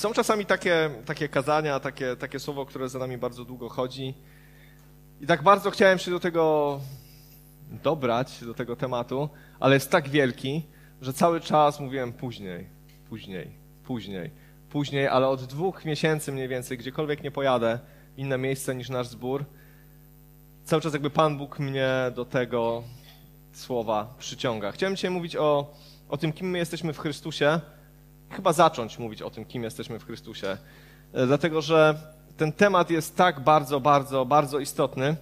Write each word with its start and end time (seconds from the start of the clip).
są 0.00 0.12
czasami 0.12 0.46
takie, 0.46 0.90
takie 1.06 1.28
kazania, 1.28 1.80
takie, 1.80 2.16
takie 2.16 2.38
słowo, 2.38 2.66
które 2.66 2.88
za 2.88 2.98
nami 2.98 3.18
bardzo 3.18 3.44
długo 3.44 3.68
chodzi. 3.68 4.14
I 5.20 5.26
tak 5.26 5.42
bardzo 5.42 5.70
chciałem 5.70 5.98
się 5.98 6.10
do 6.10 6.20
tego 6.20 6.80
dobrać, 7.82 8.44
do 8.44 8.54
tego 8.54 8.76
tematu, 8.76 9.28
ale 9.60 9.74
jest 9.74 9.90
tak 9.90 10.08
wielki, 10.08 10.66
że 11.00 11.12
cały 11.12 11.40
czas 11.40 11.80
mówiłem 11.80 12.12
później, 12.12 12.66
później, 13.08 13.50
później, 13.84 14.30
później, 14.70 15.08
ale 15.08 15.28
od 15.28 15.44
dwóch 15.44 15.84
miesięcy 15.84 16.32
mniej 16.32 16.48
więcej, 16.48 16.78
gdziekolwiek 16.78 17.22
nie 17.22 17.30
pojadę, 17.30 17.78
inne 18.16 18.38
miejsce 18.38 18.74
niż 18.74 18.88
nasz 18.88 19.06
zbór, 19.06 19.44
cały 20.64 20.82
czas 20.82 20.92
jakby 20.92 21.10
Pan 21.10 21.38
Bóg 21.38 21.58
mnie 21.58 21.90
do 22.14 22.24
tego 22.24 22.82
słowa 23.52 24.14
przyciąga. 24.18 24.72
Chciałem 24.72 24.96
dzisiaj 24.96 25.10
mówić 25.10 25.36
o, 25.36 25.74
o 26.08 26.16
tym, 26.16 26.32
kim 26.32 26.50
my 26.50 26.58
jesteśmy 26.58 26.92
w 26.92 26.98
Chrystusie, 26.98 27.60
chyba 28.30 28.52
zacząć 28.52 28.98
mówić 28.98 29.22
o 29.22 29.30
tym, 29.30 29.44
kim 29.44 29.62
jesteśmy 29.62 29.98
w 29.98 30.06
Chrystusie. 30.06 30.58
E, 31.12 31.26
dlatego, 31.26 31.62
że 31.62 31.94
ten 32.36 32.52
temat 32.52 32.90
jest 32.90 33.16
tak 33.16 33.40
bardzo, 33.40 33.80
bardzo, 33.80 34.24
bardzo 34.24 34.58
istotny. 34.58 35.16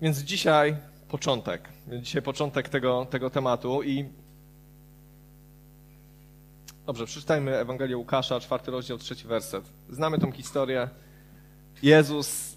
Więc 0.00 0.18
dzisiaj 0.18 0.76
początek. 1.08 1.68
Dzisiaj 2.02 2.22
początek 2.22 2.68
tego, 2.68 3.06
tego 3.10 3.30
tematu 3.30 3.82
i 3.82 4.04
Dobrze, 6.86 7.06
przeczytajmy 7.06 7.56
Ewangelię 7.56 7.96
Łukasza, 7.96 8.40
czwarty 8.40 8.70
rozdział, 8.70 8.98
trzeci 8.98 9.26
werset. 9.26 9.64
Znamy 9.90 10.18
tą 10.18 10.32
historię. 10.32 10.88
Jezus 11.82 12.56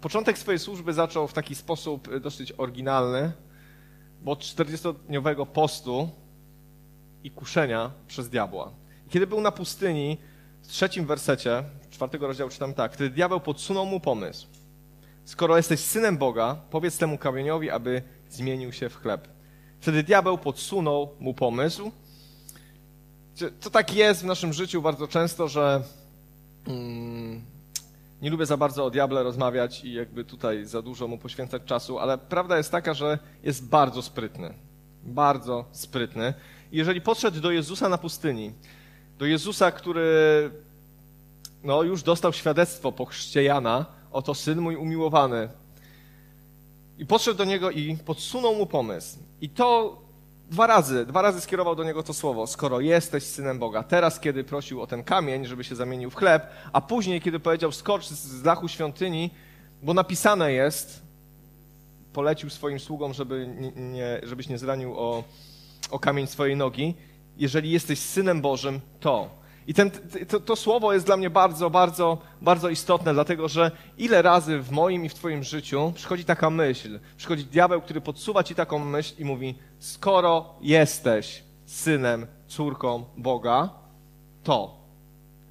początek 0.00 0.38
swojej 0.38 0.58
służby 0.58 0.92
zaczął 0.92 1.28
w 1.28 1.32
taki 1.32 1.54
sposób 1.54 2.18
dosyć 2.18 2.52
oryginalny, 2.58 3.32
bo 4.22 4.32
od 4.32 4.40
40-dniowego 4.40 5.46
postu 5.46 6.10
i 7.24 7.30
kuszenia 7.30 7.90
przez 8.06 8.28
diabła. 8.28 8.70
Kiedy 9.10 9.26
był 9.26 9.40
na 9.40 9.52
pustyni, 9.52 10.18
w 10.62 10.68
trzecim 10.68 11.06
wersecie, 11.06 11.64
czwartego 11.90 12.26
rozdziału 12.26 12.50
czytam 12.50 12.74
tak, 12.74 12.94
wtedy 12.94 13.10
diabeł 13.10 13.40
podsunął 13.40 13.86
mu 13.86 14.00
pomysł. 14.00 14.46
Skoro 15.24 15.56
jesteś 15.56 15.80
synem 15.80 16.18
Boga, 16.18 16.56
powiedz 16.70 16.98
temu 16.98 17.18
kamieniowi, 17.18 17.70
aby 17.70 18.02
zmienił 18.30 18.72
się 18.72 18.88
w 18.88 18.96
chleb. 18.96 19.28
Wtedy 19.80 20.02
diabeł 20.02 20.38
podsunął 20.38 21.08
mu 21.20 21.34
pomysł. 21.34 21.90
To 23.60 23.70
tak 23.70 23.94
jest 23.94 24.22
w 24.22 24.26
naszym 24.26 24.52
życiu 24.52 24.82
bardzo 24.82 25.08
często, 25.08 25.48
że 25.48 25.82
mm, 26.66 27.42
nie 28.22 28.30
lubię 28.30 28.46
za 28.46 28.56
bardzo 28.56 28.84
o 28.84 28.90
diable 28.90 29.22
rozmawiać 29.22 29.84
i 29.84 29.92
jakby 29.92 30.24
tutaj 30.24 30.64
za 30.64 30.82
dużo 30.82 31.08
mu 31.08 31.18
poświęcać 31.18 31.62
czasu, 31.64 31.98
ale 31.98 32.18
prawda 32.18 32.56
jest 32.56 32.70
taka, 32.70 32.94
że 32.94 33.18
jest 33.42 33.68
bardzo 33.68 34.02
sprytny. 34.02 34.54
Bardzo 35.02 35.64
sprytny 35.72 36.34
jeżeli 36.72 37.00
podszedł 37.00 37.40
do 37.40 37.50
Jezusa 37.50 37.88
na 37.88 37.98
pustyni, 37.98 38.52
do 39.18 39.26
Jezusa, 39.26 39.70
który 39.70 40.50
no, 41.64 41.82
już 41.82 42.02
dostał 42.02 42.32
świadectwo 42.32 42.92
po 42.92 43.04
chrzcie 43.04 43.42
Jana, 43.42 43.86
oto 44.12 44.34
syn 44.34 44.60
mój 44.60 44.76
umiłowany, 44.76 45.48
i 46.98 47.06
podszedł 47.06 47.38
do 47.38 47.44
niego 47.44 47.70
i 47.70 47.96
podsunął 47.96 48.54
mu 48.54 48.66
pomysł. 48.66 49.18
I 49.40 49.48
to 49.48 49.98
dwa 50.50 50.66
razy, 50.66 51.06
dwa 51.06 51.22
razy 51.22 51.40
skierował 51.40 51.76
do 51.76 51.84
niego 51.84 52.02
to 52.02 52.14
słowo, 52.14 52.46
skoro 52.46 52.80
jesteś 52.80 53.22
synem 53.22 53.58
Boga. 53.58 53.82
Teraz, 53.82 54.20
kiedy 54.20 54.44
prosił 54.44 54.82
o 54.82 54.86
ten 54.86 55.04
kamień, 55.04 55.46
żeby 55.46 55.64
się 55.64 55.76
zamienił 55.76 56.10
w 56.10 56.14
chleb, 56.14 56.46
a 56.72 56.80
później, 56.80 57.20
kiedy 57.20 57.40
powiedział 57.40 57.72
skocz 57.72 58.08
z 58.08 58.42
dachu 58.42 58.68
świątyni, 58.68 59.30
bo 59.82 59.94
napisane 59.94 60.52
jest, 60.52 61.02
polecił 62.12 62.50
swoim 62.50 62.80
sługom, 62.80 63.14
żeby 63.14 63.48
nie, 63.76 64.20
żebyś 64.22 64.48
nie 64.48 64.58
zranił 64.58 64.98
o, 64.98 65.24
o 65.90 65.98
kamień 65.98 66.26
swojej 66.26 66.56
nogi. 66.56 66.94
Jeżeli 67.36 67.70
jesteś 67.70 67.98
synem 67.98 68.40
Bożym, 68.40 68.80
to. 69.00 69.38
I 69.66 69.74
ten, 69.74 69.90
to, 70.28 70.40
to, 70.40 70.56
słowo 70.56 70.92
jest 70.92 71.06
dla 71.06 71.16
mnie 71.16 71.30
bardzo, 71.30 71.70
bardzo, 71.70 72.18
bardzo 72.42 72.68
istotne, 72.68 73.14
dlatego 73.14 73.48
że 73.48 73.70
ile 73.98 74.22
razy 74.22 74.58
w 74.58 74.70
moim 74.70 75.04
i 75.04 75.08
w 75.08 75.14
Twoim 75.14 75.44
życiu 75.44 75.92
przychodzi 75.94 76.24
taka 76.24 76.50
myśl, 76.50 77.00
przychodzi 77.16 77.44
diabeł, 77.44 77.80
który 77.80 78.00
podsuwa 78.00 78.44
Ci 78.44 78.54
taką 78.54 78.78
myśl 78.78 79.14
i 79.18 79.24
mówi: 79.24 79.54
Skoro 79.78 80.54
jesteś 80.60 81.42
synem, 81.66 82.26
córką 82.46 83.04
Boga, 83.16 83.68
to. 84.42 84.77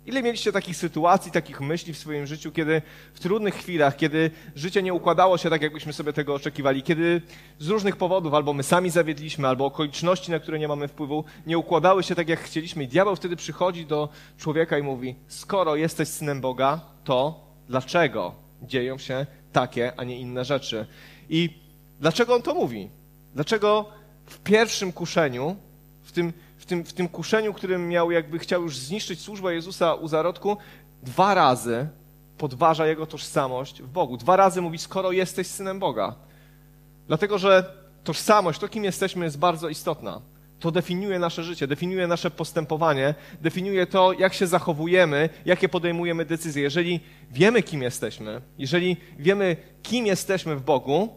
Ile 0.07 0.23
mieliście 0.23 0.51
takich 0.51 0.77
sytuacji, 0.77 1.31
takich 1.31 1.61
myśli 1.61 1.93
w 1.93 1.97
swoim 1.97 2.27
życiu, 2.27 2.51
kiedy 2.51 2.81
w 3.13 3.19
trudnych 3.19 3.55
chwilach, 3.55 3.95
kiedy 3.95 4.31
życie 4.55 4.83
nie 4.83 4.93
układało 4.93 5.37
się 5.37 5.49
tak, 5.49 5.61
jakbyśmy 5.61 5.93
sobie 5.93 6.13
tego 6.13 6.33
oczekiwali, 6.33 6.83
kiedy 6.83 7.21
z 7.59 7.67
różnych 7.67 7.95
powodów 7.95 8.33
albo 8.33 8.53
my 8.53 8.63
sami 8.63 8.89
zawiedliśmy, 8.89 9.47
albo 9.47 9.65
okoliczności, 9.65 10.31
na 10.31 10.39
które 10.39 10.59
nie 10.59 10.67
mamy 10.67 10.87
wpływu, 10.87 11.23
nie 11.45 11.57
układały 11.57 12.03
się 12.03 12.15
tak, 12.15 12.29
jak 12.29 12.39
chcieliśmy. 12.39 12.83
I 12.83 12.87
diabeł 12.87 13.15
wtedy 13.15 13.35
przychodzi 13.35 13.85
do 13.85 14.09
człowieka 14.37 14.77
i 14.77 14.83
mówi: 14.83 15.15
Skoro 15.27 15.75
jesteś 15.75 16.07
synem 16.07 16.41
Boga, 16.41 16.81
to 17.03 17.39
dlaczego 17.69 18.35
dzieją 18.61 18.97
się 18.97 19.25
takie, 19.51 19.91
a 19.97 20.03
nie 20.03 20.19
inne 20.19 20.45
rzeczy? 20.45 20.85
I 21.29 21.49
dlaczego 21.99 22.35
on 22.35 22.41
to 22.41 22.53
mówi? 22.53 22.89
Dlaczego 23.35 23.89
w 24.25 24.39
pierwszym 24.39 24.91
kuszeniu, 24.91 25.55
w 26.03 26.11
tym 26.11 26.33
tym, 26.67 26.85
w 26.85 26.93
tym 26.93 27.07
kuszeniu, 27.07 27.53
którym 27.53 27.89
miał, 27.89 28.11
jakby 28.11 28.39
chciał 28.39 28.61
już 28.61 28.77
zniszczyć 28.77 29.21
służbę 29.21 29.53
Jezusa 29.53 29.93
u 29.93 30.07
zarodku, 30.07 30.57
dwa 31.03 31.33
razy 31.33 31.87
podważa 32.37 32.87
jego 32.87 33.05
tożsamość 33.05 33.81
w 33.81 33.89
Bogu. 33.89 34.17
Dwa 34.17 34.35
razy 34.35 34.61
mówi, 34.61 34.77
skoro 34.77 35.11
jesteś 35.11 35.47
synem 35.47 35.79
Boga. 35.79 36.15
Dlatego, 37.07 37.37
że 37.37 37.73
tożsamość, 38.03 38.59
to 38.59 38.67
kim 38.67 38.83
jesteśmy, 38.83 39.25
jest 39.25 39.39
bardzo 39.39 39.69
istotna. 39.69 40.21
To 40.59 40.71
definiuje 40.71 41.19
nasze 41.19 41.43
życie, 41.43 41.67
definiuje 41.67 42.07
nasze 42.07 42.31
postępowanie, 42.31 43.15
definiuje 43.41 43.87
to, 43.87 44.13
jak 44.13 44.33
się 44.33 44.47
zachowujemy, 44.47 45.29
jakie 45.45 45.69
podejmujemy 45.69 46.25
decyzje. 46.25 46.63
Jeżeli 46.63 46.99
wiemy, 47.31 47.63
kim 47.63 47.81
jesteśmy, 47.81 48.41
jeżeli 48.57 48.97
wiemy, 49.19 49.57
kim 49.83 50.05
jesteśmy 50.05 50.55
w 50.55 50.61
Bogu, 50.61 51.09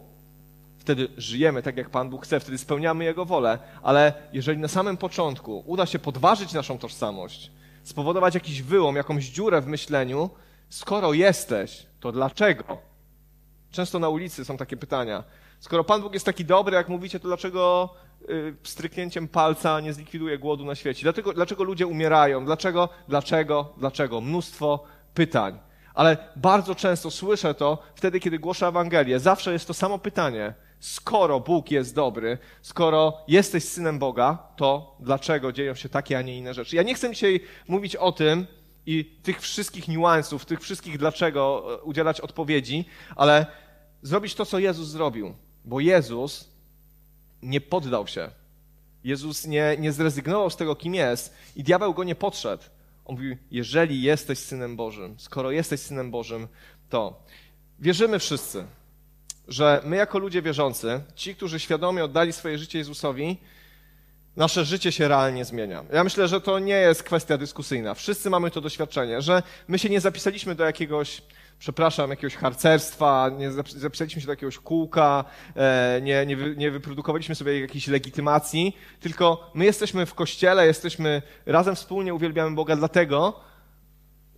wtedy 0.81 1.07
żyjemy 1.17 1.61
tak, 1.61 1.77
jak 1.77 1.89
Pan 1.89 2.09
Bóg 2.09 2.25
chce, 2.25 2.39
wtedy 2.39 2.57
spełniamy 2.57 3.03
Jego 3.03 3.25
wolę. 3.25 3.59
Ale 3.83 4.13
jeżeli 4.33 4.59
na 4.59 4.67
samym 4.67 4.97
początku 4.97 5.63
uda 5.65 5.85
się 5.85 5.99
podważyć 5.99 6.53
naszą 6.53 6.77
tożsamość, 6.77 7.51
spowodować 7.83 8.33
jakiś 8.33 8.61
wyłom, 8.61 8.95
jakąś 8.95 9.25
dziurę 9.25 9.61
w 9.61 9.67
myśleniu, 9.67 10.29
skoro 10.69 11.13
jesteś, 11.13 11.85
to 11.99 12.11
dlaczego? 12.11 12.77
Często 13.71 13.99
na 13.99 14.09
ulicy 14.09 14.45
są 14.45 14.57
takie 14.57 14.77
pytania. 14.77 15.23
Skoro 15.59 15.83
Pan 15.83 16.01
Bóg 16.01 16.13
jest 16.13 16.25
taki 16.25 16.45
dobry, 16.45 16.75
jak 16.75 16.89
mówicie, 16.89 17.19
to 17.19 17.27
dlaczego 17.27 17.89
y, 18.29 18.55
stryknięciem 18.63 19.27
palca 19.27 19.79
nie 19.79 19.93
zlikwiduje 19.93 20.37
głodu 20.37 20.65
na 20.65 20.75
świecie? 20.75 21.13
Dlaczego, 21.35 21.63
ludzie 21.63 21.87
umierają? 21.87 22.45
Dlaczego, 22.45 22.89
dlaczego, 23.07 23.73
dlaczego? 23.77 24.21
Mnóstwo 24.21 24.83
pytań. 25.13 25.59
Ale 25.93 26.17
bardzo 26.35 26.75
często 26.75 27.11
słyszę 27.11 27.53
to 27.53 27.83
wtedy, 27.95 28.19
kiedy 28.19 28.39
głoszę 28.39 28.67
Ewangelię. 28.67 29.19
Zawsze 29.19 29.53
jest 29.53 29.67
to 29.67 29.73
samo 29.73 29.99
pytanie 29.99 30.53
skoro 30.81 31.39
Bóg 31.39 31.71
jest 31.71 31.95
dobry, 31.95 32.37
skoro 32.61 33.17
jesteś 33.27 33.63
synem 33.63 33.99
Boga, 33.99 34.37
to 34.55 34.95
dlaczego 34.99 35.51
dzieją 35.51 35.75
się 35.75 35.89
takie, 35.89 36.17
a 36.17 36.21
nie 36.21 36.37
inne 36.37 36.53
rzeczy? 36.53 36.75
Ja 36.75 36.83
nie 36.83 36.95
chcę 36.95 37.13
dzisiaj 37.13 37.39
mówić 37.67 37.95
o 37.95 38.11
tym 38.11 38.47
i 38.85 39.05
tych 39.23 39.41
wszystkich 39.41 39.87
niuansów, 39.87 40.45
tych 40.45 40.61
wszystkich 40.61 40.97
dlaczego 40.97 41.67
e, 41.73 41.81
udzielać 41.81 42.21
odpowiedzi, 42.21 42.85
ale 43.15 43.45
zrobić 44.01 44.35
to, 44.35 44.45
co 44.45 44.59
Jezus 44.59 44.87
zrobił. 44.87 45.33
Bo 45.65 45.79
Jezus 45.79 46.49
nie 47.41 47.61
poddał 47.61 48.07
się. 48.07 48.31
Jezus 49.03 49.45
nie, 49.45 49.75
nie 49.79 49.91
zrezygnował 49.91 50.49
z 50.49 50.55
tego, 50.55 50.75
kim 50.75 50.95
jest 50.95 51.35
i 51.55 51.63
diabeł 51.63 51.93
go 51.93 52.03
nie 52.03 52.15
podszedł. 52.15 52.63
On 53.05 53.15
mówił, 53.15 53.37
jeżeli 53.51 54.01
jesteś 54.01 54.39
synem 54.39 54.75
Bożym, 54.75 55.15
skoro 55.19 55.51
jesteś 55.51 55.79
synem 55.79 56.11
Bożym, 56.11 56.47
to 56.89 57.23
wierzymy 57.79 58.19
wszyscy, 58.19 58.65
że 59.47 59.81
my 59.85 59.95
jako 59.95 60.19
ludzie 60.19 60.41
wierzący, 60.41 61.01
ci, 61.15 61.35
którzy 61.35 61.59
świadomie 61.59 62.03
oddali 62.03 62.33
swoje 62.33 62.57
życie 62.57 62.77
Jezusowi, 62.77 63.37
nasze 64.35 64.65
życie 64.65 64.91
się 64.91 65.07
realnie 65.07 65.45
zmienia. 65.45 65.83
Ja 65.93 66.03
myślę, 66.03 66.27
że 66.27 66.41
to 66.41 66.59
nie 66.59 66.73
jest 66.73 67.03
kwestia 67.03 67.37
dyskusyjna. 67.37 67.93
Wszyscy 67.93 68.29
mamy 68.29 68.51
to 68.51 68.61
doświadczenie, 68.61 69.21
że 69.21 69.43
my 69.67 69.79
się 69.79 69.89
nie 69.89 70.01
zapisaliśmy 70.01 70.55
do 70.55 70.63
jakiegoś, 70.63 71.21
przepraszam, 71.59 72.09
jakiegoś 72.09 72.35
harcerstwa, 72.35 73.29
nie 73.37 73.51
zapisaliśmy 73.51 74.21
się 74.21 74.25
do 74.25 74.31
jakiegoś 74.33 74.57
kółka, 74.57 75.23
e, 75.55 75.99
nie, 76.03 76.25
nie, 76.25 76.35
nie 76.57 76.71
wyprodukowaliśmy 76.71 77.35
sobie 77.35 77.59
jakiejś 77.59 77.87
legitymacji, 77.87 78.77
tylko 78.99 79.51
my 79.53 79.65
jesteśmy 79.65 80.05
w 80.05 80.13
kościele, 80.13 80.67
jesteśmy 80.67 81.21
razem 81.45 81.75
wspólnie 81.75 82.13
uwielbiamy 82.13 82.55
Boga 82.55 82.75
dlatego, 82.75 83.39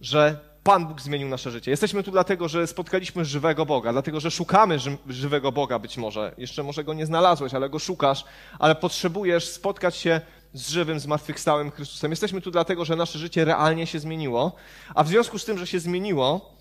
że 0.02 0.53
Pan 0.64 0.88
Bóg 0.88 1.02
zmienił 1.02 1.28
nasze 1.28 1.52
życie. 1.52 1.72
Jesteśmy 1.72 2.04
tu 2.04 2.12
dlatego, 2.12 2.48
że 2.48 2.68
spotkaliśmy 2.68 3.26
żywego 3.26 3.66
Boga, 3.66 3.92
dlatego, 3.92 4.20
że 4.20 4.32
szukamy 4.32 4.80
ży 4.80 4.98
żywego 5.08 5.52
Boga 5.52 5.80
być 5.80 5.98
może. 5.98 6.34
Jeszcze 6.38 6.64
może 6.64 6.84
go 6.84 6.94
nie 6.94 7.06
znalazłeś, 7.06 7.54
ale 7.54 7.70
go 7.70 7.80
szukasz, 7.80 8.26
ale 8.60 8.76
potrzebujesz 8.76 9.48
spotkać 9.48 9.96
się 9.96 10.22
z 10.54 10.70
żywym, 10.70 11.00
zmartwychwstałym 11.00 11.72
Chrystusem. 11.72 12.12
Jesteśmy 12.12 12.42
tu 12.42 12.52
dlatego, 12.52 12.86
że 12.86 12.96
nasze 12.96 13.20
życie 13.20 13.46
realnie 13.46 13.88
się 13.88 14.00
zmieniło, 14.00 14.56
a 14.96 15.04
w 15.04 15.08
związku 15.08 15.40
z 15.40 15.46
tym, 15.46 15.58
że 15.58 15.68
się 15.68 15.80
zmieniło, 15.80 16.56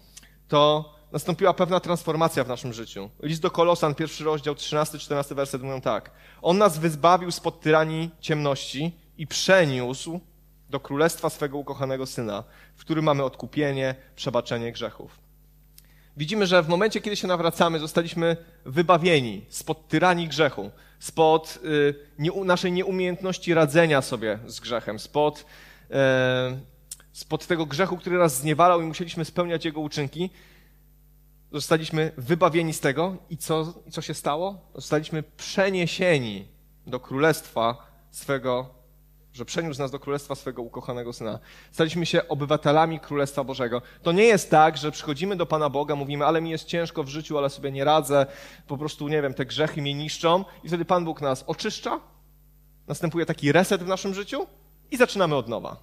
to 0.49 0.93
nastąpiła 1.13 1.55
pewna 1.55 1.81
transformacja 1.81 2.45
w 2.45 2.49
naszym 2.49 2.73
życiu. 2.73 3.11
List 3.23 3.43
do 3.43 3.51
Kolosan, 3.51 3.95
pierwszy 3.95 4.25
rozdział, 4.25 4.55
13-14 4.55 5.35
werset 5.35 5.63
mówią 5.63 5.81
tak. 5.81 6.11
On 6.43 6.59
nas 6.59 6.79
wyzbawił 6.79 7.31
spod 7.31 7.61
tyranii 7.61 8.11
ciemności 8.21 8.93
i 9.19 9.27
przeniósł 9.27 10.21
do 10.73 10.81
królestwa 10.81 11.31
swego 11.31 11.59
ukochanego 11.59 12.07
syna, 12.07 12.45
w 12.77 12.81
którym 12.81 13.05
mamy 13.05 13.25
odkupienie, 13.25 13.95
przebaczenie 14.17 14.73
grzechów. 14.73 15.19
Widzimy, 16.17 16.47
że 16.47 16.63
w 16.63 16.69
momencie, 16.69 17.01
kiedy 17.01 17.17
się 17.17 17.29
nawracamy, 17.29 17.79
zostaliśmy 17.79 18.37
wybawieni 18.65 19.47
spod 19.49 19.89
tyranii 19.89 20.29
grzechu, 20.29 20.71
spod 20.99 21.59
y, 21.65 21.95
nie, 22.19 22.31
naszej 22.45 22.73
nieumiejętności 22.73 23.55
radzenia 23.55 24.03
sobie 24.03 24.39
z 24.47 24.61
grzechem, 24.61 24.99
spod, 24.99 25.41
y, 25.41 25.95
spod 27.13 27.47
tego 27.47 27.67
grzechu, 27.67 27.97
który 27.97 28.19
nas 28.19 28.37
zniewalał 28.37 28.83
i 28.83 28.85
musieliśmy 28.87 29.25
spełniać 29.25 29.65
jego 29.65 29.81
uczynki. 29.81 30.31
Zostaliśmy 31.53 32.13
wybawieni 32.17 32.73
z 32.73 32.81
tego 32.81 33.17
i 33.31 33.37
co, 33.37 33.75
co 33.91 34.03
się 34.03 34.15
stało? 34.15 34.71
Zostaliśmy 34.75 35.23
przeniesieni 35.23 36.49
do 36.87 37.01
królestwa 37.01 37.87
swego 38.11 38.82
że 39.35 39.45
przeniósł 39.45 39.81
nas 39.81 39.91
do 39.91 39.99
królestwa 39.99 40.35
swego 40.35 40.63
ukochanego 40.63 41.13
syna. 41.13 41.39
Staliśmy 41.73 42.07
się 42.07 42.29
obywatelami 42.29 43.01
królestwa 43.01 43.45
Bożego. 43.45 43.83
To 44.03 44.13
nie 44.13 44.25
jest 44.25 44.51
tak, 44.51 44.77
że 44.77 44.91
przychodzimy 44.91 45.37
do 45.37 45.47
Pana 45.47 45.71
Boga, 45.71 45.97
mówimy, 45.97 46.27
ale 46.27 46.41
mi 46.41 46.51
jest 46.51 46.65
ciężko 46.65 47.05
w 47.05 47.09
życiu, 47.09 47.39
ale 47.39 47.51
sobie 47.51 47.73
nie 47.73 47.85
radzę, 47.85 48.27
po 48.67 48.79
prostu, 48.79 49.09
nie 49.09 49.23
wiem, 49.23 49.35
te 49.35 49.47
grzechy 49.47 49.83
mnie 49.83 49.95
niszczą 49.95 50.45
i 50.65 50.69
wtedy 50.69 50.85
Pan 50.85 51.05
Bóg 51.05 51.21
nas 51.21 51.45
oczyszcza, 51.47 52.01
następuje 52.87 53.27
taki 53.27 53.53
reset 53.53 53.83
w 53.83 53.87
naszym 53.87 54.15
życiu 54.15 54.47
i 54.91 54.97
zaczynamy 54.97 55.37
od 55.37 55.49
nowa. 55.49 55.77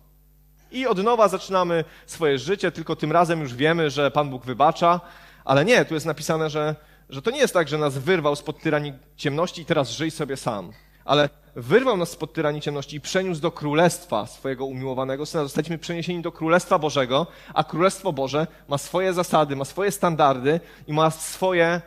I 0.71 0.87
od 0.87 1.03
nowa 1.03 1.27
zaczynamy 1.27 1.83
swoje 2.05 2.39
życie, 2.39 2.71
tylko 2.71 2.95
tym 2.95 3.11
razem 3.11 3.41
już 3.41 3.53
wiemy, 3.53 3.89
że 3.89 4.11
Pan 4.11 4.29
Bóg 4.29 4.45
wybacza, 4.45 5.01
ale 5.45 5.65
nie, 5.65 5.85
tu 5.85 5.93
jest 5.93 6.05
napisane, 6.05 6.49
że, 6.49 6.75
że 7.09 7.21
to 7.21 7.31
nie 7.31 7.39
jest 7.39 7.53
tak, 7.53 7.67
że 7.67 7.77
nas 7.77 7.97
wyrwał 7.97 8.35
spod 8.35 8.61
tyranii 8.61 8.93
ciemności 9.15 9.61
i 9.61 9.65
teraz 9.65 9.89
żyj 9.89 10.11
sobie 10.11 10.37
sam 10.37 10.73
ale 11.09 11.29
wyrwał 11.55 11.97
nas 11.97 12.09
spod 12.09 12.33
tyranii 12.33 12.61
ciemności 12.61 12.95
i 12.95 13.01
przeniósł 13.01 13.41
do 13.41 13.51
królestwa 13.51 14.25
swojego 14.25 14.65
umiłowanego 14.65 15.25
syna. 15.25 15.43
Zostaliśmy 15.43 15.77
przeniesieni 15.77 16.21
do 16.21 16.31
królestwa 16.31 16.79
Bożego, 16.79 17.27
a 17.53 17.63
królestwo 17.63 18.13
Boże 18.13 18.47
ma 18.67 18.77
swoje 18.77 19.13
zasady, 19.13 19.55
ma 19.55 19.65
swoje 19.65 19.91
standardy 19.91 20.59
i 20.87 20.93
ma 20.93 21.11
swoje, 21.11 21.81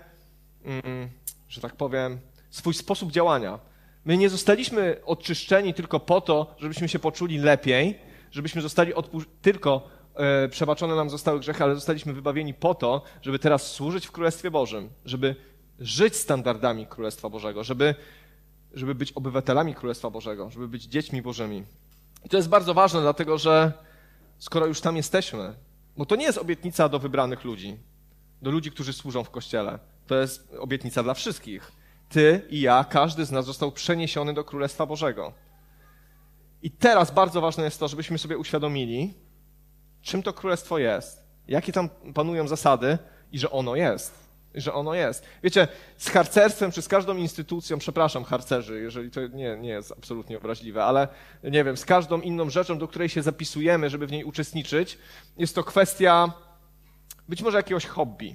mm, 0.65 1.09
że 1.49 1.61
tak 1.61 1.77
powiem, 1.77 2.21
swój 2.51 2.75
sposób 2.75 3.13
działania. 3.13 3.59
My 4.05 4.17
nie 4.17 4.31
zostaliśmy 4.31 4.97
oczyszczeni 5.05 5.75
tylko 5.75 6.01
po 6.01 6.21
to, 6.21 6.55
żebyśmy 6.59 6.89
się 6.89 6.99
poczuli 6.99 7.39
lepiej, 7.39 7.99
żebyśmy 8.31 8.63
zostali 8.63 8.93
tylko 9.43 9.89
e, 10.15 10.49
przebaczone 10.49 10.95
nam 10.95 11.11
zostały 11.11 11.41
grzechy, 11.41 11.65
ale 11.65 11.75
zostaliśmy 11.75 12.13
wybawieni 12.13 12.55
po 12.55 12.75
to, 12.75 13.03
żeby 13.23 13.39
teraz 13.39 13.67
służyć 13.73 14.07
w 14.07 14.13
Królestwie 14.13 14.51
Bożym, 14.51 14.91
żeby 15.05 15.37
żyć 15.81 16.17
standardami 16.17 16.87
Królestwa 16.87 17.29
Bożego, 17.29 17.65
żeby 17.65 17.95
żeby 18.75 18.95
być 18.95 19.13
obywatelami 19.13 19.75
Królestwa 19.75 20.11
Bożego, 20.11 20.51
żeby 20.51 20.69
być 20.69 20.85
dziećmi 20.85 21.23
Bożymi. 21.23 21.65
I 22.25 22.29
to 22.29 22.37
jest 22.37 22.49
bardzo 22.49 22.75
ważne, 22.75 23.01
dlatego 23.01 23.39
że 23.39 23.73
skoro 24.39 24.67
już 24.67 24.81
tam 24.81 24.97
jesteśmy, 24.97 25.55
bo 25.97 26.07
to 26.07 26.17
nie 26.17 26.25
jest 26.25 26.39
obietnica 26.39 26.89
do 26.89 26.99
wybranych 26.99 27.45
ludzi, 27.45 27.77
do 28.43 28.51
ludzi, 28.51 28.71
którzy 28.71 28.93
służą 28.93 29.25
w 29.25 29.31
kościele. 29.31 29.79
To 30.07 30.15
jest 30.15 30.55
obietnica 30.59 31.03
dla 31.03 31.15
wszystkich. 31.15 31.73
Ty 32.09 32.47
i 32.51 32.61
ja, 32.61 32.85
każdy 32.85 33.25
z 33.25 33.31
nas 33.31 33.47
został 33.47 33.73
przeniesiony 33.73 34.35
do 34.35 34.45
Królestwa 34.45 34.87
Bożego. 34.87 35.33
I 36.63 36.71
teraz 36.71 37.11
bardzo 37.11 37.41
ważne 37.41 37.65
jest 37.65 37.81
to, 37.81 37.89
żebyśmy 37.89 38.19
sobie 38.19 38.39
uświadomili, 38.39 39.15
czym 40.03 40.23
to 40.23 40.33
królestwo 40.33 40.79
jest, 40.79 41.27
jakie 41.49 41.73
tam 41.73 41.89
panują 42.15 42.49
zasady 42.49 42.99
i 43.33 43.39
że 43.39 43.51
ono 43.51 43.77
jest 43.77 44.22
że 44.55 44.75
ono 44.75 44.95
jest. 44.95 45.25
Wiecie, 45.43 45.69
z 45.97 46.09
harcerstwem 46.09 46.73
czy 46.73 46.83
z 46.83 46.89
każdą 46.89 47.17
instytucją, 47.17 47.79
przepraszam 47.79 48.25
harcerzy, 48.25 48.81
jeżeli 48.81 49.11
to 49.11 49.27
nie, 49.27 49.57
nie 49.57 49.69
jest 49.69 49.93
absolutnie 49.93 50.39
obraźliwe, 50.39 50.85
ale 50.85 51.09
nie 51.45 51.65
wiem, 51.65 51.77
z 51.77 51.85
każdą 51.85 52.21
inną 52.21 52.51
rzeczą, 52.51 52.79
do 52.79 52.89
której 52.89 53.09
się 53.09 53.23
zapisujemy, 53.23 53.91
żeby 53.91 54.07
w 54.07 54.13
niej 54.13 54.25
uczestniczyć, 54.25 54.99
jest 55.39 55.55
to 55.55 55.65
kwestia 55.65 56.33
być 57.29 57.43
może 57.43 57.57
jakiegoś 57.57 57.87
hobby. 57.87 58.35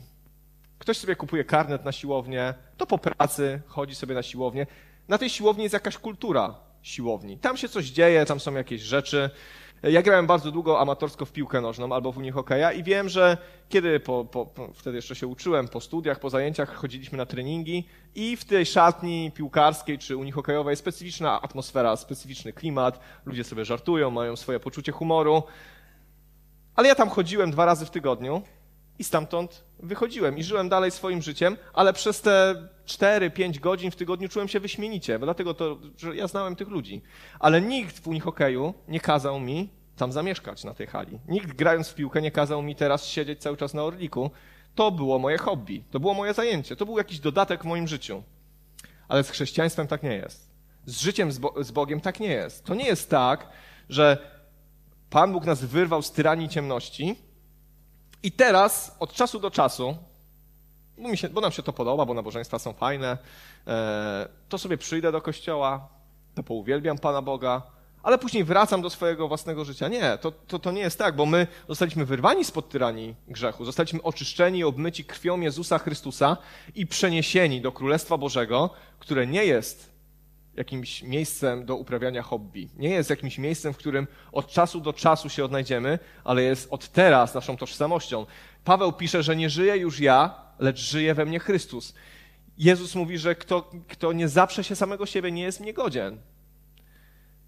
Ktoś 0.79 0.97
sobie 0.97 1.15
kupuje 1.15 1.43
karnet 1.43 1.85
na 1.85 1.91
siłownię, 1.91 2.53
to 2.77 2.85
po 2.85 2.97
pracy 2.97 3.61
chodzi 3.67 3.95
sobie 3.95 4.15
na 4.15 4.23
siłownię. 4.23 4.67
Na 5.07 5.17
tej 5.17 5.29
siłowni 5.29 5.63
jest 5.63 5.73
jakaś 5.73 5.97
kultura 5.97 6.55
siłowni. 6.81 7.37
Tam 7.37 7.57
się 7.57 7.69
coś 7.69 7.85
dzieje, 7.85 8.25
tam 8.25 8.39
są 8.39 8.53
jakieś 8.53 8.81
rzeczy. 8.81 9.29
Ja 9.83 10.01
grałem 10.01 10.27
bardzo 10.27 10.51
długo 10.51 10.79
amatorsko 10.79 11.25
w 11.25 11.31
piłkę 11.31 11.61
nożną 11.61 11.93
albo 11.93 12.11
w 12.11 12.17
Unii 12.17 12.31
Hokeja 12.31 12.71
i 12.71 12.83
wiem, 12.83 13.09
że 13.09 13.37
kiedy 13.69 13.99
po, 13.99 14.25
po, 14.25 14.49
wtedy 14.73 14.95
jeszcze 14.95 15.15
się 15.15 15.27
uczyłem, 15.27 15.67
po 15.67 15.81
studiach, 15.81 16.19
po 16.19 16.29
zajęciach 16.29 16.75
chodziliśmy 16.75 17.17
na 17.17 17.25
treningi 17.25 17.87
i 18.15 18.37
w 18.37 18.45
tej 18.45 18.65
szatni 18.65 19.31
piłkarskiej 19.35 19.97
czy 19.97 20.17
Unii 20.17 20.31
Hokejowej 20.31 20.71
jest 20.71 20.79
specyficzna 20.79 21.41
atmosfera, 21.41 21.95
specyficzny 21.95 22.53
klimat, 22.53 22.99
ludzie 23.25 23.43
sobie 23.43 23.65
żartują, 23.65 24.11
mają 24.11 24.35
swoje 24.35 24.59
poczucie 24.59 24.91
humoru. 24.91 25.43
Ale 26.75 26.87
ja 26.87 26.95
tam 26.95 27.09
chodziłem 27.09 27.51
dwa 27.51 27.65
razy 27.65 27.85
w 27.85 27.89
tygodniu 27.89 28.41
i 28.99 29.03
stamtąd 29.03 29.63
wychodziłem 29.79 30.37
i 30.37 30.43
żyłem 30.43 30.69
dalej 30.69 30.91
swoim 30.91 31.21
życiem, 31.21 31.57
ale 31.73 31.93
przez 31.93 32.21
te 32.21 32.67
4-5 32.85 33.59
godzin 33.59 33.91
w 33.91 33.95
tygodniu 33.95 34.29
czułem 34.29 34.47
się 34.47 34.59
wyśmienicie, 34.59 35.19
dlatego 35.19 35.53
to, 35.53 35.77
że 35.97 36.15
ja 36.15 36.27
znałem 36.27 36.55
tych 36.55 36.67
ludzi. 36.67 37.01
Ale 37.39 37.61
nikt 37.61 37.99
w 37.99 38.07
Unihokeju 38.07 38.73
nie 38.87 38.99
kazał 38.99 39.39
mi 39.39 39.69
tam 39.95 40.11
zamieszkać 40.11 40.63
na 40.63 40.73
tej 40.73 40.87
hali. 40.87 41.19
Nikt 41.27 41.53
grając 41.53 41.89
w 41.89 41.95
piłkę 41.95 42.21
nie 42.21 42.31
kazał 42.31 42.61
mi 42.61 42.75
teraz 42.75 43.05
siedzieć 43.05 43.41
cały 43.41 43.57
czas 43.57 43.73
na 43.73 43.83
Orliku. 43.83 44.31
To 44.75 44.91
było 44.91 45.19
moje 45.19 45.37
hobby, 45.37 45.83
to 45.91 45.99
było 45.99 46.13
moje 46.13 46.33
zajęcie, 46.33 46.75
to 46.75 46.85
był 46.85 46.97
jakiś 46.97 47.19
dodatek 47.19 47.61
w 47.63 47.65
moim 47.65 47.87
życiu. 47.87 48.23
Ale 49.07 49.23
z 49.23 49.29
chrześcijaństwem 49.29 49.87
tak 49.87 50.03
nie 50.03 50.15
jest. 50.15 50.49
Z 50.85 51.01
życiem 51.01 51.31
z, 51.31 51.37
Bo 51.37 51.63
z 51.63 51.71
Bogiem 51.71 52.01
tak 52.01 52.19
nie 52.19 52.27
jest. 52.27 52.65
To 52.65 52.75
nie 52.75 52.85
jest 52.85 53.09
tak, 53.09 53.49
że 53.89 54.17
Pan 55.09 55.31
Bóg 55.31 55.45
nas 55.45 55.65
wyrwał 55.65 56.01
z 56.01 56.11
tyranii 56.11 56.49
ciemności, 56.49 57.15
i 58.27 58.31
teraz, 58.31 58.95
od 58.99 59.13
czasu 59.13 59.39
do 59.39 59.51
czasu, 59.51 59.97
bo, 60.97 61.15
się, 61.15 61.29
bo 61.29 61.41
nam 61.41 61.51
się 61.51 61.63
to 61.63 61.73
podoba, 61.73 62.05
bo 62.05 62.13
nabożeństwa 62.13 62.59
są 62.59 62.73
fajne, 62.73 63.17
e, 63.67 64.27
to 64.49 64.57
sobie 64.57 64.77
przyjdę 64.77 65.11
do 65.11 65.21
kościoła, 65.21 65.89
to 66.35 66.43
pouwielbiam 66.43 66.97
Pana 66.97 67.21
Boga, 67.21 67.61
ale 68.03 68.17
później 68.17 68.43
wracam 68.43 68.81
do 68.81 68.89
swojego 68.89 69.27
własnego 69.27 69.65
życia. 69.65 69.87
Nie, 69.87 70.17
to, 70.21 70.31
to, 70.31 70.59
to 70.59 70.71
nie 70.71 70.81
jest 70.81 70.97
tak, 70.97 71.15
bo 71.15 71.25
my 71.25 71.47
zostaliśmy 71.69 72.05
wyrwani 72.05 72.45
spod 72.45 72.69
tyranii 72.69 73.15
grzechu, 73.27 73.65
zostaliśmy 73.65 74.03
oczyszczeni, 74.03 74.63
obmyci 74.63 75.05
krwią 75.05 75.39
Jezusa 75.39 75.79
Chrystusa 75.79 76.37
i 76.75 76.87
przeniesieni 76.87 77.61
do 77.61 77.71
Królestwa 77.71 78.17
Bożego, 78.17 78.69
które 78.99 79.27
nie 79.27 79.45
jest 79.45 79.96
jakimś 80.57 81.03
miejscem 81.03 81.65
do 81.65 81.75
uprawiania 81.75 82.21
hobby. 82.21 82.69
Nie 82.77 82.89
jest 82.89 83.09
jakimś 83.09 83.37
miejscem, 83.37 83.73
w 83.73 83.77
którym 83.77 84.07
od 84.31 84.47
czasu 84.47 84.81
do 84.81 84.93
czasu 84.93 85.29
się 85.29 85.45
odnajdziemy, 85.45 85.99
ale 86.23 86.43
jest 86.43 86.67
od 86.71 86.89
teraz 86.89 87.33
naszą 87.33 87.57
tożsamością. 87.57 88.25
Paweł 88.63 88.93
pisze, 88.93 89.23
że 89.23 89.35
nie 89.35 89.49
żyję 89.49 89.77
już 89.77 89.99
ja, 89.99 90.35
lecz 90.59 90.79
żyje 90.79 91.13
we 91.13 91.25
mnie 91.25 91.39
Chrystus. 91.39 91.93
Jezus 92.57 92.95
mówi, 92.95 93.17
że 93.17 93.35
kto, 93.35 93.71
kto 93.87 94.13
nie 94.13 94.27
zaprze 94.27 94.63
się 94.63 94.75
samego 94.75 95.05
siebie, 95.05 95.31
nie 95.31 95.43
jest 95.43 95.59
mnie 95.59 95.73
godzien. 95.73 96.17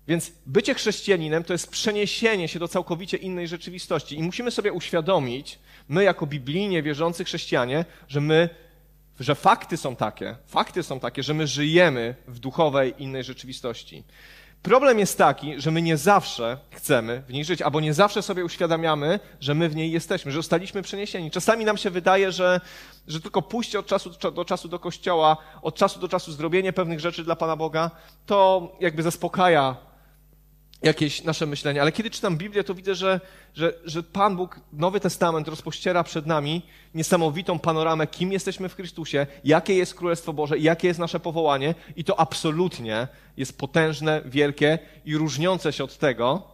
Więc 0.07 0.31
bycie 0.45 0.73
chrześcijaninem 0.73 1.43
to 1.43 1.53
jest 1.53 1.69
przeniesienie 1.69 2.47
się 2.47 2.59
do 2.59 2.67
całkowicie 2.67 3.17
innej 3.17 3.47
rzeczywistości. 3.47 4.17
I 4.17 4.23
musimy 4.23 4.51
sobie 4.51 4.73
uświadomić, 4.73 5.59
my 5.89 6.03
jako 6.03 6.25
biblijnie 6.25 6.83
wierzący 6.83 7.23
chrześcijanie, 7.23 7.85
że 8.07 8.21
my 8.21 8.49
że 9.19 9.35
fakty 9.35 9.77
są 9.77 9.95
takie, 9.95 10.35
fakty 10.47 10.83
są 10.83 10.99
takie, 10.99 11.23
że 11.23 11.33
my 11.33 11.47
żyjemy 11.47 12.15
w 12.27 12.39
duchowej 12.39 12.93
innej 12.97 13.23
rzeczywistości. 13.23 14.03
Problem 14.61 14.99
jest 14.99 15.17
taki, 15.17 15.61
że 15.61 15.71
my 15.71 15.81
nie 15.81 15.97
zawsze 15.97 16.57
chcemy 16.71 17.23
w 17.27 17.33
niej 17.33 17.45
żyć, 17.45 17.61
albo 17.61 17.79
nie 17.79 17.93
zawsze 17.93 18.21
sobie 18.21 18.45
uświadamiamy, 18.45 19.19
że 19.39 19.55
my 19.55 19.69
w 19.69 19.75
niej 19.75 19.91
jesteśmy, 19.91 20.31
że 20.31 20.37
zostaliśmy 20.37 20.81
przeniesieni. 20.81 21.31
Czasami 21.31 21.65
nam 21.65 21.77
się 21.77 21.89
wydaje, 21.89 22.31
że, 22.31 22.61
że 23.07 23.21
tylko 23.21 23.41
pójście 23.41 23.79
od 23.79 23.85
czasu 23.85 24.31
do 24.31 24.45
czasu 24.45 24.67
do 24.67 24.79
kościoła, 24.79 25.37
od 25.61 25.75
czasu 25.75 25.99
do 25.99 26.07
czasu 26.07 26.31
zrobienie 26.31 26.73
pewnych 26.73 26.99
rzeczy 26.99 27.23
dla 27.23 27.35
Pana 27.35 27.55
Boga, 27.55 27.91
to 28.25 28.71
jakby 28.79 29.03
zaspokaja 29.03 29.88
jakieś 30.81 31.23
nasze 31.23 31.45
myślenie, 31.45 31.81
ale 31.81 31.91
kiedy 31.91 32.09
czytam 32.09 32.37
Biblię, 32.37 32.63
to 32.63 32.75
widzę, 32.75 32.95
że, 32.95 33.21
że, 33.53 33.73
że 33.85 34.03
Pan 34.03 34.35
Bóg, 34.35 34.59
Nowy 34.73 34.99
Testament 34.99 35.47
rozpościera 35.47 36.03
przed 36.03 36.25
nami 36.25 36.61
niesamowitą 36.95 37.59
panoramę, 37.59 38.07
kim 38.07 38.31
jesteśmy 38.31 38.69
w 38.69 38.75
Chrystusie, 38.75 39.27
jakie 39.43 39.75
jest 39.75 39.95
Królestwo 39.95 40.33
Boże 40.33 40.57
i 40.57 40.63
jakie 40.63 40.87
jest 40.87 40.99
nasze 40.99 41.19
powołanie 41.19 41.75
i 41.95 42.03
to 42.03 42.19
absolutnie 42.19 43.07
jest 43.37 43.57
potężne, 43.57 44.21
wielkie 44.25 44.79
i 45.05 45.17
różniące 45.17 45.73
się 45.73 45.83
od 45.83 45.97
tego 45.97 46.47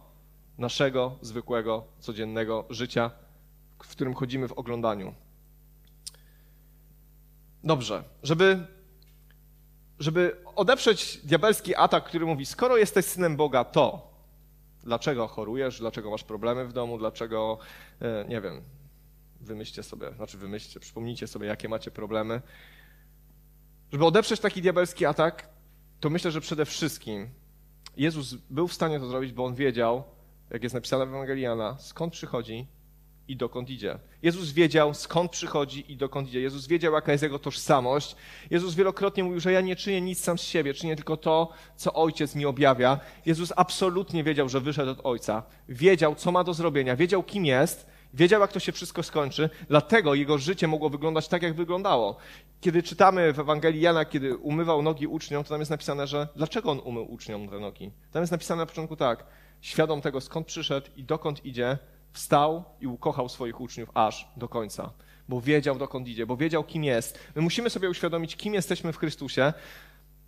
naszego 0.58 1.18
zwykłego, 1.20 1.84
codziennego 2.00 2.64
życia, 2.70 3.10
w 3.84 3.88
którym 3.88 4.14
chodzimy 4.14 4.48
w 4.48 4.52
oglądaniu. 4.52 5.14
Dobrze, 7.64 8.04
żeby 8.22 8.66
żeby 9.98 10.36
odeprzeć 10.56 11.20
diabelski 11.24 11.74
atak, 11.74 12.04
który 12.04 12.26
mówi, 12.26 12.46
skoro 12.46 12.76
jesteś 12.76 13.04
synem 13.04 13.36
Boga, 13.36 13.64
to 13.64 14.15
dlaczego 14.86 15.28
chorujesz, 15.28 15.78
dlaczego 15.78 16.10
masz 16.10 16.24
problemy 16.24 16.66
w 16.66 16.72
domu, 16.72 16.98
dlaczego, 16.98 17.58
e, 18.00 18.24
nie 18.28 18.40
wiem, 18.40 18.62
wymyślcie 19.40 19.82
sobie, 19.82 20.12
znaczy 20.12 20.38
wymyślcie, 20.38 20.80
przypomnijcie 20.80 21.26
sobie, 21.26 21.46
jakie 21.46 21.68
macie 21.68 21.90
problemy. 21.90 22.42
Żeby 23.92 24.04
odeprzeć 24.04 24.40
taki 24.40 24.62
diabelski 24.62 25.06
atak, 25.06 25.48
to 26.00 26.10
myślę, 26.10 26.30
że 26.30 26.40
przede 26.40 26.64
wszystkim 26.64 27.28
Jezus 27.96 28.34
był 28.34 28.68
w 28.68 28.72
stanie 28.72 29.00
to 29.00 29.06
zrobić, 29.06 29.32
bo 29.32 29.44
on 29.44 29.54
wiedział, 29.54 30.04
jak 30.50 30.62
jest 30.62 30.74
napisane 30.74 31.06
w 31.06 31.08
Ewangelii 31.08 31.46
skąd 31.78 32.12
przychodzi 32.12 32.66
i 33.28 33.36
dokąd 33.36 33.70
idzie. 33.70 33.98
Jezus 34.22 34.52
wiedział, 34.52 34.94
skąd 34.94 35.30
przychodzi 35.30 35.92
i 35.92 35.96
dokąd 35.96 36.28
idzie. 36.28 36.40
Jezus 36.40 36.66
wiedział, 36.66 36.92
jaka 36.92 37.12
jest 37.12 37.24
jego 37.24 37.38
tożsamość. 37.38 38.16
Jezus 38.50 38.74
wielokrotnie 38.74 39.24
mówił, 39.24 39.40
że 39.40 39.52
ja 39.52 39.60
nie 39.60 39.76
czynię 39.76 40.00
nic 40.00 40.20
sam 40.20 40.38
z 40.38 40.42
siebie, 40.42 40.74
czynię 40.74 40.96
tylko 40.96 41.16
to, 41.16 41.52
co 41.76 41.92
Ojciec 41.92 42.34
mi 42.34 42.46
objawia. 42.46 43.00
Jezus 43.26 43.52
absolutnie 43.56 44.24
wiedział, 44.24 44.48
że 44.48 44.60
wyszedł 44.60 44.90
od 44.90 45.00
Ojca. 45.04 45.42
Wiedział, 45.68 46.14
co 46.14 46.32
ma 46.32 46.44
do 46.44 46.54
zrobienia, 46.54 46.96
wiedział, 46.96 47.22
kim 47.22 47.46
jest, 47.46 47.86
wiedział, 48.14 48.40
jak 48.40 48.52
to 48.52 48.60
się 48.60 48.72
wszystko 48.72 49.02
skończy, 49.02 49.50
dlatego 49.68 50.14
jego 50.14 50.38
życie 50.38 50.68
mogło 50.68 50.90
wyglądać 50.90 51.28
tak, 51.28 51.42
jak 51.42 51.54
wyglądało. 51.54 52.16
Kiedy 52.60 52.82
czytamy 52.82 53.32
w 53.32 53.40
Ewangelii 53.40 53.80
Jana, 53.80 54.04
kiedy 54.04 54.36
umywał 54.36 54.82
nogi 54.82 55.06
uczniom, 55.06 55.44
to 55.44 55.50
tam 55.50 55.60
jest 55.60 55.70
napisane, 55.70 56.06
że 56.06 56.28
dlaczego 56.36 56.70
on 56.70 56.80
umył 56.84 57.12
uczniom 57.12 57.48
te 57.48 57.60
nogi? 57.60 57.90
Tam 58.12 58.22
jest 58.22 58.32
napisane 58.32 58.62
na 58.62 58.66
początku 58.66 58.96
tak, 58.96 59.24
świadom 59.60 60.00
tego, 60.00 60.20
skąd 60.20 60.46
przyszedł 60.46 60.86
i 60.96 61.04
dokąd 61.04 61.44
idzie, 61.44 61.78
wstał 62.16 62.64
i 62.80 62.86
ukochał 62.86 63.28
swoich 63.28 63.60
uczniów 63.60 63.90
aż 63.94 64.28
do 64.36 64.48
końca, 64.48 64.90
bo 65.28 65.40
wiedział, 65.40 65.78
dokąd 65.78 66.08
idzie, 66.08 66.26
bo 66.26 66.36
wiedział, 66.36 66.64
kim 66.64 66.84
jest. 66.84 67.18
My 67.34 67.42
musimy 67.42 67.70
sobie 67.70 67.90
uświadomić, 67.90 68.36
kim 68.36 68.54
jesteśmy 68.54 68.92
w 68.92 68.96
Chrystusie. 68.96 69.52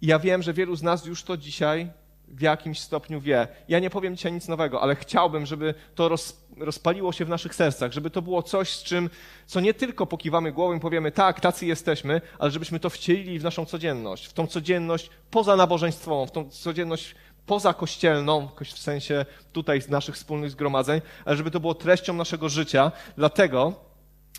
Ja 0.02 0.18
wiem, 0.18 0.42
że 0.42 0.52
wielu 0.52 0.76
z 0.76 0.83
nas 0.83 1.07
już 1.07 1.23
to 1.23 1.37
dzisiaj 1.37 1.90
w 2.28 2.40
jakimś 2.40 2.80
stopniu 2.80 3.21
wie. 3.21 3.49
Ja 3.68 3.78
nie 3.78 3.90
powiem 3.90 4.16
dzisiaj 4.16 4.33
nic 4.33 4.49
nowego, 4.49 4.83
ale 4.83 4.97
chciałbym, 4.97 5.47
żeby 5.47 5.75
to 5.95 6.09
roz, 6.09 6.47
rozpaliło 6.57 7.12
się 7.12 7.25
w 7.25 7.28
naszych 7.28 7.54
sercach, 7.54 7.92
żeby 7.92 8.11
to 8.11 8.23
było 8.23 8.42
coś, 8.42 8.73
z 8.73 8.83
czym, 8.83 9.11
co 9.47 9.61
nie 9.61 9.75
tylko 9.75 10.07
pokiwamy 10.07 10.52
głową 10.52 10.76
i 10.76 10.80
powiemy, 10.80 11.12
tak, 11.12 11.40
tacy 11.40 11.66
jesteśmy, 11.66 12.21
ale 12.38 12.50
żebyśmy 12.50 12.80
to 12.80 12.90
wcielili 12.90 13.38
w 13.38 13.45
naszą 13.45 13.64
codzienność, 13.64 14.26
w 14.26 14.33
tą 14.33 14.47
codzienność 14.47 15.11
poza 15.30 15.57
nabożeństwową, 15.57 16.26
w 16.26 16.33
tą 16.33 16.50
codzienność 16.50 17.14
poza 17.48 17.74
kościelną, 17.74 18.48
w 18.64 18.78
sensie 18.78 19.26
tutaj 19.52 19.82
z 19.82 19.88
naszych 19.88 20.14
wspólnych 20.14 20.50
zgromadzeń, 20.50 21.00
ale 21.24 21.36
żeby 21.36 21.50
to 21.50 21.60
było 21.60 21.74
treścią 21.74 22.14
naszego 22.14 22.48
życia, 22.48 22.92
dlatego, 23.16 23.72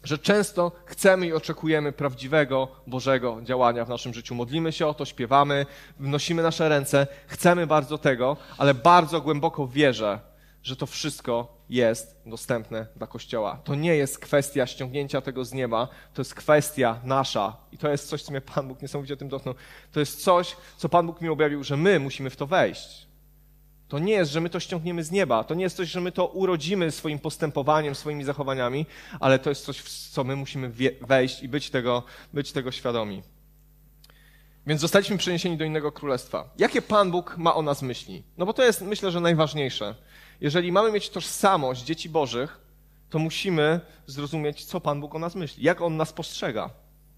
że 0.04 0.18
często 0.18 0.72
chcemy 0.86 1.28
i 1.28 1.34
oczekujemy 1.34 1.92
prawdziwego 1.92 2.68
Bożego 2.88 3.38
działania 3.44 3.86
w 3.86 3.90
naszym 3.90 4.14
życiu. 4.14 4.36
Modlimy 4.36 4.72
się 4.72 4.88
o 4.88 4.94
to, 4.94 5.06
śpiewamy, 5.06 5.66
wnosimy 6.00 6.44
nasze 6.44 6.70
ręce, 6.70 7.08
chcemy 7.28 7.68
bardzo 7.68 7.98
tego, 7.98 8.38
ale 8.58 8.74
bardzo 8.74 9.22
głęboko 9.22 9.68
wierzę, 9.68 10.20
że 10.64 10.76
to 10.76 10.86
wszystko 10.86 11.58
jest 11.70 12.22
dostępne 12.26 12.88
dla 12.96 13.08
Kościoła. 13.08 13.62
To 13.64 13.76
nie 13.76 13.96
jest 13.96 14.20
kwestia 14.20 14.68
ściągnięcia 14.68 15.22
tego 15.22 15.46
z 15.46 15.54
nieba, 15.54 15.88
to 16.14 16.22
jest 16.22 16.36
kwestia 16.36 17.00
nasza. 17.04 17.58
I 17.72 17.78
to 17.78 17.90
jest 17.90 18.10
coś, 18.10 18.24
co 18.24 18.32
mnie 18.32 18.42
Pan 18.42 18.68
Bóg 18.68 18.82
niesamowicie 18.82 19.18
tym 19.18 19.30
dotknął. 19.30 19.56
To 19.92 20.00
jest 20.00 20.24
coś, 20.24 20.56
co 20.78 20.90
Pan 20.90 21.06
Bóg 21.06 21.22
mi 21.22 21.30
objawił, 21.30 21.64
że 21.64 21.78
my 21.78 22.00
musimy 22.00 22.30
w 22.30 22.36
to 22.36 22.48
wejść. 22.48 23.10
To 23.88 24.00
nie 24.00 24.14
jest, 24.14 24.32
że 24.32 24.42
my 24.42 24.50
to 24.50 24.60
ściągniemy 24.60 25.04
z 25.04 25.12
nieba. 25.12 25.44
To 25.44 25.54
nie 25.54 25.64
jest 25.64 25.78
coś, 25.78 25.90
że 25.90 26.02
my 26.02 26.12
to 26.12 26.28
urodzimy 26.28 26.92
swoim 26.92 27.20
postępowaniem, 27.20 27.96
swoimi 27.96 28.24
zachowaniami, 28.24 28.86
ale 29.20 29.40
to 29.40 29.50
jest 29.50 29.66
coś, 29.66 29.80
w 29.80 30.10
co 30.10 30.24
my 30.24 30.36
musimy 30.36 30.72
wejść 31.02 31.44
i 31.44 31.48
być 31.48 31.70
tego, 31.70 32.04
być 32.34 32.52
tego 32.52 32.72
świadomi. 32.72 33.24
Więc 34.68 34.82
zostaliśmy 34.82 35.18
przeniesieni 35.18 35.58
do 35.58 35.66
innego 35.66 35.92
królestwa. 35.92 36.50
Jakie 36.58 36.82
Pan 36.82 37.12
Bóg 37.12 37.38
ma 37.38 37.56
o 37.56 37.62
nas 37.62 37.82
myśli? 37.82 38.24
No 38.38 38.46
bo 38.46 38.54
to 38.54 38.64
jest, 38.64 38.82
myślę, 38.82 39.12
że 39.12 39.20
najważniejsze. 39.20 39.96
Jeżeli 40.42 40.72
mamy 40.72 40.92
mieć 40.92 41.10
tożsamość 41.10 41.84
dzieci 41.84 42.10
Bożych, 42.10 42.62
to 43.10 43.20
musimy 43.20 43.80
zrozumieć, 44.06 44.66
co 44.66 44.82
Pan 44.82 45.02
Bóg 45.02 45.16
o 45.16 45.20
nas 45.20 45.36
myśli, 45.36 45.64
jak 45.64 45.82
On 45.82 45.98
nas 45.98 46.14
postrzega. 46.14 46.70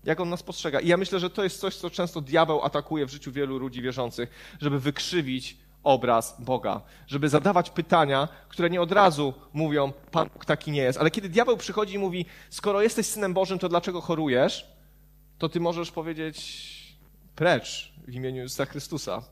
Jak 0.03 0.19
On 0.19 0.29
nas 0.29 0.43
postrzega. 0.43 0.79
I 0.79 0.87
ja 0.87 0.97
myślę, 0.97 1.19
że 1.19 1.29
to 1.29 1.43
jest 1.43 1.59
coś, 1.59 1.75
co 1.75 1.89
często 1.89 2.21
diabeł 2.21 2.61
atakuje 2.61 3.05
w 3.05 3.09
życiu 3.09 3.31
wielu 3.31 3.57
ludzi 3.57 3.81
wierzących, 3.81 4.55
żeby 4.61 4.79
wykrzywić 4.79 5.57
obraz 5.83 6.35
Boga, 6.39 6.81
żeby 7.07 7.29
zadawać 7.29 7.69
pytania, 7.69 8.27
które 8.49 8.69
nie 8.69 8.81
od 8.81 8.91
razu 8.91 9.33
mówią, 9.53 9.93
Pan 10.11 10.29
Bóg 10.33 10.45
taki 10.45 10.71
nie 10.71 10.81
jest. 10.81 10.99
Ale 10.99 11.11
kiedy 11.11 11.29
diabeł 11.29 11.57
przychodzi 11.57 11.95
i 11.95 11.99
mówi, 11.99 12.25
skoro 12.49 12.81
jesteś 12.81 13.05
synem 13.05 13.33
Bożym, 13.33 13.59
to 13.59 13.69
dlaczego 13.69 14.01
chorujesz? 14.01 14.67
To 15.37 15.49
ty 15.49 15.59
możesz 15.59 15.91
powiedzieć, 15.91 16.97
precz 17.35 17.93
w 18.07 18.13
imieniu 18.13 18.41
Jezusa 18.41 18.65
Chrystusa. 18.65 19.23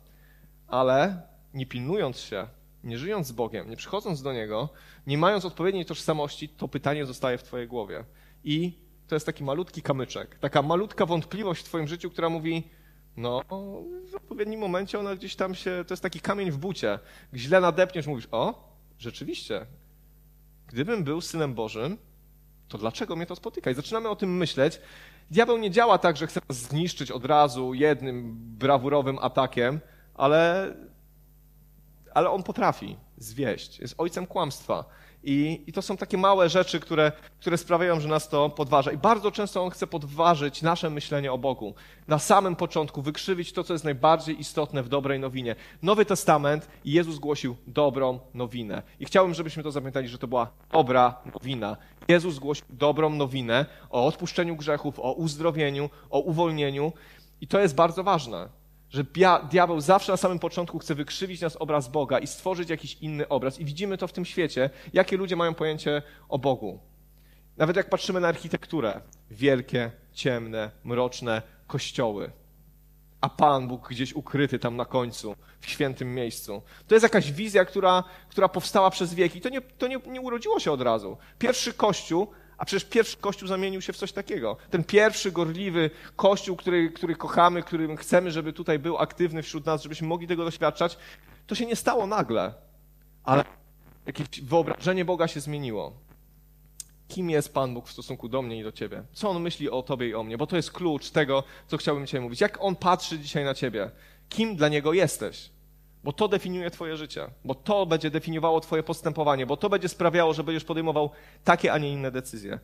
Ale 0.67 1.21
nie 1.53 1.65
pilnując 1.65 2.19
się, 2.19 2.47
nie 2.83 2.97
żyjąc 2.97 3.27
z 3.27 3.31
Bogiem, 3.31 3.69
nie 3.69 3.75
przychodząc 3.75 4.21
do 4.21 4.33
Niego, 4.33 4.69
nie 5.07 5.17
mając 5.17 5.45
odpowiedniej 5.45 5.85
tożsamości, 5.85 6.49
to 6.49 6.67
pytanie 6.67 7.05
zostaje 7.05 7.37
w 7.37 7.43
Twojej 7.43 7.67
głowie. 7.67 8.03
I 8.43 8.73
to 9.07 9.15
jest 9.15 9.25
taki 9.25 9.43
malutki 9.43 9.81
kamyczek, 9.81 10.39
taka 10.39 10.61
malutka 10.61 11.05
wątpliwość 11.05 11.61
w 11.61 11.65
Twoim 11.65 11.87
życiu, 11.87 12.09
która 12.09 12.29
mówi, 12.29 12.63
no, 13.17 13.41
w 14.11 14.15
odpowiednim 14.15 14.59
momencie 14.59 14.99
ona 14.99 15.15
gdzieś 15.15 15.35
tam 15.35 15.55
się, 15.55 15.83
to 15.87 15.93
jest 15.93 16.03
taki 16.03 16.19
kamień 16.19 16.51
w 16.51 16.57
bucie. 16.57 16.99
Źle 17.33 17.61
nadepniesz, 17.61 18.07
mówisz, 18.07 18.27
o, 18.31 18.73
rzeczywiście, 18.99 19.65
gdybym 20.67 21.03
był 21.03 21.21
Synem 21.21 21.53
Bożym, 21.53 21.97
to 22.67 22.77
dlaczego 22.77 23.15
mnie 23.15 23.25
to 23.25 23.35
spotyka? 23.35 23.71
I 23.71 23.73
zaczynamy 23.73 24.09
o 24.09 24.15
tym 24.15 24.37
myśleć. 24.37 24.81
Diabeł 25.31 25.57
nie 25.57 25.71
działa 25.71 25.97
tak, 25.97 26.17
że 26.17 26.27
chce 26.27 26.41
nas 26.49 26.57
zniszczyć 26.57 27.11
od 27.11 27.25
razu 27.25 27.73
jednym 27.73 28.35
brawurowym 28.37 29.19
atakiem, 29.19 29.79
ale 30.13 30.73
ale 32.19 32.29
on 32.29 32.43
potrafi 32.43 32.97
zwieść. 33.17 33.79
Jest 33.79 33.95
ojcem 33.97 34.27
kłamstwa. 34.27 34.85
I, 35.23 35.63
I, 35.67 35.73
to 35.73 35.81
są 35.81 35.97
takie 35.97 36.17
małe 36.17 36.49
rzeczy, 36.49 36.79
które, 36.79 37.11
które 37.39 37.57
sprawiają, 37.57 37.99
że 37.99 38.09
nas 38.09 38.29
to 38.29 38.49
podważa. 38.49 38.91
I 38.91 38.97
bardzo 38.97 39.31
często 39.31 39.63
on 39.63 39.69
chce 39.69 39.87
podważyć 39.87 40.61
nasze 40.61 40.89
myślenie 40.89 41.31
o 41.31 41.37
Bogu. 41.37 41.73
Na 42.07 42.19
samym 42.19 42.55
początku 42.55 43.01
wykrzywić 43.01 43.53
to, 43.53 43.63
co 43.63 43.73
jest 43.73 43.85
najbardziej 43.85 44.39
istotne 44.39 44.83
w 44.83 44.89
dobrej 44.89 45.19
nowinie. 45.19 45.55
Nowy 45.81 46.05
Testament 46.05 46.67
i 46.85 46.91
Jezus 46.91 47.19
głosił 47.19 47.55
dobrą 47.67 48.19
nowinę. 48.33 48.83
I 48.99 49.05
chciałbym, 49.05 49.33
żebyśmy 49.33 49.63
to 49.63 49.71
zapamiętali, 49.71 50.07
że 50.07 50.17
to 50.17 50.27
była 50.27 50.51
dobra 50.71 51.21
nowina. 51.33 51.77
Jezus 52.07 52.39
głosił 52.39 52.65
dobrą 52.69 53.09
nowinę 53.09 53.65
o 53.89 54.05
odpuszczeniu 54.05 54.55
grzechów, 54.55 54.99
o 54.99 55.11
uzdrowieniu, 55.11 55.89
o 56.09 56.19
uwolnieniu. 56.19 56.93
I 57.41 57.47
to 57.47 57.59
jest 57.59 57.75
bardzo 57.75 58.03
ważne 58.03 58.58
że 58.89 59.03
diabeł 59.49 59.81
zawsze 59.81 60.11
na 60.11 60.17
samym 60.17 60.39
początku 60.39 60.79
chce 60.79 60.95
wykrzywić 60.95 61.41
nas 61.41 61.55
obraz 61.55 61.87
Boga 61.87 62.19
i 62.19 62.27
stworzyć 62.27 62.69
jakiś 62.69 62.97
inny 63.01 63.27
obraz. 63.27 63.59
I 63.59 63.65
widzimy 63.65 63.97
to 63.97 64.07
w 64.07 64.13
tym 64.13 64.25
świecie, 64.25 64.69
jakie 64.93 65.17
ludzie 65.17 65.35
mają 65.35 65.53
pojęcie 65.53 66.01
o 66.29 66.39
Bogu. 66.39 66.79
Nawet 67.57 67.75
jak 67.75 67.89
patrzymy 67.89 68.19
na 68.19 68.27
architekturę, 68.27 69.01
wielkie, 69.31 69.91
ciemne, 70.13 70.71
mroczne 70.83 71.41
kościoły, 71.67 72.31
a 73.21 73.29
Pan 73.29 73.67
Bóg 73.67 73.89
gdzieś 73.89 74.13
ukryty 74.13 74.59
tam 74.59 74.75
na 74.75 74.85
końcu, 74.85 75.35
w 75.59 75.69
świętym 75.69 76.15
miejscu. 76.15 76.61
To 76.87 76.95
jest 76.95 77.03
jakaś 77.03 77.31
wizja, 77.31 77.65
która, 77.65 78.03
która 78.29 78.49
powstała 78.49 78.89
przez 78.89 79.13
wieki. 79.13 79.41
To, 79.41 79.49
nie, 79.49 79.61
to 79.61 79.87
nie, 79.87 79.97
nie 80.07 80.21
urodziło 80.21 80.59
się 80.59 80.71
od 80.71 80.81
razu. 80.81 81.17
Pierwszy 81.39 81.73
kościół 81.73 82.27
a 82.59 82.65
przecież 82.65 82.89
pierwszy 82.89 83.17
Kościół 83.17 83.47
zamienił 83.47 83.81
się 83.81 83.93
w 83.93 83.97
coś 83.97 84.11
takiego. 84.11 84.57
Ten 84.69 84.83
pierwszy 84.83 85.31
gorliwy 85.31 85.89
Kościół, 86.15 86.55
który, 86.55 86.91
który 86.91 87.15
kochamy, 87.15 87.63
którym 87.63 87.97
chcemy, 87.97 88.31
żeby 88.31 88.53
tutaj 88.53 88.79
był 88.79 88.97
aktywny 88.97 89.43
wśród 89.43 89.65
nas, 89.65 89.83
żebyśmy 89.83 90.07
mogli 90.07 90.27
tego 90.27 90.45
doświadczać, 90.45 90.97
to 91.47 91.55
się 91.55 91.65
nie 91.65 91.75
stało 91.75 92.07
nagle. 92.07 92.53
Ale 93.23 93.43
jakieś 94.05 94.41
wyobrażenie 94.41 95.05
Boga 95.05 95.27
się 95.27 95.39
zmieniło. 95.39 95.93
Kim 97.07 97.29
jest 97.29 97.53
Pan 97.53 97.73
Bóg 97.73 97.87
w 97.87 97.91
stosunku 97.91 98.29
do 98.29 98.41
mnie 98.41 98.59
i 98.59 98.63
do 98.63 98.71
Ciebie? 98.71 99.03
Co 99.13 99.29
On 99.29 99.41
myśli 99.41 99.69
o 99.69 99.83
Tobie 99.83 100.09
i 100.09 100.15
o 100.15 100.23
mnie? 100.23 100.37
Bo 100.37 100.47
to 100.47 100.55
jest 100.55 100.71
klucz 100.71 101.09
tego, 101.09 101.43
co 101.67 101.77
chciałbym 101.77 102.05
dzisiaj 102.05 102.21
mówić. 102.21 102.41
Jak 102.41 102.57
On 102.61 102.75
patrzy 102.75 103.19
dzisiaj 103.19 103.45
na 103.45 103.53
Ciebie? 103.53 103.91
Kim 104.29 104.55
dla 104.55 104.69
Niego 104.69 104.93
jesteś? 104.93 105.49
Bo 106.03 106.13
to 106.13 106.27
definiuje 106.27 106.71
Twoje 106.71 106.97
życie, 106.97 107.27
bo 107.45 107.55
to 107.55 107.85
będzie 107.85 108.11
definiowało 108.11 108.61
Twoje 108.61 108.83
postępowanie, 108.83 109.45
bo 109.45 109.57
to 109.57 109.69
będzie 109.69 109.89
sprawiało, 109.89 110.33
że 110.33 110.43
będziesz 110.43 110.63
podejmował 110.63 111.09
takie, 111.43 111.73
a 111.73 111.77
nie 111.77 111.91
inne 111.91 112.11
decyzje. 112.11 112.59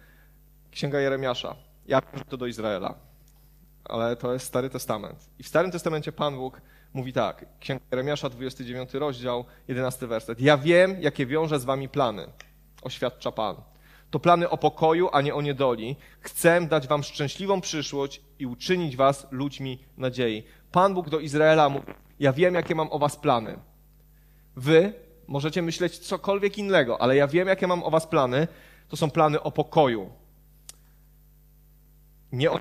Księga 0.72 1.00
Jeremiasza. 1.00 1.56
Ja 1.88 2.02
piszę 2.02 2.26
to 2.26 2.38
do 2.38 2.46
Izraela, 2.46 2.96
ale 3.86 4.16
to 4.16 4.34
jest 4.34 4.46
Stary 4.46 4.70
Testament. 4.70 5.30
I 5.40 5.44
w 5.44 5.48
Starym 5.48 5.72
Testamencie 5.72 6.12
Pan 6.12 6.36
Bóg 6.36 6.62
mówi 6.94 7.14
tak. 7.14 7.46
Księga 7.60 7.84
Jeremiasza, 7.92 8.30
29 8.30 8.94
rozdział, 8.94 9.46
11 9.68 10.08
werset. 10.08 10.42
Ja 10.42 10.58
wiem, 10.58 11.02
jakie 11.02 11.26
wiąże 11.26 11.60
z 11.60 11.66
wami 11.66 11.90
plany, 11.90 12.28
oświadcza 12.82 13.32
Pan. 13.32 13.56
To 14.12 14.20
plany 14.20 14.50
o 14.50 14.58
pokoju, 14.58 15.10
a 15.12 15.22
nie 15.22 15.36
o 15.36 15.42
niedoli. 15.42 15.96
Chcę 16.20 16.62
dać 16.62 16.88
wam 16.88 17.04
szczęśliwą 17.04 17.62
przyszłość 17.62 18.22
i 18.40 18.46
uczynić 18.46 18.96
was 18.96 19.28
ludźmi 19.32 19.80
nadziei. 19.98 20.44
Pan 20.76 20.94
Bóg 20.94 21.10
do 21.10 21.20
Izraela 21.20 21.70
mówi, 21.70 21.94
ja 22.20 22.34
wiem, 22.34 22.54
jakie 22.56 22.76
mam 22.76 22.92
o 22.92 23.00
was 23.00 23.16
plany. 23.16 23.60
Wy 24.56 24.94
możecie 25.28 25.62
myśleć 25.62 25.98
cokolwiek 25.98 26.58
innego, 26.58 27.02
ale 27.02 27.16
ja 27.16 27.28
wiem, 27.28 27.48
jakie 27.48 27.68
mam 27.68 27.84
o 27.84 27.92
was 27.92 28.08
plany. 28.08 28.48
To 28.88 28.98
są 28.98 29.12
plany 29.12 29.42
o 29.42 29.52
pokoju. 29.52 30.10
Nie 32.32 32.52
o 32.52 32.60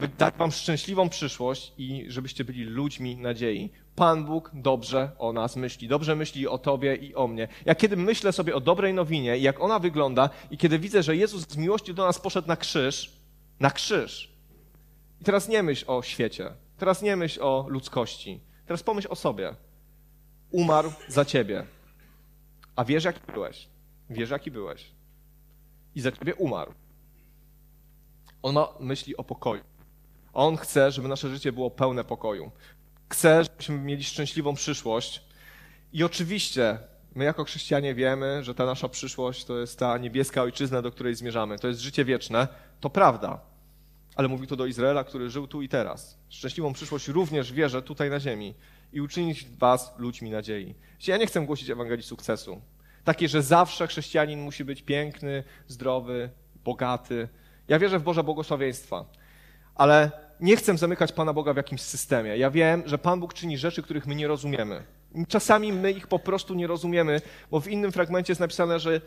by 0.00 0.08
dać 0.08 0.34
wam 0.34 0.52
szczęśliwą 0.52 1.08
przyszłość 1.08 1.72
i 1.78 2.04
żebyście 2.08 2.44
byli 2.44 2.64
ludźmi 2.64 3.16
nadziei. 3.16 3.72
Pan 3.96 4.24
Bóg 4.24 4.50
dobrze 4.54 5.10
o 5.18 5.32
nas 5.32 5.56
myśli, 5.56 5.88
dobrze 5.88 6.16
myśli 6.16 6.48
o 6.48 6.58
tobie 6.58 6.94
i 6.94 7.14
o 7.14 7.26
mnie. 7.26 7.48
Ja 7.64 7.74
kiedy 7.74 7.96
myślę 7.96 8.32
sobie 8.32 8.54
o 8.54 8.60
dobrej 8.60 8.94
nowinie 8.94 9.38
i 9.38 9.42
jak 9.42 9.60
ona 9.60 9.78
wygląda 9.78 10.30
i 10.50 10.58
kiedy 10.58 10.78
widzę, 10.78 11.02
że 11.02 11.16
Jezus 11.16 11.48
z 11.48 11.56
miłości 11.56 11.94
do 11.94 12.06
nas 12.06 12.18
poszedł 12.18 12.48
na 12.48 12.56
krzyż, 12.56 13.12
na 13.60 13.70
krzyż. 13.70 14.32
I 15.20 15.24
teraz 15.24 15.48
nie 15.48 15.62
myśl 15.62 15.84
o 15.88 16.02
świecie, 16.02 16.65
teraz 16.76 17.02
nie 17.02 17.16
myśl 17.16 17.42
o 17.42 17.66
ludzkości, 17.68 18.40
Teraz 18.66 18.82
pomyśl 18.82 19.08
o 19.10 19.16
sobie. 19.16 19.54
Umarł 20.50 20.92
za 21.08 21.24
ciebie. 21.24 21.66
A 22.76 22.84
wiesz, 22.84 23.04
jaki 23.04 23.20
byłeś. 23.32 23.68
Wiesz, 24.10 24.30
jaki 24.30 24.50
byłeś. 24.50 24.92
I 25.94 26.00
za 26.00 26.12
ciebie 26.12 26.34
umarł. 26.34 26.72
On 28.42 28.54
ma 28.54 28.68
myśli 28.80 29.16
o 29.16 29.24
pokoju. 29.24 29.62
On 30.32 30.56
chce, 30.56 30.90
żeby 30.90 31.08
nasze 31.08 31.28
życie 31.28 31.52
było 31.52 31.70
pełne 31.70 32.04
pokoju. 32.04 32.50
Chce, 33.12 33.44
żebyśmy 33.44 33.78
mieli 33.78 34.04
szczęśliwą 34.04 34.54
przyszłość. 34.54 35.24
I 35.92 36.04
oczywiście 36.04 36.78
my 37.14 37.24
jako 37.24 37.44
chrześcijanie 37.44 37.94
wiemy, 37.94 38.44
że 38.44 38.54
ta 38.54 38.66
nasza 38.66 38.88
przyszłość 38.88 39.44
to 39.44 39.58
jest 39.58 39.78
ta 39.78 39.98
niebieska 39.98 40.42
ojczyzna, 40.42 40.82
do 40.82 40.90
której 40.90 41.14
zmierzamy. 41.14 41.58
To 41.58 41.68
jest 41.68 41.80
życie 41.80 42.04
wieczne. 42.04 42.48
To 42.80 42.90
prawda. 42.90 43.40
Ale 44.16 44.28
mówi 44.28 44.46
to 44.46 44.56
do 44.56 44.66
Izraela, 44.66 45.04
który 45.04 45.30
żył 45.30 45.46
tu 45.46 45.62
i 45.62 45.68
teraz. 45.68 46.18
Szczęśliwą 46.28 46.72
przyszłość 46.72 47.08
również 47.08 47.52
wierzę 47.52 47.82
tutaj 47.82 48.10
na 48.10 48.20
ziemi 48.20 48.54
i 48.92 49.00
uczynić 49.00 49.46
was 49.58 49.94
ludźmi 49.98 50.30
nadziei. 50.30 50.74
Ja 51.06 51.16
nie 51.16 51.26
chcę 51.26 51.46
głosić 51.46 51.70
Ewangelii 51.70 52.04
sukcesu. 52.04 52.60
Takie, 53.04 53.28
że 53.28 53.42
zawsze 53.42 53.86
chrześcijanin 53.86 54.40
musi 54.40 54.64
być 54.64 54.82
piękny, 54.82 55.44
zdrowy, 55.68 56.30
bogaty. 56.64 57.28
Ja 57.68 57.78
wierzę 57.78 57.98
w 57.98 58.02
Boże 58.02 58.24
błogosławieństwa, 58.24 59.04
ale 59.74 60.10
nie 60.40 60.56
chcę 60.56 60.78
zamykać 60.78 61.12
Pana 61.12 61.32
Boga 61.32 61.52
w 61.52 61.56
jakimś 61.56 61.80
systemie. 61.80 62.36
Ja 62.36 62.50
wiem, 62.50 62.82
że 62.86 62.98
Pan 62.98 63.20
Bóg 63.20 63.34
czyni 63.34 63.58
rzeczy, 63.58 63.82
których 63.82 64.06
my 64.06 64.14
nie 64.14 64.28
rozumiemy. 64.28 64.82
Czasami 65.28 65.72
my 65.72 65.92
ich 65.92 66.06
po 66.06 66.18
prostu 66.18 66.54
nie 66.54 66.66
rozumiemy, 66.66 67.20
bo 67.50 67.60
w 67.60 67.68
innym 67.68 67.92
fragmencie 67.92 68.30
jest 68.30 68.40
napisane, 68.40 68.80
że, 68.80 69.00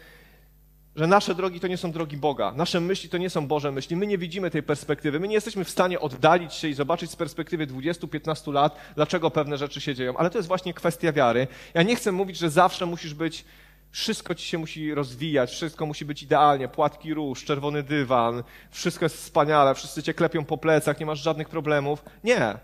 że 0.96 1.08
nasze 1.08 1.36
drogi 1.36 1.60
to 1.60 1.68
nie 1.68 1.78
są 1.78 1.92
drogi 1.92 2.18
Boga, 2.18 2.54
nasze 2.56 2.80
myśli 2.80 3.10
to 3.10 3.18
nie 3.18 3.30
są 3.30 3.48
Boże 3.48 3.72
myśli. 3.72 3.96
My 3.96 4.08
nie 4.08 4.18
widzimy 4.18 4.52
tej 4.52 4.64
perspektywy. 4.64 5.20
My 5.20 5.28
nie 5.28 5.34
jesteśmy 5.34 5.64
w 5.64 5.70
stanie 5.70 6.00
oddalić 6.00 6.54
się 6.54 6.68
i 6.68 6.74
zobaczyć 6.74 7.12
z 7.12 7.16
perspektywy 7.16 7.68
20-15 7.68 8.54
lat, 8.54 8.76
dlaczego 8.96 9.32
pewne 9.32 9.58
rzeczy 9.58 9.82
się 9.82 9.96
dzieją. 9.96 10.18
Ale 10.18 10.30
to 10.30 10.38
jest 10.38 10.48
właśnie 10.48 10.74
kwestia 10.74 11.12
wiary. 11.12 11.48
Ja 11.74 11.84
nie 11.84 11.96
chcę 11.96 12.12
mówić, 12.12 12.38
że 12.38 12.50
zawsze 12.50 12.86
musisz 12.86 13.14
być 13.14 13.46
wszystko 13.92 14.36
ci 14.36 14.48
się 14.48 14.58
musi 14.58 14.94
rozwijać, 14.94 15.52
wszystko 15.52 15.86
musi 15.86 16.06
być 16.06 16.24
idealnie, 16.24 16.68
płatki 16.68 17.14
róż, 17.14 17.46
czerwony 17.46 17.84
dywan, 17.84 18.44
wszystko 18.72 19.06
jest 19.06 19.16
wspaniale, 19.16 19.76
wszyscy 19.76 20.04
cię 20.04 20.14
klepią 20.14 20.46
po 20.46 20.58
plecach, 20.58 21.00
nie 21.00 21.06
masz 21.06 21.20
żadnych 21.20 21.50
problemów. 21.50 22.04
Nie. 22.24 22.58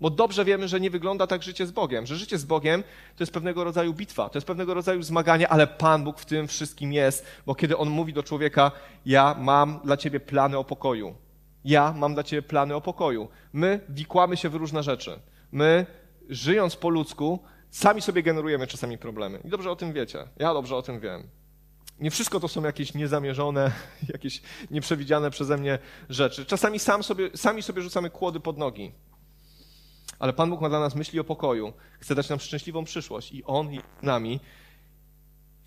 Bo 0.00 0.10
dobrze 0.10 0.44
wiemy, 0.44 0.68
że 0.68 0.80
nie 0.80 0.90
wygląda 0.90 1.26
tak 1.26 1.42
życie 1.42 1.66
z 1.66 1.70
Bogiem, 1.70 2.06
że 2.06 2.16
życie 2.16 2.38
z 2.38 2.44
Bogiem 2.44 2.82
to 3.16 3.22
jest 3.22 3.32
pewnego 3.32 3.64
rodzaju 3.64 3.94
bitwa, 3.94 4.28
to 4.28 4.38
jest 4.38 4.46
pewnego 4.46 4.74
rodzaju 4.74 5.02
zmaganie, 5.02 5.48
ale 5.48 5.66
Pan 5.66 6.04
Bóg 6.04 6.18
w 6.18 6.24
tym 6.24 6.48
wszystkim 6.48 6.92
jest, 6.92 7.26
bo 7.46 7.54
kiedy 7.54 7.76
On 7.76 7.90
mówi 7.90 8.12
do 8.12 8.22
człowieka, 8.22 8.72
ja 9.06 9.36
mam 9.38 9.80
dla 9.84 9.96
ciebie 9.96 10.20
plany 10.20 10.58
o 10.58 10.64
pokoju. 10.64 11.14
Ja 11.64 11.94
mam 11.96 12.14
dla 12.14 12.22
ciebie 12.22 12.42
plany 12.42 12.74
o 12.74 12.80
pokoju. 12.80 13.28
My 13.52 13.80
wikłamy 13.88 14.36
się 14.36 14.48
w 14.48 14.54
różne 14.54 14.82
rzeczy. 14.82 15.20
My, 15.52 15.86
żyjąc 16.28 16.76
po 16.76 16.88
ludzku, 16.88 17.38
Sami 17.70 18.02
sobie 18.02 18.22
generujemy 18.22 18.66
czasami 18.66 18.98
problemy. 18.98 19.40
I 19.44 19.48
dobrze 19.48 19.70
o 19.70 19.76
tym 19.76 19.92
wiecie. 19.92 20.18
Ja 20.38 20.54
dobrze 20.54 20.76
o 20.76 20.82
tym 20.82 21.00
wiem. 21.00 21.28
Nie 22.00 22.10
wszystko 22.10 22.40
to 22.40 22.48
są 22.48 22.62
jakieś 22.62 22.94
niezamierzone, 22.94 23.72
jakieś 24.12 24.42
nieprzewidziane 24.70 25.30
przeze 25.30 25.56
mnie 25.56 25.78
rzeczy. 26.08 26.46
Czasami 26.46 26.78
sam 26.78 27.02
sobie, 27.02 27.30
sami 27.34 27.62
sobie 27.62 27.82
rzucamy 27.82 28.10
kłody 28.10 28.40
pod 28.40 28.58
nogi. 28.58 28.92
Ale 30.18 30.32
Pan 30.32 30.50
Bóg 30.50 30.60
ma 30.60 30.68
dla 30.68 30.80
nas 30.80 30.94
myśli 30.94 31.20
o 31.20 31.24
pokoju. 31.24 31.72
Chce 32.00 32.14
dać 32.14 32.28
nam 32.28 32.40
szczęśliwą 32.40 32.84
przyszłość 32.84 33.32
i 33.32 33.44
On 33.44 33.68
z 34.00 34.02
nami 34.02 34.40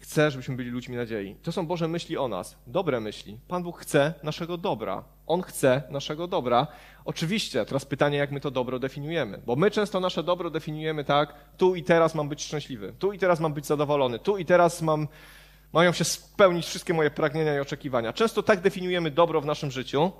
chce, 0.04 0.32
żebyśmy 0.32 0.56
byli 0.56 0.70
ludźmi 0.70 0.96
nadziei. 0.96 1.36
To 1.36 1.52
są 1.52 1.68
Boże 1.68 1.88
myśli 1.88 2.18
o 2.18 2.28
nas, 2.28 2.58
dobre 2.68 3.00
myśli. 3.00 3.40
Pan 3.48 3.64
Bóg 3.64 3.80
chce 3.80 4.14
naszego 4.24 4.58
dobra. 4.58 5.04
On 5.28 5.42
chce 5.42 5.84
naszego 5.90 6.28
dobra. 6.28 6.68
Oczywiście, 7.06 7.66
teraz 7.66 7.86
pytanie, 7.86 8.18
jak 8.18 8.32
my 8.32 8.40
to 8.40 8.52
dobro 8.52 8.80
definiujemy. 8.80 9.42
Bo 9.46 9.56
my 9.56 9.72
często 9.72 10.00
nasze 10.00 10.24
dobro 10.24 10.50
definiujemy 10.50 11.04
tak, 11.04 11.36
tu 11.58 11.76
i 11.76 11.84
teraz 11.84 12.16
mam 12.16 12.30
być 12.30 12.44
szczęśliwy, 12.44 12.94
tu 13.00 13.12
i 13.12 13.20
teraz 13.20 13.40
mam 13.40 13.54
być 13.54 13.66
zadowolony, 13.66 14.20
tu 14.20 14.38
i 14.38 14.46
teraz 14.46 14.82
mam, 14.82 15.08
mają 15.74 15.92
się 15.92 16.04
spełnić 16.04 16.66
wszystkie 16.66 16.94
moje 16.94 17.12
pragnienia 17.12 17.56
i 17.56 17.60
oczekiwania. 17.60 18.14
Często 18.14 18.44
tak 18.44 18.62
definiujemy 18.62 19.12
dobro 19.12 19.42
w 19.42 19.46
naszym 19.46 19.72
życiu, 19.72 20.12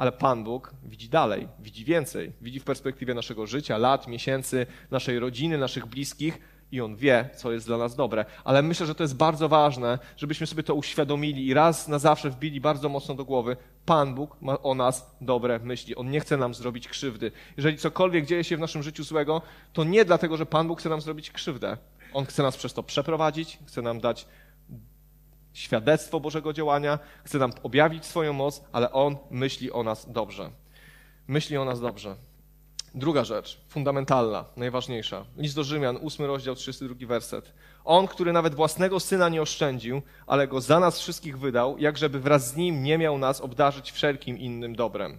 ale 0.00 0.12
Pan 0.12 0.44
Bóg 0.44 0.74
widzi 0.82 1.08
dalej, 1.08 1.48
widzi 1.58 1.84
więcej. 1.84 2.32
Widzi 2.40 2.60
w 2.60 2.64
perspektywie 2.64 3.14
naszego 3.14 3.46
życia, 3.46 3.78
lat, 3.78 4.08
miesięcy, 4.08 4.66
naszej 4.90 5.18
rodziny, 5.18 5.58
naszych 5.58 5.86
bliskich 5.86 6.38
i 6.72 6.80
On 6.80 6.96
wie, 6.96 7.30
co 7.36 7.52
jest 7.52 7.66
dla 7.66 7.78
nas 7.78 7.96
dobre. 7.96 8.24
Ale 8.44 8.62
myślę, 8.62 8.86
że 8.86 8.94
to 8.94 9.04
jest 9.04 9.16
bardzo 9.16 9.48
ważne, 9.48 9.98
żebyśmy 10.16 10.46
sobie 10.46 10.62
to 10.62 10.74
uświadomili 10.74 11.46
i 11.46 11.54
raz 11.54 11.88
na 11.88 11.98
zawsze 11.98 12.30
wbili 12.30 12.60
bardzo 12.60 12.88
mocno 12.88 13.14
do 13.14 13.24
głowy. 13.24 13.56
Pan 13.86 14.14
Bóg 14.14 14.36
ma 14.40 14.62
o 14.62 14.74
nas 14.74 15.16
dobre 15.20 15.58
myśli. 15.58 15.96
On 15.96 16.10
nie 16.10 16.20
chce 16.20 16.36
nam 16.36 16.54
zrobić 16.54 16.88
krzywdy. 16.88 17.32
Jeżeli 17.56 17.78
cokolwiek 17.78 18.26
dzieje 18.26 18.44
się 18.44 18.56
w 18.56 18.60
naszym 18.60 18.82
życiu 18.82 19.04
złego, 19.04 19.42
to 19.72 19.84
nie 19.84 20.04
dlatego, 20.04 20.36
że 20.36 20.46
Pan 20.46 20.68
Bóg 20.68 20.80
chce 20.80 20.88
nam 20.88 21.00
zrobić 21.00 21.30
krzywdę. 21.30 21.76
On 22.12 22.26
chce 22.26 22.42
nas 22.42 22.56
przez 22.56 22.72
to 22.72 22.82
przeprowadzić, 22.82 23.58
chce 23.66 23.82
nam 23.82 24.00
dać 24.00 24.26
świadectwo 25.52 26.20
Bożego 26.20 26.52
działania, 26.52 26.98
chce 27.24 27.38
nam 27.38 27.52
objawić 27.62 28.06
swoją 28.06 28.32
moc, 28.32 28.62
ale 28.72 28.92
On 28.92 29.16
myśli 29.30 29.72
o 29.72 29.82
nas 29.82 30.12
dobrze. 30.12 30.50
Myśli 31.28 31.56
o 31.56 31.64
nas 31.64 31.80
dobrze. 31.80 32.16
Druga 32.94 33.24
rzecz, 33.24 33.60
fundamentalna, 33.68 34.44
najważniejsza. 34.56 35.24
List 35.36 35.56
do 35.56 35.64
Rzymian, 35.64 35.98
8 36.04 36.26
rozdział, 36.26 36.54
32 36.54 37.06
werset. 37.06 37.52
On, 37.84 38.06
który 38.06 38.32
nawet 38.32 38.54
własnego 38.54 39.00
syna 39.00 39.28
nie 39.28 39.42
oszczędził, 39.42 40.02
ale 40.26 40.48
go 40.48 40.60
za 40.60 40.80
nas 40.80 41.00
wszystkich 41.00 41.38
wydał, 41.38 41.78
jak 41.78 41.98
żeby 41.98 42.20
wraz 42.20 42.48
z 42.48 42.56
nim 42.56 42.82
nie 42.82 42.98
miał 42.98 43.18
nas 43.18 43.40
obdarzyć 43.40 43.92
wszelkim 43.92 44.38
innym 44.38 44.76
dobrem. 44.76 45.18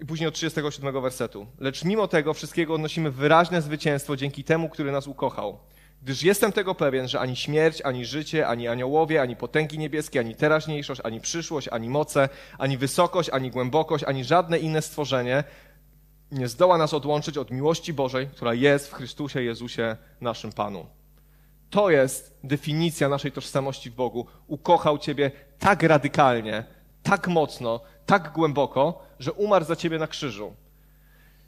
I 0.00 0.06
później 0.06 0.28
od 0.28 0.34
37 0.34 1.02
wersetu. 1.02 1.46
Lecz 1.58 1.84
mimo 1.84 2.08
tego 2.08 2.34
wszystkiego 2.34 2.74
odnosimy 2.74 3.10
wyraźne 3.10 3.62
zwycięstwo 3.62 4.16
dzięki 4.16 4.44
temu, 4.44 4.68
który 4.68 4.92
nas 4.92 5.06
ukochał. 5.06 5.58
Gdyż 6.04 6.22
jestem 6.22 6.52
tego 6.52 6.74
pewien, 6.74 7.08
że 7.08 7.20
ani 7.20 7.36
śmierć, 7.36 7.82
ani 7.82 8.04
życie, 8.04 8.48
ani 8.48 8.68
aniołowie, 8.68 9.22
ani 9.22 9.36
potęgi 9.36 9.78
niebieskie, 9.78 10.20
ani 10.20 10.34
teraźniejszość, 10.34 11.00
ani 11.04 11.20
przyszłość, 11.20 11.68
ani 11.68 11.88
moce, 11.88 12.28
ani 12.58 12.78
wysokość, 12.78 13.30
ani 13.30 13.50
głębokość, 13.50 14.04
ani 14.04 14.24
żadne 14.24 14.58
inne 14.58 14.82
stworzenie 14.82 15.44
nie 16.32 16.48
zdoła 16.48 16.78
nas 16.78 16.94
odłączyć 16.94 17.38
od 17.38 17.50
miłości 17.50 17.92
Bożej, 17.92 18.26
która 18.26 18.54
jest 18.54 18.88
w 18.88 18.92
Chrystusie 18.92 19.42
Jezusie, 19.42 19.96
naszym 20.20 20.52
Panu. 20.52 20.86
To 21.70 21.90
jest 21.90 22.38
definicja 22.44 23.08
naszej 23.08 23.32
tożsamości 23.32 23.90
w 23.90 23.94
Bogu. 23.94 24.26
Ukochał 24.46 24.98
Ciebie 24.98 25.30
tak 25.58 25.82
radykalnie, 25.82 26.64
tak 27.02 27.28
mocno, 27.28 27.80
tak 28.06 28.32
głęboko, 28.32 29.02
że 29.18 29.32
umarł 29.32 29.64
za 29.64 29.76
Ciebie 29.76 29.98
na 29.98 30.06
krzyżu. 30.06 30.54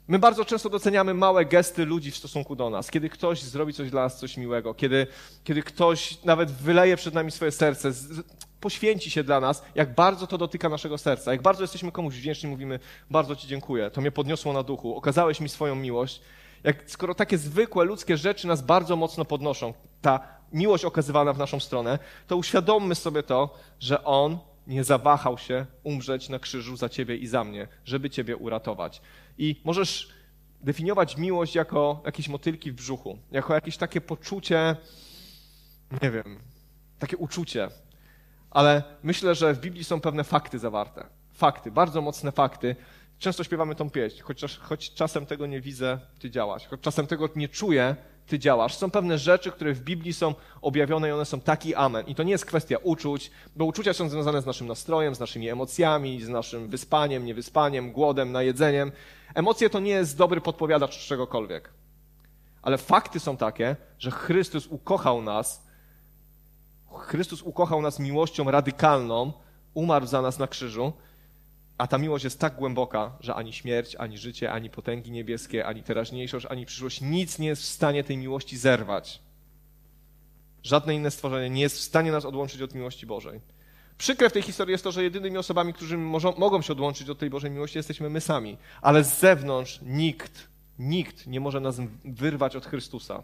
My 0.07 0.19
bardzo 0.19 0.45
często 0.45 0.69
doceniamy 0.69 1.13
małe 1.13 1.45
gesty 1.45 1.85
ludzi 1.85 2.11
w 2.11 2.17
stosunku 2.17 2.55
do 2.55 2.69
nas. 2.69 2.91
Kiedy 2.91 3.09
ktoś 3.09 3.43
zrobi 3.43 3.73
coś 3.73 3.91
dla 3.91 4.03
nas, 4.03 4.19
coś 4.19 4.37
miłego, 4.37 4.73
kiedy, 4.73 5.07
kiedy 5.43 5.63
ktoś 5.63 6.23
nawet 6.23 6.51
wyleje 6.51 6.97
przed 6.97 7.13
nami 7.13 7.31
swoje 7.31 7.51
serce, 7.51 7.91
z, 7.91 8.23
poświęci 8.59 9.11
się 9.11 9.23
dla 9.23 9.39
nas, 9.39 9.63
jak 9.75 9.95
bardzo 9.95 10.27
to 10.27 10.37
dotyka 10.37 10.69
naszego 10.69 10.97
serca, 10.97 11.31
jak 11.31 11.41
bardzo 11.41 11.63
jesteśmy 11.63 11.91
komuś 11.91 12.15
wdzięczni, 12.15 12.49
mówimy, 12.49 12.79
bardzo 13.09 13.35
Ci 13.35 13.47
dziękuję, 13.47 13.91
to 13.91 14.01
mnie 14.01 14.11
podniosło 14.11 14.53
na 14.53 14.63
duchu, 14.63 14.95
okazałeś 14.95 15.41
mi 15.41 15.49
swoją 15.49 15.75
miłość. 15.75 16.21
Jak, 16.63 16.91
skoro 16.91 17.15
takie 17.15 17.37
zwykłe 17.37 17.85
ludzkie 17.85 18.17
rzeczy 18.17 18.47
nas 18.47 18.61
bardzo 18.61 18.95
mocno 18.95 19.25
podnoszą, 19.25 19.73
ta 20.01 20.19
miłość 20.53 20.85
okazywana 20.85 21.33
w 21.33 21.37
naszą 21.37 21.59
stronę, 21.59 21.99
to 22.27 22.37
uświadommy 22.37 22.95
sobie 22.95 23.23
to, 23.23 23.57
że 23.79 24.03
On 24.03 24.37
nie 24.67 24.83
zawahał 24.83 25.37
się 25.37 25.65
umrzeć 25.83 26.29
na 26.29 26.39
krzyżu 26.39 26.77
za 26.77 26.89
Ciebie 26.89 27.15
i 27.15 27.27
za 27.27 27.43
mnie, 27.43 27.67
żeby 27.85 28.09
Ciebie 28.09 28.37
uratować. 28.37 29.01
I 29.37 29.61
możesz 29.63 30.09
definiować 30.61 31.17
miłość 31.17 31.55
jako 31.55 32.01
jakieś 32.05 32.29
motylki 32.29 32.71
w 32.71 32.75
brzuchu, 32.75 33.17
jako 33.31 33.53
jakieś 33.53 33.77
takie 33.77 34.01
poczucie, 34.01 34.75
nie 36.01 36.11
wiem, 36.11 36.39
takie 36.99 37.17
uczucie. 37.17 37.69
Ale 38.51 38.83
myślę, 39.03 39.35
że 39.35 39.53
w 39.53 39.59
Biblii 39.59 39.83
są 39.83 40.01
pewne 40.01 40.23
fakty 40.23 40.59
zawarte. 40.59 41.05
Fakty, 41.33 41.71
bardzo 41.71 42.01
mocne 42.01 42.31
fakty. 42.31 42.75
Często 43.19 43.43
śpiewamy 43.43 43.75
tą 43.75 43.89
pieśń, 43.89 44.21
choć, 44.21 44.59
choć 44.59 44.93
czasem 44.93 45.25
tego 45.25 45.45
nie 45.45 45.61
widzę, 45.61 45.99
Ty 46.19 46.29
działasz, 46.29 46.67
choć 46.67 46.81
czasem 46.81 47.07
tego 47.07 47.29
nie 47.35 47.49
czuję, 47.49 47.95
ty 48.27 48.39
działasz. 48.39 48.75
Są 48.75 48.91
pewne 48.91 49.17
rzeczy, 49.17 49.51
które 49.51 49.73
w 49.73 49.81
Biblii 49.81 50.13
są 50.13 50.35
objawione 50.61 51.09
i 51.09 51.11
one 51.11 51.25
są 51.25 51.39
taki 51.39 51.75
amen. 51.75 52.05
I 52.07 52.15
to 52.15 52.23
nie 52.23 52.31
jest 52.31 52.45
kwestia 52.45 52.77
uczuć, 52.83 53.31
bo 53.55 53.65
uczucia 53.65 53.93
są 53.93 54.09
związane 54.09 54.41
z 54.41 54.45
naszym 54.45 54.67
nastrojem, 54.67 55.15
z 55.15 55.19
naszymi 55.19 55.49
emocjami, 55.49 56.21
z 56.21 56.29
naszym 56.29 56.67
wyspaniem, 56.67 57.25
niewyspaniem, 57.25 57.91
głodem, 57.91 58.31
najedzeniem. 58.31 58.91
Emocje 59.35 59.69
to 59.69 59.79
nie 59.79 59.91
jest 59.91 60.17
dobry 60.17 60.41
podpowiadacz 60.41 61.07
czegokolwiek. 61.07 61.69
Ale 62.61 62.77
fakty 62.77 63.19
są 63.19 63.37
takie, 63.37 63.75
że 63.99 64.11
Chrystus 64.11 64.67
ukochał 64.67 65.21
nas, 65.21 65.67
Chrystus 66.99 67.41
ukochał 67.41 67.81
nas 67.81 67.99
miłością 67.99 68.51
radykalną, 68.51 69.33
umarł 69.73 70.05
za 70.05 70.21
nas 70.21 70.39
na 70.39 70.47
krzyżu 70.47 70.93
a 71.77 71.87
ta 71.87 71.97
miłość 71.97 72.23
jest 72.23 72.39
tak 72.39 72.55
głęboka, 72.55 73.11
że 73.19 73.35
ani 73.35 73.53
śmierć, 73.53 73.95
ani 73.95 74.17
życie, 74.17 74.51
ani 74.51 74.69
potęgi 74.69 75.11
niebieskie, 75.11 75.65
ani 75.65 75.83
teraźniejszość, 75.83 76.45
ani 76.45 76.65
przyszłość, 76.65 77.01
nic 77.01 77.39
nie 77.39 77.47
jest 77.47 77.61
w 77.61 77.65
stanie 77.65 78.03
tej 78.03 78.17
miłości 78.17 78.57
zerwać. 78.57 79.19
Żadne 80.63 80.95
inne 80.95 81.11
stworzenie 81.11 81.49
nie 81.49 81.61
jest 81.61 81.77
w 81.77 81.81
stanie 81.81 82.11
nas 82.11 82.25
odłączyć 82.25 82.61
od 82.61 82.75
miłości 82.75 83.05
Bożej. 83.05 83.41
Przykre 83.97 84.29
w 84.29 84.33
tej 84.33 84.41
historii 84.41 84.71
jest 84.71 84.83
to, 84.83 84.91
że 84.91 85.03
jedynymi 85.03 85.37
osobami, 85.37 85.73
którzy 85.73 85.97
może, 85.97 86.33
mogą 86.37 86.61
się 86.61 86.73
odłączyć 86.73 87.09
od 87.09 87.19
tej 87.19 87.29
Bożej 87.29 87.51
miłości, 87.51 87.77
jesteśmy 87.77 88.09
my 88.09 88.21
sami. 88.21 88.57
Ale 88.81 89.03
z 89.03 89.19
zewnątrz 89.19 89.79
nikt, 89.81 90.47
nikt 90.79 91.27
nie 91.27 91.39
może 91.39 91.59
nas 91.59 91.77
wyrwać 92.05 92.55
od 92.55 92.65
Chrystusa. 92.65 93.23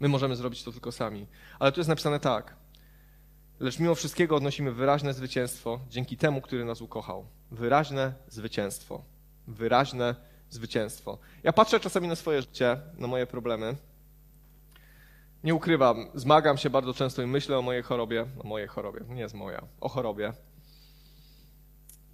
My 0.00 0.08
możemy 0.08 0.36
zrobić 0.36 0.62
to 0.62 0.72
tylko 0.72 0.92
sami. 0.92 1.26
Ale 1.58 1.72
tu 1.72 1.80
jest 1.80 1.88
napisane 1.88 2.20
tak. 2.20 2.56
Lecz 3.60 3.78
mimo 3.78 3.94
wszystkiego 3.94 4.36
odnosimy 4.36 4.72
wyraźne 4.72 5.14
zwycięstwo 5.14 5.80
dzięki 5.90 6.16
temu, 6.16 6.40
który 6.40 6.64
nas 6.64 6.80
ukochał. 6.80 7.26
Wyraźne 7.50 8.14
zwycięstwo. 8.28 9.02
Wyraźne 9.46 10.14
zwycięstwo. 10.50 11.18
Ja 11.42 11.52
patrzę 11.52 11.80
czasami 11.80 12.08
na 12.08 12.16
swoje 12.16 12.42
życie, 12.42 12.80
na 12.98 13.06
moje 13.06 13.26
problemy. 13.26 13.76
Nie 15.44 15.54
ukrywam, 15.54 16.06
zmagam 16.14 16.58
się 16.58 16.70
bardzo 16.70 16.94
często 16.94 17.22
i 17.22 17.26
myślę 17.26 17.58
o 17.58 17.62
mojej 17.62 17.82
chorobie. 17.82 18.26
O 18.44 18.48
mojej 18.48 18.68
chorobie, 18.68 19.00
nie 19.08 19.20
jest 19.20 19.34
moja, 19.34 19.62
o 19.80 19.88
chorobie. 19.88 20.32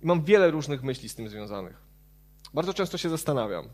I 0.02 0.06
mam 0.06 0.24
wiele 0.24 0.50
różnych 0.50 0.82
myśli 0.82 1.08
z 1.08 1.14
tym 1.14 1.28
związanych. 1.28 1.82
Bardzo 2.54 2.74
często 2.74 2.98
się 2.98 3.08
zastanawiam. 3.08 3.68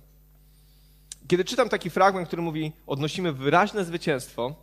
Kiedy 1.28 1.44
czytam 1.44 1.68
taki 1.68 1.90
fragment, 1.90 2.26
który 2.26 2.42
mówi: 2.42 2.72
Odnosimy 2.86 3.32
wyraźne 3.32 3.84
zwycięstwo, 3.84 4.54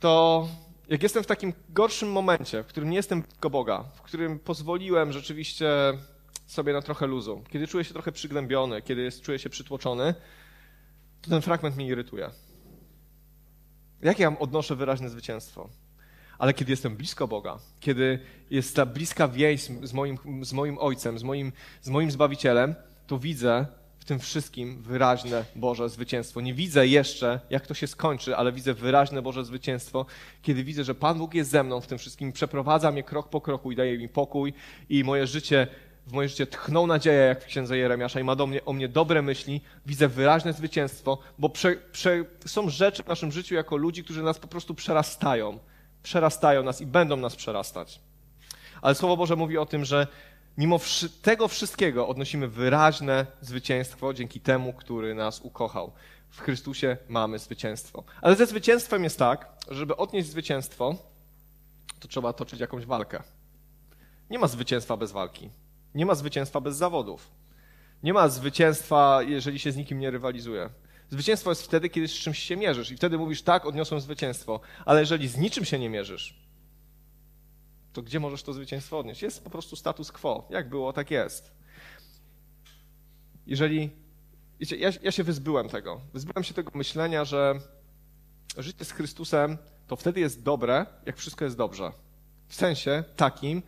to 0.00 0.48
jak 0.88 1.02
jestem 1.02 1.22
w 1.22 1.26
takim 1.26 1.52
gorszym 1.68 2.12
momencie, 2.12 2.62
w 2.62 2.66
którym 2.66 2.90
nie 2.90 2.96
jestem 2.96 3.22
blisko 3.22 3.50
Boga, 3.50 3.84
w 3.94 4.02
którym 4.02 4.38
pozwoliłem 4.38 5.12
rzeczywiście 5.12 5.68
sobie 6.46 6.72
na 6.72 6.82
trochę 6.82 7.06
luzu, 7.06 7.42
kiedy 7.50 7.66
czuję 7.66 7.84
się 7.84 7.92
trochę 7.92 8.12
przygnębiony, 8.12 8.82
kiedy 8.82 9.02
jest, 9.02 9.22
czuję 9.22 9.38
się 9.38 9.50
przytłoczony, 9.50 10.14
to 11.22 11.30
ten 11.30 11.42
fragment 11.42 11.76
mnie 11.76 11.86
irytuje. 11.86 12.30
Jak 14.02 14.18
ja 14.18 14.38
odnoszę 14.38 14.76
wyraźne 14.76 15.10
zwycięstwo? 15.10 15.68
Ale 16.38 16.54
kiedy 16.54 16.72
jestem 16.72 16.96
blisko 16.96 17.28
Boga, 17.28 17.58
kiedy 17.80 18.18
jest 18.50 18.76
ta 18.76 18.86
bliska 18.86 19.28
więź 19.28 19.62
z 19.62 19.92
moim, 19.92 20.18
z 20.42 20.52
moim 20.52 20.78
Ojcem, 20.78 21.18
z 21.18 21.22
moim, 21.22 21.52
z 21.82 21.88
moim 21.88 22.10
Zbawicielem, 22.10 22.74
to 23.06 23.18
widzę, 23.18 23.66
w 24.04 24.06
tym 24.06 24.18
wszystkim 24.18 24.82
wyraźne 24.82 25.44
Boże 25.56 25.88
zwycięstwo. 25.88 26.40
Nie 26.40 26.54
widzę 26.54 26.86
jeszcze, 26.86 27.40
jak 27.50 27.66
to 27.66 27.74
się 27.74 27.86
skończy, 27.86 28.36
ale 28.36 28.52
widzę 28.52 28.74
wyraźne 28.74 29.22
Boże 29.22 29.44
zwycięstwo, 29.44 30.06
kiedy 30.42 30.64
widzę, 30.64 30.84
że 30.84 30.94
Pan 30.94 31.18
Bóg 31.18 31.34
jest 31.34 31.50
ze 31.50 31.62
mną 31.62 31.80
w 31.80 31.86
tym 31.86 31.98
wszystkim, 31.98 32.32
przeprowadza 32.32 32.90
mnie 32.90 33.02
krok 33.02 33.28
po 33.28 33.40
kroku 33.40 33.72
i 33.72 33.76
daje 33.76 33.98
mi 33.98 34.08
pokój 34.08 34.52
i 34.88 35.04
moje 35.04 35.26
życie, 35.26 35.66
w 36.06 36.12
moje 36.12 36.28
życie 36.28 36.46
tchnął 36.46 36.86
nadzieję, 36.86 37.18
jak 37.18 37.42
w 37.42 37.46
księdze 37.46 37.78
Jeremiasza 37.78 38.20
i 38.20 38.24
ma 38.24 38.36
do 38.36 38.46
mnie, 38.46 38.64
o 38.64 38.72
mnie 38.72 38.88
dobre 38.88 39.22
myśli, 39.22 39.60
widzę 39.86 40.08
wyraźne 40.08 40.52
zwycięstwo, 40.52 41.18
bo 41.38 41.48
prze, 41.48 41.76
prze, 41.92 42.24
są 42.46 42.70
rzeczy 42.70 43.02
w 43.02 43.06
naszym 43.06 43.32
życiu 43.32 43.54
jako 43.54 43.76
ludzi, 43.76 44.04
którzy 44.04 44.22
nas 44.22 44.38
po 44.38 44.48
prostu 44.48 44.74
przerastają. 44.74 45.58
Przerastają 46.02 46.62
nas 46.62 46.80
i 46.80 46.86
będą 46.86 47.16
nas 47.16 47.36
przerastać. 47.36 48.00
Ale 48.82 48.94
Słowo 48.94 49.16
Boże 49.16 49.36
mówi 49.36 49.58
o 49.58 49.66
tym, 49.66 49.84
że 49.84 50.06
Mimo 50.58 50.80
tego 51.22 51.48
wszystkiego 51.48 52.08
odnosimy 52.08 52.48
wyraźne 52.48 53.26
zwycięstwo 53.40 54.14
dzięki 54.14 54.40
temu, 54.40 54.72
który 54.72 55.14
nas 55.14 55.40
ukochał. 55.40 55.92
W 56.30 56.40
Chrystusie 56.40 56.96
mamy 57.08 57.38
zwycięstwo. 57.38 58.04
Ale 58.22 58.36
ze 58.36 58.46
zwycięstwem 58.46 59.04
jest 59.04 59.18
tak, 59.18 59.48
że 59.68 59.74
żeby 59.74 59.96
odnieść 59.96 60.28
zwycięstwo, 60.28 60.94
to 62.00 62.08
trzeba 62.08 62.32
toczyć 62.32 62.60
jakąś 62.60 62.86
walkę. 62.86 63.22
Nie 64.30 64.38
ma 64.38 64.46
zwycięstwa 64.46 64.96
bez 64.96 65.12
walki. 65.12 65.50
Nie 65.94 66.06
ma 66.06 66.14
zwycięstwa 66.14 66.60
bez 66.60 66.76
zawodów. 66.76 67.30
Nie 68.02 68.12
ma 68.12 68.28
zwycięstwa, 68.28 69.22
jeżeli 69.22 69.58
się 69.58 69.72
z 69.72 69.76
nikim 69.76 69.98
nie 69.98 70.10
rywalizuje. 70.10 70.70
Zwycięstwo 71.10 71.50
jest 71.50 71.62
wtedy, 71.62 71.88
kiedy 71.88 72.08
z 72.08 72.12
czymś 72.12 72.38
się 72.38 72.56
mierzysz 72.56 72.90
i 72.90 72.96
wtedy 72.96 73.18
mówisz, 73.18 73.42
tak, 73.42 73.66
odniosłem 73.66 74.00
zwycięstwo. 74.00 74.60
Ale 74.84 75.00
jeżeli 75.00 75.28
z 75.28 75.36
niczym 75.36 75.64
się 75.64 75.78
nie 75.78 75.90
mierzysz, 75.90 76.43
to 77.94 78.02
gdzie 78.02 78.20
możesz 78.20 78.42
to 78.42 78.52
zwycięstwo 78.52 78.98
odnieść? 78.98 79.22
Jest 79.22 79.44
po 79.44 79.50
prostu 79.50 79.76
status 79.76 80.12
quo. 80.12 80.46
Jak 80.50 80.68
było, 80.68 80.92
tak 80.92 81.10
jest. 81.10 81.52
Jeżeli. 83.46 83.90
Wiecie, 84.60 84.76
ja, 84.76 84.90
ja 85.02 85.12
się 85.12 85.24
wyzbyłem 85.24 85.68
tego. 85.68 86.00
Wyzbyłem 86.12 86.44
się 86.44 86.54
tego 86.54 86.70
myślenia, 86.74 87.24
że 87.24 87.54
życie 88.58 88.84
z 88.84 88.92
Chrystusem 88.92 89.58
to 89.86 89.96
wtedy 89.96 90.20
jest 90.20 90.42
dobre, 90.42 90.86
jak 91.06 91.16
wszystko 91.16 91.44
jest 91.44 91.56
dobrze. 91.56 91.92
W 92.48 92.54
sensie 92.54 93.04
takim 93.16 93.62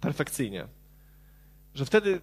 perfekcyjnie. 0.00 0.68
Że 1.74 1.84
wtedy 1.84 2.20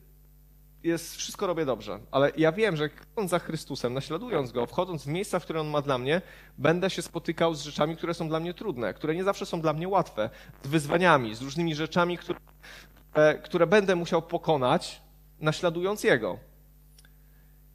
jest, 0.87 1.15
wszystko 1.15 1.47
robię 1.47 1.65
dobrze, 1.65 1.99
ale 2.11 2.31
ja 2.37 2.51
wiem, 2.51 2.75
że 2.75 2.89
idąc 3.13 3.31
za 3.31 3.39
Chrystusem, 3.39 3.93
naśladując 3.93 4.51
Go, 4.51 4.65
wchodząc 4.65 5.03
w 5.03 5.07
miejsca, 5.07 5.39
w 5.39 5.43
które 5.43 5.61
On 5.61 5.67
ma 5.67 5.81
dla 5.81 5.97
mnie, 5.97 6.21
będę 6.57 6.89
się 6.89 7.01
spotykał 7.01 7.53
z 7.55 7.61
rzeczami, 7.61 7.97
które 7.97 8.13
są 8.13 8.29
dla 8.29 8.39
mnie 8.39 8.53
trudne, 8.53 8.93
które 8.93 9.15
nie 9.15 9.23
zawsze 9.23 9.45
są 9.45 9.61
dla 9.61 9.73
mnie 9.73 9.87
łatwe, 9.87 10.29
z 10.63 10.67
wyzwaniami, 10.67 11.35
z 11.35 11.41
różnymi 11.41 11.75
rzeczami, 11.75 12.17
które, 12.17 12.39
które 13.43 13.67
będę 13.67 13.95
musiał 13.95 14.21
pokonać, 14.21 15.01
naśladując 15.39 16.03
Jego. 16.03 16.37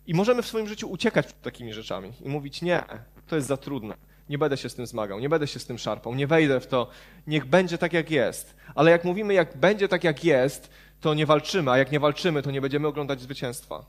I 0.07 0.15
możemy 0.15 0.43
w 0.43 0.47
swoim 0.47 0.69
życiu 0.69 0.91
uciekać 0.91 1.27
przed 1.27 1.43
takimi 1.43 1.73
rzeczami 1.75 2.13
i 2.21 2.29
mówić, 2.29 2.63
nie, 2.63 2.85
to 3.27 3.37
jest 3.37 3.49
za 3.49 3.57
trudne, 3.57 3.95
nie 4.29 4.39
będę 4.39 4.57
się 4.57 4.69
z 4.69 4.75
tym 4.75 4.87
zmagał, 4.87 5.21
nie 5.21 5.29
będę 5.29 5.47
się 5.47 5.59
z 5.59 5.67
tym 5.67 5.79
szarpał, 5.79 6.15
nie 6.15 6.27
wejdę 6.27 6.61
w 6.61 6.67
to, 6.67 6.91
niech 7.27 7.47
będzie 7.47 7.79
tak, 7.79 7.93
jak 7.93 8.11
jest. 8.11 8.57
Ale 8.75 8.91
jak 8.91 9.05
mówimy, 9.05 9.35
jak 9.35 9.57
będzie 9.57 9.89
tak, 9.89 10.05
jak 10.05 10.25
jest, 10.25 10.71
to 11.03 11.15
nie 11.15 11.27
walczymy, 11.27 11.71
a 11.71 11.79
jak 11.79 11.93
nie 11.93 12.01
walczymy, 12.01 12.43
to 12.43 12.51
nie 12.51 12.61
będziemy 12.61 12.89
oglądać 12.89 13.21
zwycięstwa. 13.21 13.85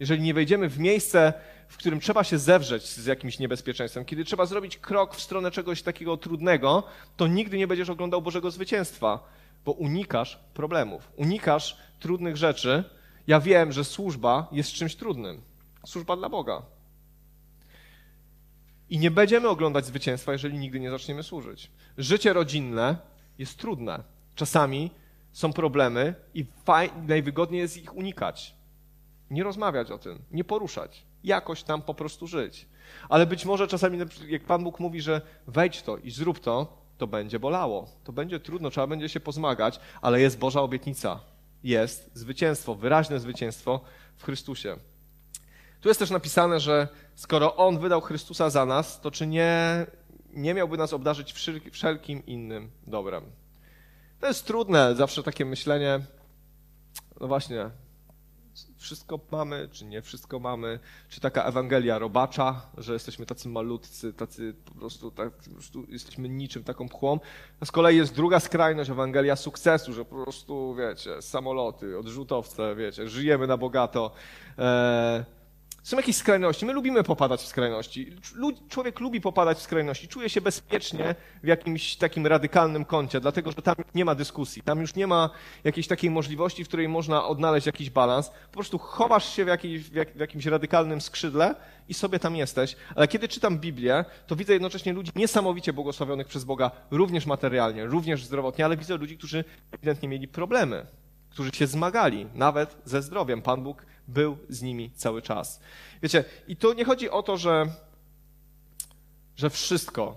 Jeżeli 0.00 0.22
nie 0.22 0.34
wejdziemy 0.34 0.68
w 0.68 0.78
miejsce, 0.78 1.32
w 1.68 1.76
którym 1.76 2.00
trzeba 2.00 2.24
się 2.24 2.38
zewrzeć 2.38 2.82
z 2.82 3.06
jakimś 3.06 3.38
niebezpieczeństwem, 3.38 4.04
kiedy 4.04 4.24
trzeba 4.24 4.46
zrobić 4.46 4.78
krok 4.78 5.14
w 5.14 5.22
stronę 5.22 5.50
czegoś 5.50 5.82
takiego 5.82 6.16
trudnego, 6.16 6.82
to 7.16 7.26
nigdy 7.26 7.58
nie 7.58 7.66
będziesz 7.66 7.90
oglądał 7.90 8.22
Bożego 8.22 8.50
zwycięstwa, 8.50 9.18
bo 9.64 9.72
unikasz 9.72 10.38
problemów, 10.54 11.12
unikasz 11.16 11.76
trudnych 12.00 12.36
rzeczy. 12.36 12.84
Ja 13.26 13.40
wiem, 13.40 13.72
że 13.72 13.84
służba 13.84 14.48
jest 14.52 14.72
czymś 14.72 14.96
trudnym. 14.96 15.40
Służba 15.86 16.16
dla 16.16 16.28
Boga. 16.28 16.62
I 18.90 18.98
nie 18.98 19.10
będziemy 19.10 19.48
oglądać 19.48 19.86
zwycięstwa, 19.86 20.32
jeżeli 20.32 20.58
nigdy 20.58 20.80
nie 20.80 20.90
zaczniemy 20.90 21.22
służyć. 21.22 21.70
Życie 21.98 22.32
rodzinne 22.32 22.96
jest 23.38 23.58
trudne. 23.58 24.02
Czasami 24.34 24.90
są 25.32 25.52
problemy 25.52 26.14
i 26.34 26.46
najwygodniej 27.06 27.60
jest 27.60 27.76
ich 27.76 27.96
unikać. 27.96 28.54
Nie 29.30 29.44
rozmawiać 29.44 29.90
o 29.90 29.98
tym, 29.98 30.18
nie 30.30 30.44
poruszać. 30.44 31.02
Jakoś 31.24 31.62
tam 31.62 31.82
po 31.82 31.94
prostu 31.94 32.26
żyć. 32.26 32.66
Ale 33.08 33.26
być 33.26 33.44
może 33.44 33.68
czasami, 33.68 33.98
jak 34.28 34.44
Pan 34.44 34.64
Bóg 34.64 34.80
mówi, 34.80 35.00
że 35.00 35.20
wejdź 35.46 35.82
to 35.82 35.96
i 35.96 36.10
zrób 36.10 36.40
to, 36.40 36.82
to 36.98 37.06
będzie 37.06 37.38
bolało. 37.38 37.88
To 38.04 38.12
będzie 38.12 38.40
trudno, 38.40 38.70
trzeba 38.70 38.86
będzie 38.86 39.08
się 39.08 39.20
pozmagać, 39.20 39.80
ale 40.02 40.20
jest 40.20 40.38
Boża 40.38 40.60
obietnica. 40.60 41.20
Jest 41.64 42.10
zwycięstwo, 42.14 42.74
wyraźne 42.74 43.20
zwycięstwo 43.20 43.80
w 44.16 44.24
Chrystusie. 44.24 44.76
Tu 45.80 45.88
jest 45.88 45.98
też 46.00 46.10
napisane, 46.10 46.60
że 46.60 46.88
skoro 47.14 47.56
On 47.56 47.78
wydał 47.78 48.00
Chrystusa 48.00 48.50
za 48.50 48.66
nas, 48.66 49.00
to 49.00 49.10
czy 49.10 49.26
nie, 49.26 49.86
nie 50.32 50.54
miałby 50.54 50.76
nas 50.76 50.92
obdarzyć 50.92 51.34
wszelkim 51.72 52.26
innym 52.26 52.70
dobrem? 52.86 53.24
To 54.22 54.28
jest 54.28 54.46
trudne, 54.46 54.94
zawsze 54.96 55.22
takie 55.22 55.44
myślenie, 55.44 56.00
no 57.20 57.28
właśnie, 57.28 57.70
wszystko 58.76 59.20
mamy, 59.30 59.68
czy 59.72 59.84
nie 59.84 60.02
wszystko 60.02 60.40
mamy, 60.40 60.78
czy 61.08 61.20
taka 61.20 61.44
Ewangelia 61.44 61.98
robacza, 61.98 62.66
że 62.78 62.92
jesteśmy 62.92 63.26
tacy 63.26 63.48
malutcy, 63.48 64.12
tacy 64.12 64.54
po 64.64 64.74
prostu, 64.74 65.10
tak, 65.10 65.30
po 65.32 65.50
prostu 65.50 65.84
jesteśmy 65.88 66.28
niczym 66.28 66.64
taką 66.64 66.88
pchłą. 66.88 67.20
A 67.60 67.64
z 67.64 67.70
kolei 67.70 67.96
jest 67.96 68.14
druga 68.14 68.40
skrajność, 68.40 68.90
Ewangelia 68.90 69.36
sukcesu, 69.36 69.92
że 69.92 70.04
po 70.04 70.22
prostu, 70.22 70.74
wiecie, 70.74 71.22
samoloty, 71.22 71.98
odrzutowce, 71.98 72.74
wiecie, 72.76 73.08
żyjemy 73.08 73.46
na 73.46 73.56
bogato. 73.56 74.12
Eee, 74.58 75.24
są 75.82 75.96
jakieś 75.96 76.16
skrajności. 76.16 76.66
My 76.66 76.72
lubimy 76.72 77.02
popadać 77.02 77.40
w 77.40 77.46
skrajności. 77.46 78.16
Człowiek 78.68 79.00
lubi 79.00 79.20
popadać 79.20 79.58
w 79.58 79.62
skrajności. 79.62 80.08
Czuje 80.08 80.28
się 80.28 80.40
bezpiecznie 80.40 81.14
w 81.42 81.46
jakimś 81.46 81.96
takim 81.96 82.26
radykalnym 82.26 82.84
kącie, 82.84 83.20
dlatego 83.20 83.52
że 83.52 83.62
tam 83.62 83.74
nie 83.94 84.04
ma 84.04 84.14
dyskusji. 84.14 84.62
Tam 84.62 84.80
już 84.80 84.94
nie 84.94 85.06
ma 85.06 85.30
jakiejś 85.64 85.86
takiej 85.86 86.10
możliwości, 86.10 86.64
w 86.64 86.68
której 86.68 86.88
można 86.88 87.24
odnaleźć 87.24 87.66
jakiś 87.66 87.90
balans. 87.90 88.28
Po 88.28 88.54
prostu 88.54 88.78
chowasz 88.78 89.36
się 89.36 89.44
w, 89.44 89.48
jakiej, 89.48 89.78
w, 89.78 89.94
jak, 89.94 90.12
w 90.16 90.20
jakimś 90.20 90.46
radykalnym 90.46 91.00
skrzydle 91.00 91.54
i 91.88 91.94
sobie 91.94 92.18
tam 92.18 92.36
jesteś. 92.36 92.76
Ale 92.94 93.08
kiedy 93.08 93.28
czytam 93.28 93.58
Biblię, 93.58 94.04
to 94.26 94.36
widzę 94.36 94.52
jednocześnie 94.52 94.92
ludzi 94.92 95.12
niesamowicie 95.16 95.72
błogosławionych 95.72 96.26
przez 96.26 96.44
Boga, 96.44 96.70
również 96.90 97.26
materialnie, 97.26 97.86
również 97.86 98.24
zdrowotnie, 98.24 98.64
ale 98.64 98.76
widzę 98.76 98.96
ludzi, 98.96 99.18
którzy 99.18 99.44
ewidentnie 99.72 100.08
mieli 100.08 100.28
problemy 100.28 100.86
którzy 101.32 101.50
się 101.50 101.66
zmagali, 101.66 102.26
nawet 102.34 102.76
ze 102.84 103.02
zdrowiem. 103.02 103.42
Pan 103.42 103.62
Bóg 103.62 103.86
był 104.08 104.38
z 104.48 104.62
nimi 104.62 104.90
cały 104.90 105.22
czas. 105.22 105.60
Wiecie, 106.02 106.24
i 106.48 106.56
tu 106.56 106.72
nie 106.72 106.84
chodzi 106.84 107.10
o 107.10 107.22
to, 107.22 107.36
że, 107.36 107.66
że 109.36 109.50
wszystko, 109.50 110.16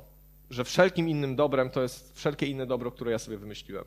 że 0.49 0.63
wszelkim 0.63 1.09
innym 1.09 1.35
dobrem 1.35 1.69
to 1.69 1.81
jest 1.81 2.17
wszelkie 2.17 2.45
inne 2.45 2.65
dobro, 2.65 2.91
które 2.91 3.11
ja 3.11 3.19
sobie 3.19 3.37
wymyśliłem. 3.37 3.85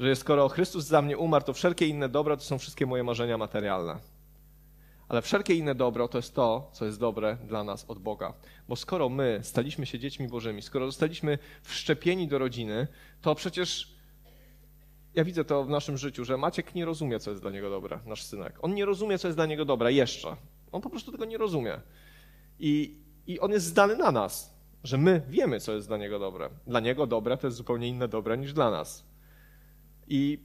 Że 0.00 0.16
skoro 0.16 0.48
Chrystus 0.48 0.84
za 0.84 1.02
mnie 1.02 1.18
umarł, 1.18 1.44
to 1.44 1.52
wszelkie 1.52 1.86
inne 1.86 2.08
dobro 2.08 2.36
to 2.36 2.42
są 2.42 2.58
wszystkie 2.58 2.86
moje 2.86 3.04
marzenia 3.04 3.38
materialne. 3.38 3.98
Ale 5.08 5.22
wszelkie 5.22 5.54
inne 5.54 5.74
dobro 5.74 6.08
to 6.08 6.18
jest 6.18 6.34
to, 6.34 6.70
co 6.72 6.84
jest 6.84 7.00
dobre 7.00 7.36
dla 7.46 7.64
nas 7.64 7.84
od 7.88 7.98
Boga. 7.98 8.34
Bo 8.68 8.76
skoro 8.76 9.08
my 9.08 9.40
staliśmy 9.42 9.86
się 9.86 9.98
dziećmi 9.98 10.28
Bożymi, 10.28 10.62
skoro 10.62 10.86
zostaliśmy 10.86 11.38
wszczepieni 11.62 12.28
do 12.28 12.38
rodziny, 12.38 12.86
to 13.22 13.34
przecież 13.34 13.99
ja 15.14 15.24
widzę 15.24 15.44
to 15.44 15.64
w 15.64 15.68
naszym 15.68 15.98
życiu, 15.98 16.24
że 16.24 16.36
Maciek 16.36 16.74
nie 16.74 16.84
rozumie, 16.84 17.20
co 17.20 17.30
jest 17.30 17.42
dla 17.42 17.50
niego 17.50 17.70
dobre, 17.70 17.98
nasz 18.06 18.22
synek. 18.22 18.58
On 18.62 18.74
nie 18.74 18.84
rozumie, 18.84 19.18
co 19.18 19.28
jest 19.28 19.38
dla 19.38 19.46
niego 19.46 19.64
dobre 19.64 19.92
jeszcze. 19.92 20.36
On 20.72 20.80
po 20.80 20.90
prostu 20.90 21.12
tego 21.12 21.24
nie 21.24 21.38
rozumie. 21.38 21.80
I 22.58 23.00
i 23.30 23.40
on 23.40 23.50
jest 23.50 23.66
zdany 23.66 23.96
na 23.96 24.12
nas, 24.12 24.54
że 24.84 24.98
my 24.98 25.22
wiemy, 25.28 25.60
co 25.60 25.72
jest 25.72 25.88
dla 25.88 25.96
niego 25.96 26.18
dobre. 26.18 26.50
Dla 26.66 26.80
niego 26.80 27.06
dobre 27.06 27.36
to 27.36 27.46
jest 27.46 27.56
zupełnie 27.56 27.88
inne 27.88 28.08
dobre 28.08 28.38
niż 28.38 28.52
dla 28.52 28.70
nas. 28.70 29.04
I, 30.08 30.38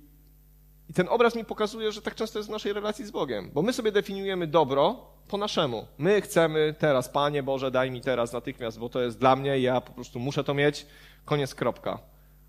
I 0.90 0.94
ten 0.94 1.08
obraz 1.10 1.36
mi 1.36 1.46
pokazuje, 1.46 1.92
że 1.92 2.02
tak 2.02 2.16
często 2.16 2.40
jest 2.40 2.50
w 2.50 2.52
naszej 2.52 2.74
relacji 2.74 3.06
z 3.06 3.12
Bogiem, 3.12 3.52
bo 3.54 3.62
my 3.62 3.74
sobie 3.74 3.92
definiujemy 3.92 4.48
dobro 4.48 5.10
po 5.28 5.38
naszemu. 5.38 5.88
My 5.98 6.22
chcemy 6.22 6.76
teraz, 6.80 7.10
Panie 7.10 7.44
Boże, 7.44 7.72
daj 7.72 7.92
mi 7.92 8.02
teraz 8.02 8.34
natychmiast, 8.34 8.80
bo 8.80 8.90
to 8.90 9.02
jest 9.02 9.20
dla 9.20 9.36
mnie, 9.36 9.60
ja 9.60 9.82
po 9.82 9.94
prostu 9.94 10.20
muszę 10.20 10.44
to 10.44 10.54
mieć, 10.54 10.86
koniec, 11.26 11.56
kropka. 11.56 12.00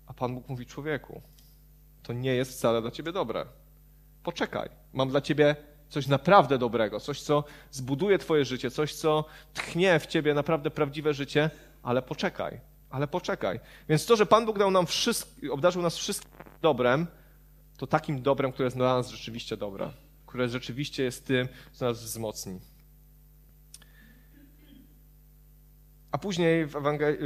A 0.07 0.13
Pan 0.13 0.35
Bóg 0.35 0.49
mówi, 0.49 0.65
człowieku, 0.65 1.21
to 2.07 2.13
nie 2.13 2.35
jest 2.35 2.51
wcale 2.51 2.81
dla 2.81 2.91
ciebie 2.91 3.11
dobre. 3.11 3.45
Poczekaj, 4.23 4.69
mam 4.93 5.09
dla 5.09 5.21
ciebie 5.21 5.55
coś 5.89 6.07
naprawdę 6.07 6.57
dobrego, 6.57 6.99
coś, 6.99 7.21
co 7.21 7.43
zbuduje 7.71 8.17
twoje 8.17 8.45
życie, 8.45 8.71
coś, 8.71 8.93
co 8.93 9.25
tchnie 9.53 9.99
w 9.99 10.05
ciebie 10.07 10.33
naprawdę 10.33 10.71
prawdziwe 10.71 11.13
życie, 11.13 11.49
ale 11.83 12.01
poczekaj, 12.01 12.59
ale 12.89 13.07
poczekaj. 13.07 13.59
Więc 13.89 14.05
to, 14.05 14.15
że 14.15 14.25
Pan 14.25 14.45
Bóg 14.45 14.59
dał 14.59 14.71
nam 14.71 14.85
wszystko, 14.85 15.53
obdarzył 15.53 15.81
nas 15.81 15.97
wszystkim 15.97 16.31
dobrem, 16.61 17.07
to 17.77 17.87
takim 17.87 18.21
dobrem, 18.21 18.51
które 18.51 18.65
jest 18.65 18.77
dla 18.77 18.95
nas 18.95 19.09
rzeczywiście 19.09 19.57
dobre, 19.57 19.91
które 20.25 20.49
rzeczywiście 20.49 21.03
jest 21.03 21.27
tym, 21.27 21.47
co 21.71 21.85
nas 21.85 22.03
wzmocni. 22.03 22.59
A 26.11 26.17
później 26.17 26.65
w, 26.65 26.75
Ewangelii, 26.75 27.19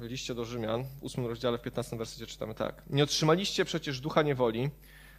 liście 0.00 0.34
do 0.34 0.44
Rzymian, 0.44 0.84
w 0.84 1.02
ósmym 1.02 1.26
rozdziale, 1.26 1.58
w 1.58 1.62
15 1.62 1.96
wersecie 1.96 2.26
czytamy 2.26 2.54
tak. 2.54 2.82
Nie 2.90 3.04
otrzymaliście 3.04 3.64
przecież 3.64 4.00
ducha 4.00 4.22
niewoli, 4.22 4.70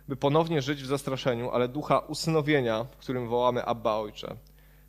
by 0.07 0.15
ponownie 0.15 0.61
żyć 0.61 0.83
w 0.83 0.85
zastraszeniu, 0.85 1.49
ale 1.49 1.67
ducha 1.67 1.99
usynowienia, 1.99 2.83
w 2.83 2.97
którym 2.97 3.27
wołamy 3.27 3.65
Abba 3.65 3.95
Ojcze. 3.95 4.35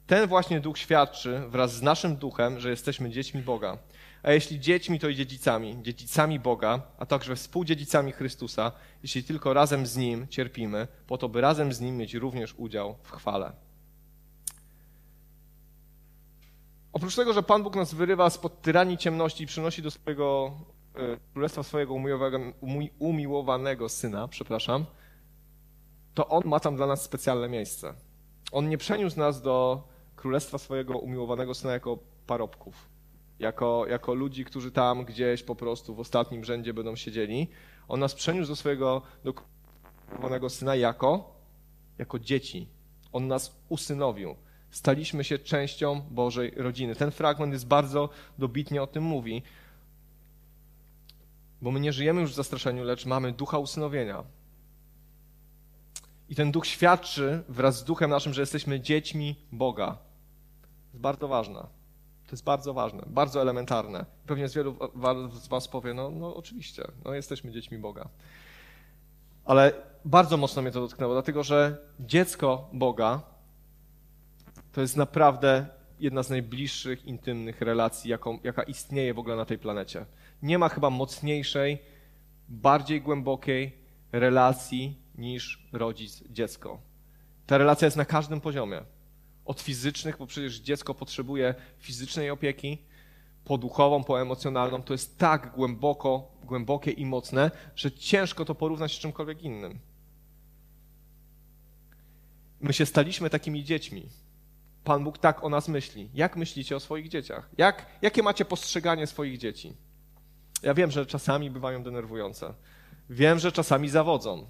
Ten 0.06 0.28
właśnie 0.28 0.60
duch 0.60 0.78
świadczy 0.78 1.42
wraz 1.48 1.74
z 1.74 1.82
naszym 1.82 2.16
duchem, 2.16 2.60
że 2.60 2.70
jesteśmy 2.70 3.10
dziećmi 3.10 3.42
Boga. 3.42 3.78
A 4.22 4.32
jeśli 4.32 4.60
dziećmi, 4.60 4.98
to 4.98 5.08
i 5.08 5.16
dziedzicami, 5.16 5.76
dziedzicami 5.82 6.40
Boga, 6.40 6.82
a 6.98 7.06
także 7.06 7.36
współdziedzicami 7.36 8.12
Chrystusa, 8.12 8.72
jeśli 9.02 9.24
tylko 9.24 9.54
razem 9.54 9.86
z 9.86 9.96
Nim 9.96 10.28
cierpimy, 10.28 10.88
po 11.06 11.18
to, 11.18 11.28
by 11.28 11.40
razem 11.40 11.72
z 11.72 11.80
Nim 11.80 11.96
mieć 11.96 12.14
również 12.14 12.54
udział 12.56 12.96
w 13.02 13.10
chwale. 13.10 13.65
Oprócz 16.96 17.16
tego, 17.16 17.32
że 17.32 17.42
Pan 17.42 17.62
Bóg 17.62 17.76
nas 17.76 17.94
wyrywa 17.94 18.30
spod 18.30 18.62
tyranii 18.62 18.98
ciemności 18.98 19.44
i 19.44 19.46
przynosi 19.46 19.82
do 19.82 19.90
swojego 19.90 20.52
e, 20.94 21.16
królestwa 21.32 21.62
swojego 21.62 21.94
umiłowanego 22.98 23.88
syna, 23.88 24.28
przepraszam, 24.28 24.86
to 26.14 26.28
On 26.28 26.42
ma 26.44 26.60
tam 26.60 26.76
dla 26.76 26.86
nas 26.86 27.02
specjalne 27.02 27.48
miejsce. 27.48 27.94
On 28.52 28.68
nie 28.68 28.78
przeniósł 28.78 29.18
nas 29.18 29.42
do 29.42 29.82
królestwa 30.16 30.58
swojego 30.58 30.98
umiłowanego 30.98 31.54
syna 31.54 31.72
jako 31.72 31.98
parobków, 32.26 32.88
jako, 33.38 33.86
jako 33.88 34.14
ludzi, 34.14 34.44
którzy 34.44 34.70
tam 34.70 35.04
gdzieś 35.04 35.42
po 35.42 35.54
prostu 35.54 35.94
w 35.94 36.00
ostatnim 36.00 36.44
rzędzie 36.44 36.74
będą 36.74 36.96
siedzieli. 36.96 37.48
On 37.88 38.00
nas 38.00 38.14
przeniósł 38.14 38.48
do 38.48 38.56
swojego 38.56 39.02
do 39.24 39.34
umiłowanego 40.08 40.50
syna 40.50 40.76
jako, 40.76 41.34
jako 41.98 42.18
dzieci. 42.18 42.68
On 43.12 43.26
nas 43.26 43.60
usynowił. 43.68 44.36
Staliśmy 44.76 45.24
się 45.24 45.38
częścią 45.38 46.00
Bożej 46.00 46.50
rodziny. 46.56 46.94
Ten 46.94 47.10
fragment 47.10 47.52
jest 47.52 47.66
bardzo 47.66 48.08
dobitnie 48.38 48.82
o 48.82 48.86
tym 48.86 49.04
mówi. 49.04 49.42
Bo 51.62 51.70
my 51.70 51.80
nie 51.80 51.92
żyjemy 51.92 52.20
już 52.20 52.30
w 52.32 52.34
zastraszeniu, 52.34 52.84
lecz 52.84 53.06
mamy 53.06 53.32
ducha 53.32 53.58
usynowienia. 53.58 54.24
I 56.28 56.34
ten 56.34 56.52
duch 56.52 56.66
świadczy 56.66 57.42
wraz 57.48 57.78
z 57.78 57.84
duchem 57.84 58.10
naszym, 58.10 58.34
że 58.34 58.42
jesteśmy 58.42 58.80
dziećmi 58.80 59.36
Boga. 59.52 59.86
To 59.86 60.92
jest 60.92 61.02
bardzo 61.02 61.28
ważne. 61.28 61.60
To 62.26 62.32
jest 62.32 62.44
bardzo 62.44 62.74
ważne, 62.74 63.02
bardzo 63.06 63.40
elementarne. 63.40 64.06
Pewnie 64.26 64.48
z 64.48 64.54
wielu 64.54 64.76
z 65.32 65.48
Was 65.48 65.68
powie, 65.68 65.94
no, 65.94 66.10
no 66.10 66.36
oczywiście, 66.36 66.84
no 67.04 67.14
jesteśmy 67.14 67.52
dziećmi 67.52 67.78
Boga. 67.78 68.08
Ale 69.44 69.72
bardzo 70.04 70.36
mocno 70.36 70.62
mnie 70.62 70.70
to 70.70 70.80
dotknęło, 70.80 71.12
dlatego 71.12 71.42
że 71.42 71.78
dziecko 72.00 72.68
Boga 72.72 73.35
to 74.76 74.80
jest 74.80 74.96
naprawdę 74.96 75.66
jedna 76.00 76.22
z 76.22 76.30
najbliższych, 76.30 77.04
intymnych 77.04 77.60
relacji, 77.60 78.10
jaką, 78.10 78.38
jaka 78.44 78.62
istnieje 78.62 79.14
w 79.14 79.18
ogóle 79.18 79.36
na 79.36 79.44
tej 79.44 79.58
planecie. 79.58 80.06
Nie 80.42 80.58
ma 80.58 80.68
chyba 80.68 80.90
mocniejszej, 80.90 81.78
bardziej 82.48 83.02
głębokiej 83.02 83.78
relacji 84.12 84.98
niż 85.14 85.68
rodzic 85.72 86.24
dziecko. 86.30 86.80
Ta 87.46 87.58
relacja 87.58 87.86
jest 87.86 87.96
na 87.96 88.04
każdym 88.04 88.40
poziomie. 88.40 88.82
Od 89.44 89.60
fizycznych, 89.60 90.18
bo 90.18 90.26
przecież 90.26 90.60
dziecko 90.60 90.94
potrzebuje 90.94 91.54
fizycznej 91.78 92.30
opieki, 92.30 92.78
po 93.44 93.58
duchową, 93.58 94.04
po 94.04 94.20
emocjonalną. 94.20 94.82
To 94.82 94.94
jest 94.94 95.18
tak 95.18 95.52
głęboko, 95.54 96.32
głębokie 96.44 96.90
i 96.90 97.06
mocne, 97.06 97.50
że 97.76 97.92
ciężko 97.92 98.44
to 98.44 98.54
porównać 98.54 98.92
z 98.92 98.98
czymkolwiek 98.98 99.42
innym. 99.42 99.78
My 102.60 102.72
się 102.72 102.86
staliśmy 102.86 103.30
takimi 103.30 103.64
dziećmi. 103.64 104.25
Pan 104.86 105.04
Bóg 105.04 105.18
tak 105.18 105.44
o 105.44 105.48
nas 105.48 105.68
myśli. 105.68 106.10
Jak 106.14 106.36
myślicie 106.36 106.76
o 106.76 106.80
swoich 106.80 107.08
dzieciach? 107.08 107.50
Jak, 107.58 107.86
jakie 108.02 108.22
macie 108.22 108.44
postrzeganie 108.44 109.06
swoich 109.06 109.38
dzieci? 109.38 109.76
Ja 110.62 110.74
wiem, 110.74 110.90
że 110.90 111.06
czasami 111.06 111.50
bywają 111.50 111.82
denerwujące. 111.82 112.54
Wiem, 113.10 113.38
że 113.38 113.52
czasami 113.52 113.88
zawodzą 113.88 114.46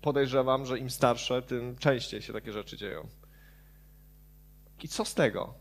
podejrzewam, 0.00 0.66
że 0.66 0.78
im 0.78 0.90
starsze, 0.90 1.42
tym 1.42 1.76
częściej 1.76 2.22
się 2.22 2.32
takie 2.32 2.52
rzeczy 2.52 2.76
dzieją. 2.76 3.08
I 4.82 4.88
co 4.88 5.04
z 5.04 5.14
tego? 5.14 5.54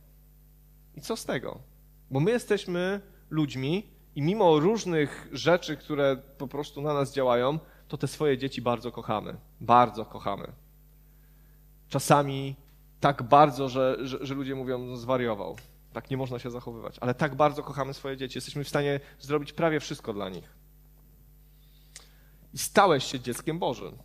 I 0.96 1.02
co 1.02 1.16
z 1.16 1.26
tego? 1.26 1.60
Bo 2.12 2.20
my 2.20 2.32
jesteśmy 2.32 3.02
ludźmi 3.30 3.90
i 4.16 4.22
mimo 4.22 4.60
różnych 4.60 5.28
rzeczy, 5.32 5.78
które 5.78 6.18
po 6.38 6.48
prostu 6.48 6.82
na 6.82 6.94
nas 6.94 7.14
działają, 7.14 7.60
to 7.88 7.98
te 7.98 8.08
swoje 8.08 8.38
dzieci 8.38 8.62
bardzo 8.62 8.92
kochamy. 8.92 9.38
Bardzo 9.62 10.06
kochamy. 10.06 10.52
Czasami 11.90 12.67
tak 13.00 13.24
bardzo, 13.24 13.70
że, 13.70 13.98
że, 14.02 14.26
że 14.26 14.34
ludzie 14.34 14.56
mówią, 14.56 14.78
no 14.78 14.98
zwariował. 14.98 15.56
Tak 15.94 16.10
nie 16.10 16.18
można 16.18 16.40
się 16.40 16.52
zachowywać. 16.52 16.98
Ale 17.02 17.14
tak 17.14 17.36
bardzo 17.36 17.64
kochamy 17.64 17.94
swoje 17.94 18.18
dzieci. 18.18 18.38
Jesteśmy 18.38 18.64
w 18.64 18.70
stanie 18.70 19.00
zrobić 19.20 19.54
prawie 19.54 19.80
wszystko 19.80 20.14
dla 20.14 20.30
nich. 20.30 20.56
I 22.54 22.58
stałeś 22.58 23.04
się 23.04 23.20
dzieckiem 23.20 23.60
Bożym 23.60 23.98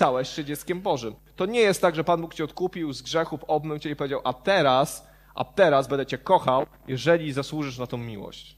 stałeś 0.00 0.28
się 0.28 0.44
dzieckiem 0.44 0.80
Bożym. 0.80 1.14
To 1.36 1.46
nie 1.46 1.60
jest 1.60 1.80
tak, 1.80 1.94
że 1.94 2.04
Pan 2.04 2.20
Bóg 2.20 2.34
cię 2.34 2.44
odkupił 2.44 2.92
z 2.92 3.02
grzechów, 3.02 3.44
obmył 3.44 3.78
cię 3.78 3.90
i 3.90 3.96
powiedział, 3.96 4.20
a 4.24 4.32
teraz, 4.32 5.06
a 5.34 5.44
teraz 5.44 5.88
będę 5.88 6.06
cię 6.06 6.18
kochał, 6.18 6.66
jeżeli 6.88 7.32
zasłużysz 7.32 7.78
na 7.78 7.86
tą 7.86 7.96
miłość. 7.96 8.56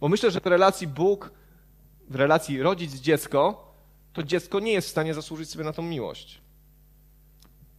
Bo 0.00 0.08
myślę, 0.08 0.30
że 0.30 0.40
w 0.40 0.46
relacji 0.46 0.86
Bóg, 0.86 1.30
w 2.08 2.14
relacji 2.14 2.62
rodzic-dziecko, 2.62 3.54
to 4.12 4.22
dziecko 4.22 4.60
nie 4.60 4.72
jest 4.72 4.88
w 4.88 4.90
stanie 4.90 5.14
zasłużyć 5.14 5.50
sobie 5.50 5.64
na 5.64 5.72
tą 5.72 5.82
miłość. 5.82 6.40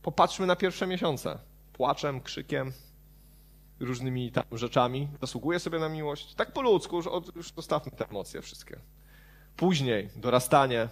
Popatrzmy 0.06 0.46
na 0.46 0.56
pierwsze 0.56 0.88
miesiące. 0.88 1.40
Płaczem, 1.74 2.22
krzykiem, 2.22 2.72
różnymi 3.80 4.32
tam 4.32 4.44
rzeczami. 4.52 5.08
Zasługuje 5.22 5.60
sobie 5.60 5.80
na 5.80 5.90
miłość. 5.90 6.36
Tak 6.36 6.52
po 6.52 6.62
ludzku, 6.62 6.96
już, 6.96 7.06
już 7.36 7.52
zostawmy 7.54 7.92
te 7.92 8.10
emocje 8.10 8.42
wszystkie. 8.42 8.80
Później 9.56 10.10
dorastanie, 10.16 10.90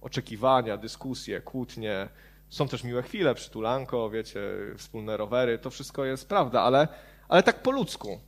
oczekiwania, 0.00 0.76
dyskusje, 0.76 1.40
kłótnie. 1.40 2.08
Są 2.48 2.68
też 2.68 2.84
miłe 2.84 3.02
chwile, 3.02 3.34
przytulanko, 3.34 4.10
wiecie, 4.10 4.40
wspólne 4.76 5.16
rowery, 5.16 5.58
to 5.58 5.70
wszystko 5.70 6.04
jest 6.04 6.28
prawda, 6.28 6.62
ale, 6.62 6.88
ale 7.28 7.42
tak 7.42 7.62
po 7.62 7.70
ludzku. 7.70 8.20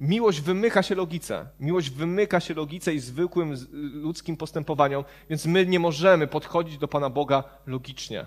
Miłość 0.00 0.40
wymyka 0.40 0.82
się 0.82 0.94
logice. 0.94 1.48
Miłość 1.60 1.90
wymyka 1.90 2.40
się 2.40 2.54
logice 2.54 2.94
i 2.94 2.98
zwykłym 2.98 3.54
ludzkim 3.92 4.36
postępowaniom, 4.36 5.04
więc 5.30 5.46
my 5.46 5.66
nie 5.66 5.80
możemy 5.80 6.26
podchodzić 6.26 6.78
do 6.78 6.88
Pana 6.88 7.10
Boga 7.10 7.44
logicznie. 7.66 8.26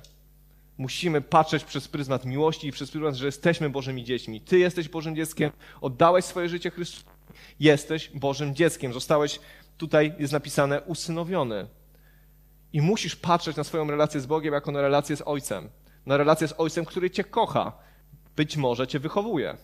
Musimy 0.78 1.22
patrzeć 1.22 1.64
przez 1.64 1.88
pryzmat 1.88 2.26
miłości 2.26 2.68
i 2.68 2.72
przez 2.72 2.92
pryzmat, 2.92 3.16
że 3.16 3.26
jesteśmy 3.26 3.70
Bożymi 3.70 4.04
dziećmi. 4.04 4.42
Ty 4.42 4.60
jesteś 4.60 4.90
Bożym 4.90 5.16
dzieckiem, 5.16 5.52
oddałeś 5.82 6.26
swoje 6.26 6.50
życie 6.50 6.72
Chrystusowi. 6.72 7.14
Jesteś 7.60 8.10
Bożym 8.10 8.56
dzieckiem. 8.56 8.94
Zostałeś, 8.94 9.40
tutaj 9.78 10.14
jest 10.20 10.34
napisane, 10.34 10.82
usynowiony. 10.82 11.68
I 12.74 12.82
musisz 12.82 13.16
patrzeć 13.16 13.58
na 13.58 13.64
swoją 13.64 13.88
relację 13.88 14.20
z 14.20 14.26
Bogiem 14.26 14.54
jako 14.54 14.72
na 14.72 14.82
relację 14.82 15.16
z 15.16 15.22
Ojcem. 15.26 15.70
Na 16.06 16.18
relację 16.18 16.48
z 16.48 16.54
Ojcem, 16.58 16.86
który 16.86 17.10
cię 17.10 17.24
kocha. 17.24 17.72
Być 18.36 18.58
może 18.58 18.88
cię 18.88 19.00
wychowuje. 19.00 19.58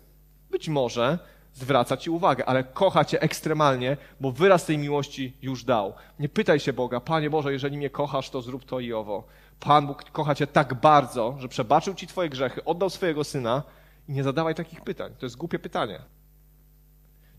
Być 0.52 0.70
może 0.70 1.20
zwraca 1.54 1.98
ci 1.98 2.10
uwagę, 2.10 2.46
ale 2.46 2.64
kocha 2.64 3.06
cię 3.06 3.22
ekstremalnie, 3.22 3.98
bo 4.20 4.32
wyraz 4.32 4.66
tej 4.66 4.78
miłości 4.78 5.34
już 5.42 5.64
dał. 5.64 5.94
Nie 6.20 6.30
pytaj 6.30 6.60
się 6.60 6.74
Boga, 6.74 7.00
Panie 7.00 7.30
Boże, 7.30 7.54
jeżeli 7.54 7.78
mnie 7.78 7.90
kochasz, 7.90 8.30
to 8.30 8.42
zrób 8.42 8.66
to 8.66 8.80
i 8.80 8.94
owo. 8.94 9.24
Pan 9.60 9.88
Bóg 9.88 10.04
kocha 10.04 10.36
cię 10.36 10.48
tak 10.48 10.74
bardzo, 10.74 11.36
że 11.40 11.48
przebaczył 11.48 11.94
ci 11.94 12.08
twoje 12.08 12.30
grzechy, 12.30 12.64
oddał 12.64 12.90
swojego 12.90 13.24
Syna 13.24 13.64
i 14.08 14.12
nie 14.12 14.24
zadawaj 14.24 14.56
takich 14.56 14.82
pytań. 14.82 15.14
To 15.20 15.26
jest 15.26 15.38
głupie 15.38 15.60
pytanie. 15.60 16.02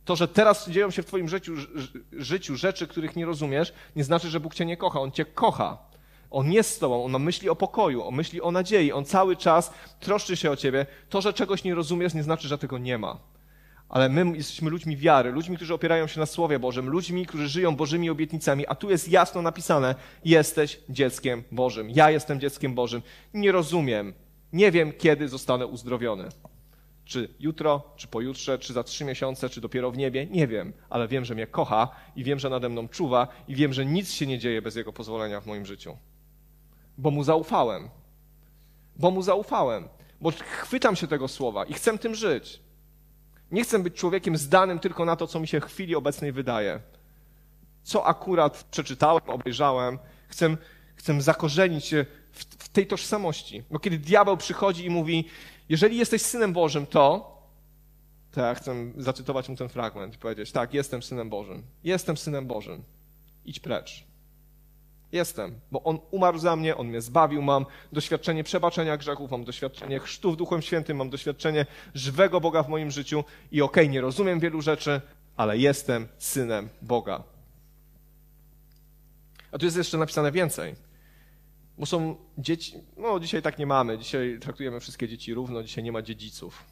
To, 0.05 0.17
że 0.17 0.29
teraz 0.29 0.69
dzieją 0.69 0.91
się 0.91 1.03
w 1.03 1.07
Twoim 1.07 1.29
życiu, 1.29 1.55
życiu 2.13 2.57
rzeczy, 2.57 2.87
których 2.87 3.17
nie 3.17 3.27
rozumiesz, 3.27 3.73
nie 3.97 4.05
znaczy, 4.05 4.29
że 4.29 4.41
Bóg 4.41 4.55
Cię 4.55 4.67
nie 4.67 4.77
kocha. 4.77 5.01
On 5.01 5.13
Cię 5.13 5.25
kocha. 5.25 5.79
On 6.31 6.53
jest 6.53 6.75
z 6.75 6.79
tobą, 6.79 7.05
on 7.05 7.23
myśli 7.23 7.49
o 7.49 7.57
pokoju, 7.57 8.03
on 8.03 8.15
myśli 8.15 8.41
o 8.41 8.51
nadziei, 8.51 8.93
on 8.93 9.05
cały 9.05 9.37
czas 9.37 9.73
troszczy 10.01 10.37
się 10.37 10.51
o 10.51 10.57
ciebie. 10.57 10.87
To, 11.09 11.21
że 11.21 11.33
czegoś 11.33 11.65
nie 11.65 11.75
rozumiesz, 11.75 12.15
nie 12.15 12.23
znaczy, 12.23 12.49
że 12.49 12.59
tego 12.59 12.79
nie 12.79 12.99
ma. 12.99 13.19
Ale 13.91 14.09
my 14.09 14.37
jesteśmy 14.37 14.71
ludźmi 14.71 14.97
wiary, 14.97 15.33
ludźmi, 15.33 15.57
którzy 15.57 15.75
opierają 15.75 16.07
się 16.07 16.21
na 16.21 16.27
Słowie 16.27 16.59
Bożym, 16.59 16.89
ludźmi, 16.89 17.27
którzy 17.27 17.49
żyją 17.49 17.77
Bożymi 17.77 18.11
obietnicami, 18.11 18.67
a 18.67 18.75
tu 18.75 18.91
jest 18.91 19.09
jasno 19.09 19.43
napisane: 19.43 19.95
jesteś 20.25 20.81
dzieckiem 20.89 21.45
Bożym. 21.53 21.91
Ja 21.91 22.11
jestem 22.11 22.41
dzieckiem 22.41 22.75
Bożym. 22.75 23.03
Nie 23.35 23.53
rozumiem, 23.53 24.15
nie 24.53 24.71
wiem, 24.71 24.93
kiedy 24.99 25.29
zostanę 25.29 25.67
uzdrowiony. 25.67 26.29
Czy 27.05 27.35
jutro, 27.41 27.83
czy 27.97 28.09
pojutrze, 28.09 28.59
czy 28.59 28.73
za 28.73 28.85
trzy 28.85 29.05
miesiące, 29.05 29.49
czy 29.49 29.61
dopiero 29.61 29.91
w 29.91 29.97
niebie, 29.97 30.27
nie 30.27 30.47
wiem, 30.47 30.73
ale 30.91 31.09
wiem, 31.09 31.25
że 31.25 31.35
mnie 31.35 31.47
kocha 31.47 31.89
i 32.17 32.25
wiem, 32.25 32.39
że 32.39 32.51
nade 32.51 32.69
mną 32.69 32.89
czuwa 32.89 33.29
i 33.49 33.55
wiem, 33.55 33.73
że 33.73 33.87
nic 33.87 34.13
się 34.13 34.27
nie 34.27 34.39
dzieje 34.39 34.63
bez 34.63 34.77
Jego 34.77 34.93
pozwolenia 34.93 35.41
w 35.41 35.47
moim 35.47 35.67
życiu. 35.67 35.97
Bo 36.99 37.11
Mu 37.11 37.25
zaufałem. 37.25 37.89
Bo 38.97 39.11
Mu 39.11 39.23
zaufałem. 39.23 39.89
Bo 40.21 40.31
chwytam 40.31 40.97
się 40.97 41.07
tego 41.07 41.29
słowa 41.29 41.65
i 41.65 41.73
chcę 41.73 41.99
tym 41.99 42.15
żyć. 42.15 42.61
Nie 43.53 43.65
chcę 43.65 43.79
być 43.79 43.95
człowiekiem 43.95 44.37
zdanym 44.37 44.79
tylko 44.79 45.05
na 45.05 45.17
to, 45.17 45.27
co 45.27 45.41
mi 45.41 45.49
się 45.49 45.61
w 45.61 45.65
chwili 45.65 45.97
obecnej 45.97 46.33
wydaje. 46.33 46.81
Co 47.83 48.07
akurat 48.07 48.65
przeczytałem, 48.71 49.23
obejrzałem. 49.27 49.99
Chcę, 50.29 50.57
chcę 50.97 51.23
zakorzenić 51.23 51.85
się 51.85 52.07
w, 52.33 52.45
w 52.45 52.69
tej 52.69 52.87
tożsamości. 52.87 53.63
Bo 53.71 53.79
kiedy 53.79 53.99
diabeł 53.99 54.37
przychodzi 54.37 54.85
i 54.85 54.91
mówi, 54.91 55.25
jeżeli 55.69 55.97
jesteś 55.97 56.23
synem 56.23 56.53
Bożym, 56.53 56.87
to, 56.87 57.37
ja 58.37 58.55
chcę 58.55 58.75
zacytować 58.97 59.49
mu 59.49 59.57
ten 59.57 59.69
fragment 59.69 60.15
i 60.15 60.19
powiedzieć, 60.19 60.53
tak, 60.53 60.75
jestem 60.75 61.03
synem 61.03 61.31
Bożym. 61.31 61.63
Jestem 61.85 62.17
synem 62.17 62.47
Bożym. 62.47 62.83
Idź 63.45 63.61
precz. 63.61 64.10
Jestem, 65.13 65.61
bo 65.73 65.83
On 65.83 65.99
umarł 66.11 66.39
za 66.39 66.57
mnie, 66.57 66.77
On 66.77 66.87
mnie 66.87 67.01
zbawił, 67.01 67.43
mam 67.43 67.67
doświadczenie 67.93 68.45
przebaczenia 68.45 68.97
grzechów, 68.97 69.31
mam 69.31 69.45
doświadczenie 69.45 69.99
chrztu 70.01 70.33
w 70.33 70.37
Duchem 70.37 70.63
Świętym, 70.63 70.97
mam 70.97 71.11
doświadczenie 71.11 71.67
żywego 71.95 72.41
Boga 72.41 72.63
w 72.63 72.69
moim 72.69 72.91
życiu 72.91 73.25
i 73.53 73.63
okej, 73.63 73.85
okay, 73.85 73.93
nie 73.93 74.01
rozumiem 74.01 74.41
wielu 74.41 74.63
rzeczy, 74.63 75.01
ale 75.37 75.59
jestem 75.59 76.09
synem 76.19 76.69
Boga. 76.83 77.23
A 79.53 79.59
tu 79.59 79.65
jest 79.65 79.77
jeszcze 79.77 79.99
napisane 79.99 80.33
więcej. 80.33 80.75
Bo 81.79 81.87
są 81.87 82.17
dzieci, 82.39 82.75
no 82.97 83.21
dzisiaj 83.21 83.43
tak 83.43 83.59
nie 83.59 83.67
mamy, 83.67 83.99
dzisiaj 83.99 84.39
traktujemy 84.41 84.81
wszystkie 84.81 85.09
dzieci 85.09 85.35
równo, 85.35 85.63
dzisiaj 85.63 85.85
nie 85.85 85.93
ma 85.93 86.03
dziedziców. 86.03 86.65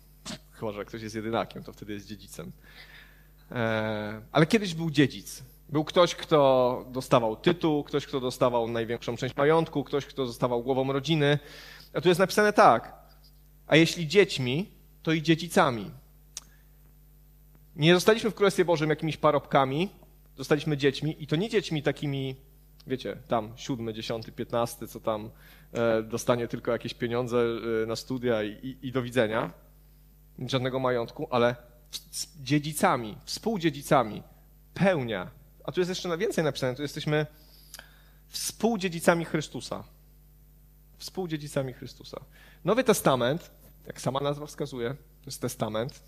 Chyba, 0.50 0.72
że 0.72 0.84
ktoś 0.84 1.02
jest 1.02 1.14
jedynakiem, 1.14 1.62
to 1.62 1.72
wtedy 1.72 1.92
jest 1.92 2.06
dziedzicem. 2.06 2.52
Eee, 3.50 4.20
ale 4.32 4.46
kiedyś 4.46 4.74
był 4.74 4.90
dziedzic. 4.90 5.42
Był 5.68 5.84
ktoś, 5.84 6.14
kto 6.14 6.84
dostawał 6.90 7.36
tytuł, 7.36 7.84
ktoś, 7.84 8.06
kto 8.06 8.20
dostawał 8.20 8.68
największą 8.68 9.16
część 9.16 9.36
majątku, 9.36 9.84
ktoś, 9.84 10.06
kto 10.06 10.26
dostawał 10.26 10.62
głową 10.62 10.92
rodziny. 10.92 11.38
A 11.94 12.00
tu 12.00 12.08
jest 12.08 12.20
napisane 12.20 12.52
tak. 12.52 12.96
A 13.66 13.76
jeśli 13.76 14.08
dziećmi, 14.08 14.70
to 15.02 15.12
i 15.12 15.22
dziedzicami. 15.22 15.90
Nie 17.76 17.94
zostaliśmy 17.94 18.30
w 18.30 18.34
Królestwie 18.34 18.64
Bożym 18.64 18.90
jakimiś 18.90 19.16
parobkami, 19.16 19.88
zostaliśmy 20.36 20.76
dziećmi 20.76 21.16
i 21.22 21.26
to 21.26 21.36
nie 21.36 21.48
dziećmi 21.48 21.82
takimi 21.82 22.36
wiecie, 22.88 23.16
tam 23.28 23.52
siódmy, 23.56 23.94
dziesiąty, 23.94 24.32
piętnasty, 24.32 24.88
co 24.88 25.00
tam 25.00 25.30
e, 25.72 26.02
dostanie 26.02 26.48
tylko 26.48 26.72
jakieś 26.72 26.94
pieniądze 26.94 27.44
e, 27.82 27.86
na 27.86 27.96
studia 27.96 28.42
i, 28.42 28.76
i 28.82 28.92
do 28.92 29.02
widzenia, 29.02 29.50
żadnego 30.38 30.78
majątku, 30.78 31.28
ale 31.30 31.56
z 31.90 32.42
dziedzicami, 32.42 33.16
współdziedzicami, 33.24 34.22
pełnia. 34.74 35.30
A 35.68 35.72
tu 35.72 35.80
jest 35.80 35.88
jeszcze 35.88 36.08
na 36.08 36.16
więcej 36.16 36.44
napisane, 36.44 36.74
tu 36.74 36.82
jesteśmy 36.82 37.26
współdziedzicami 38.28 39.24
Chrystusa. 39.24 39.84
Współdziedzicami 40.98 41.72
Chrystusa. 41.72 42.20
Nowy 42.64 42.84
Testament, 42.84 43.50
jak 43.86 44.00
sama 44.00 44.20
nazwa 44.20 44.46
wskazuje, 44.46 44.90
to 44.94 45.26
jest 45.26 45.40
testament. 45.40 46.00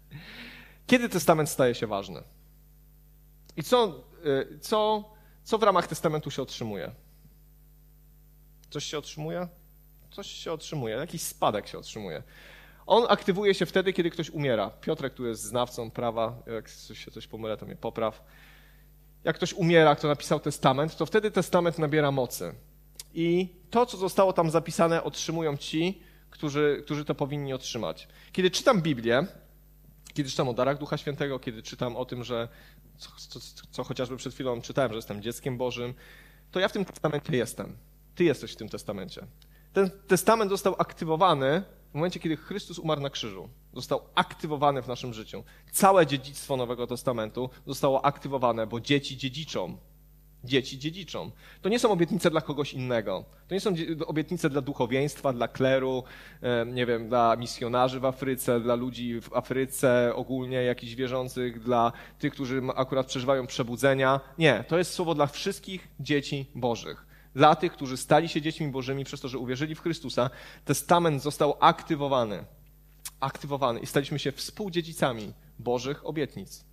Kiedy 0.86 1.08
testament 1.08 1.48
staje 1.48 1.74
się 1.74 1.86
ważny? 1.86 2.22
I 3.56 3.62
co, 3.62 4.04
e, 4.24 4.58
co 4.58 5.04
co 5.44 5.58
w 5.58 5.62
ramach 5.62 5.86
testamentu 5.86 6.30
się 6.30 6.42
otrzymuje? 6.42 6.90
Coś 8.70 8.84
się 8.84 8.98
otrzymuje? 8.98 9.48
Coś 10.10 10.26
się 10.26 10.52
otrzymuje, 10.52 10.96
jakiś 10.96 11.22
spadek 11.22 11.68
się 11.68 11.78
otrzymuje. 11.78 12.22
On 12.86 13.06
aktywuje 13.08 13.54
się 13.54 13.66
wtedy, 13.66 13.92
kiedy 13.92 14.10
ktoś 14.10 14.30
umiera. 14.30 14.70
Piotrek 14.70 15.14
tu 15.14 15.26
jest 15.26 15.42
znawcą 15.42 15.90
prawa, 15.90 16.42
jak 16.46 16.68
się 16.68 17.10
coś 17.10 17.26
pomylę, 17.26 17.56
to 17.56 17.66
mnie 17.66 17.76
popraw. 17.76 18.22
Jak 19.24 19.36
ktoś 19.36 19.52
umiera, 19.52 19.96
kto 19.96 20.08
napisał 20.08 20.40
testament, 20.40 20.96
to 20.96 21.06
wtedy 21.06 21.30
testament 21.30 21.78
nabiera 21.78 22.10
mocy. 22.10 22.54
I 23.14 23.48
to, 23.70 23.86
co 23.86 23.96
zostało 23.96 24.32
tam 24.32 24.50
zapisane, 24.50 25.04
otrzymują 25.04 25.56
ci, 25.56 26.02
którzy, 26.30 26.82
którzy 26.84 27.04
to 27.04 27.14
powinni 27.14 27.52
otrzymać. 27.52 28.08
Kiedy 28.32 28.50
czytam 28.50 28.82
Biblię, 28.82 29.26
kiedy 30.14 30.30
czytam 30.30 30.48
o 30.48 30.54
darach 30.54 30.78
Ducha 30.78 30.96
Świętego, 30.96 31.38
kiedy 31.38 31.62
czytam 31.62 31.96
o 31.96 32.04
tym, 32.04 32.24
że 32.24 32.48
co, 32.98 33.10
co, 33.28 33.40
co 33.70 33.84
chociażby 33.84 34.16
przed 34.16 34.34
chwilą 34.34 34.60
czytałem, 34.60 34.90
że 34.90 34.96
jestem 34.96 35.22
dzieckiem 35.22 35.56
Bożym, 35.56 35.94
to 36.50 36.60
ja 36.60 36.68
w 36.68 36.72
tym 36.72 36.84
testamencie 36.84 37.36
jestem. 37.36 37.76
Ty 38.14 38.24
jesteś 38.24 38.52
w 38.52 38.56
tym 38.56 38.68
testamencie. 38.68 39.26
Ten 39.72 39.90
testament 40.06 40.50
został 40.50 40.74
aktywowany 40.78 41.62
momencie, 41.98 42.20
kiedy 42.20 42.36
Chrystus 42.36 42.78
umarł 42.78 43.00
na 43.00 43.10
krzyżu. 43.10 43.48
Został 43.74 44.00
aktywowany 44.14 44.82
w 44.82 44.88
naszym 44.88 45.14
życiu. 45.14 45.44
Całe 45.72 46.06
dziedzictwo 46.06 46.56
Nowego 46.56 46.86
Testamentu 46.86 47.50
zostało 47.66 48.04
aktywowane, 48.04 48.66
bo 48.66 48.80
dzieci 48.80 49.16
dziedziczą 49.16 49.78
dzieci 50.44 50.78
dziedziczą. 50.78 51.30
To 51.62 51.68
nie 51.68 51.78
są 51.78 51.90
obietnice 51.90 52.30
dla 52.30 52.40
kogoś 52.40 52.74
innego. 52.74 53.24
To 53.48 53.54
nie 53.54 53.60
są 53.60 53.74
obietnice 54.06 54.50
dla 54.50 54.60
duchowieństwa, 54.60 55.32
dla 55.32 55.48
kleru, 55.48 56.04
nie 56.66 56.86
wiem, 56.86 57.08
dla 57.08 57.36
misjonarzy 57.36 58.00
w 58.00 58.04
Afryce, 58.04 58.60
dla 58.60 58.74
ludzi 58.74 59.20
w 59.20 59.32
Afryce 59.32 60.12
ogólnie, 60.14 60.56
jakichś 60.62 60.94
wierzących, 60.94 61.62
dla 61.62 61.92
tych, 62.18 62.32
którzy 62.32 62.62
akurat 62.76 63.06
przeżywają 63.06 63.46
przebudzenia. 63.46 64.20
Nie, 64.38 64.64
to 64.68 64.78
jest 64.78 64.94
słowo 64.94 65.14
dla 65.14 65.26
wszystkich 65.26 65.88
dzieci 66.00 66.46
bożych. 66.54 67.07
Dla 67.38 67.56
tych, 67.56 67.72
którzy 67.72 67.96
stali 67.96 68.28
się 68.28 68.42
dziećmi 68.42 68.68
bożymi 68.68 69.04
przez 69.04 69.20
to, 69.20 69.28
że 69.28 69.38
uwierzyli 69.38 69.74
w 69.74 69.80
Chrystusa, 69.80 70.30
testament 70.64 71.22
został 71.22 71.54
aktywowany. 71.60 72.44
Aktywowany 73.20 73.80
i 73.80 73.86
staliśmy 73.86 74.18
się 74.18 74.32
współdziedzicami 74.32 75.32
Bożych 75.58 76.06
obietnic. 76.06 76.64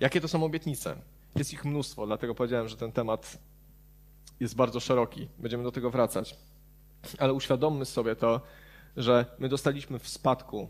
Jakie 0.00 0.20
to 0.20 0.28
są 0.28 0.44
obietnice? 0.44 0.96
Jest 1.36 1.52
ich 1.52 1.64
mnóstwo, 1.64 2.06
dlatego 2.06 2.34
powiedziałem, 2.34 2.68
że 2.68 2.76
ten 2.76 2.92
temat 2.92 3.38
jest 4.40 4.54
bardzo 4.54 4.80
szeroki. 4.80 5.28
Będziemy 5.38 5.62
do 5.62 5.72
tego 5.72 5.90
wracać. 5.90 6.36
Ale 7.18 7.32
uświadommy 7.32 7.84
sobie 7.84 8.16
to, 8.16 8.40
że 8.96 9.26
my 9.38 9.48
dostaliśmy 9.48 9.98
w 9.98 10.08
spadku 10.08 10.68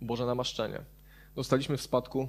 Boże 0.00 0.26
namaszczenie. 0.26 0.80
Dostaliśmy 1.34 1.76
w 1.76 1.82
spadku, 1.82 2.28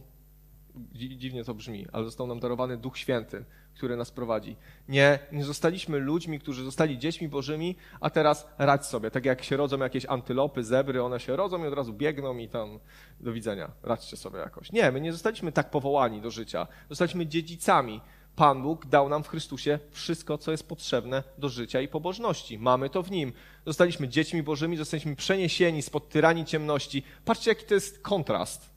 dziwnie 0.94 1.44
to 1.44 1.54
brzmi, 1.54 1.86
ale 1.92 2.06
został 2.06 2.28
nam 2.28 2.40
darowany 2.40 2.78
Duch 2.78 2.98
Święty, 2.98 3.46
który 3.76 3.98
nas 3.98 4.12
prowadzi. 4.12 4.56
Nie, 4.90 5.20
nie 5.32 5.44
zostaliśmy 5.44 6.00
ludźmi, 6.00 6.40
którzy 6.40 6.64
zostali 6.64 7.00
dziećmi 7.00 7.28
Bożymi, 7.28 7.76
a 8.00 8.10
teraz 8.10 8.48
radź 8.58 8.86
sobie. 8.86 9.12
Tak 9.12 9.26
jak 9.26 9.44
się 9.44 9.58
rodzą 9.58 9.80
jakieś 9.80 10.06
antylopy, 10.06 10.64
zebry, 10.64 11.04
one 11.04 11.20
się 11.20 11.36
rodzą 11.36 11.64
i 11.64 11.68
od 11.68 11.74
razu 11.74 11.94
biegną 11.94 12.38
i 12.38 12.50
tam 12.50 12.80
do 13.20 13.34
widzenia. 13.34 13.72
Radźcie 13.84 14.18
sobie 14.18 14.40
jakoś. 14.40 14.72
Nie, 14.72 14.92
my 14.92 15.02
nie 15.02 15.12
zostaliśmy 15.12 15.52
tak 15.52 15.70
powołani 15.70 16.22
do 16.22 16.32
życia. 16.32 16.68
Zostaliśmy 16.90 17.26
dziedzicami. 17.28 18.02
Pan 18.36 18.64
Bóg 18.64 18.86
dał 18.86 19.10
nam 19.10 19.24
w 19.24 19.28
Chrystusie 19.28 19.80
wszystko, 19.92 20.38
co 20.38 20.52
jest 20.52 20.68
potrzebne 20.68 21.24
do 21.38 21.50
życia 21.50 21.82
i 21.82 21.88
pobożności. 21.88 22.60
Mamy 22.60 22.90
to 22.90 23.04
w 23.04 23.12
Nim. 23.12 23.34
Zostaliśmy 23.66 24.08
dziećmi 24.08 24.44
Bożymi, 24.44 24.78
zostaliśmy 24.78 25.16
przeniesieni 25.16 25.82
spod 25.82 26.10
tyranii 26.10 26.46
ciemności. 26.46 27.04
Patrzcie, 27.26 27.52
jaki 27.52 27.66
to 27.66 27.74
jest 27.74 28.02
kontrast 28.02 28.73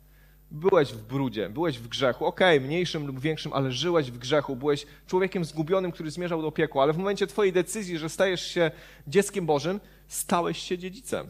Byłeś 0.51 0.93
w 0.93 1.03
brudzie, 1.03 1.49
byłeś 1.49 1.79
w 1.79 1.89
grzechu, 1.89 2.27
okej, 2.27 2.59
okay, 2.59 2.67
mniejszym 2.69 3.07
lub 3.07 3.21
większym, 3.21 3.53
ale 3.53 3.73
żyłeś 3.73 4.11
w 4.11 4.19
grzechu, 4.19 4.57
byłeś 4.57 4.87
człowiekiem 5.07 5.45
zgubionym, 5.45 5.93
który 5.93 6.11
zmierzał 6.11 6.43
do 6.43 6.53
piekła, 6.53 6.83
ale 6.83 6.93
w 6.93 6.99
momencie 6.99 7.27
twojej 7.27 7.53
decyzji, 7.53 7.99
że 7.99 8.09
stajesz 8.09 8.47
się 8.47 8.71
dzieckiem 9.07 9.47
Bożym, 9.47 9.81
stałeś 10.09 10.59
się 10.59 10.79
dziedzicem. 10.79 11.27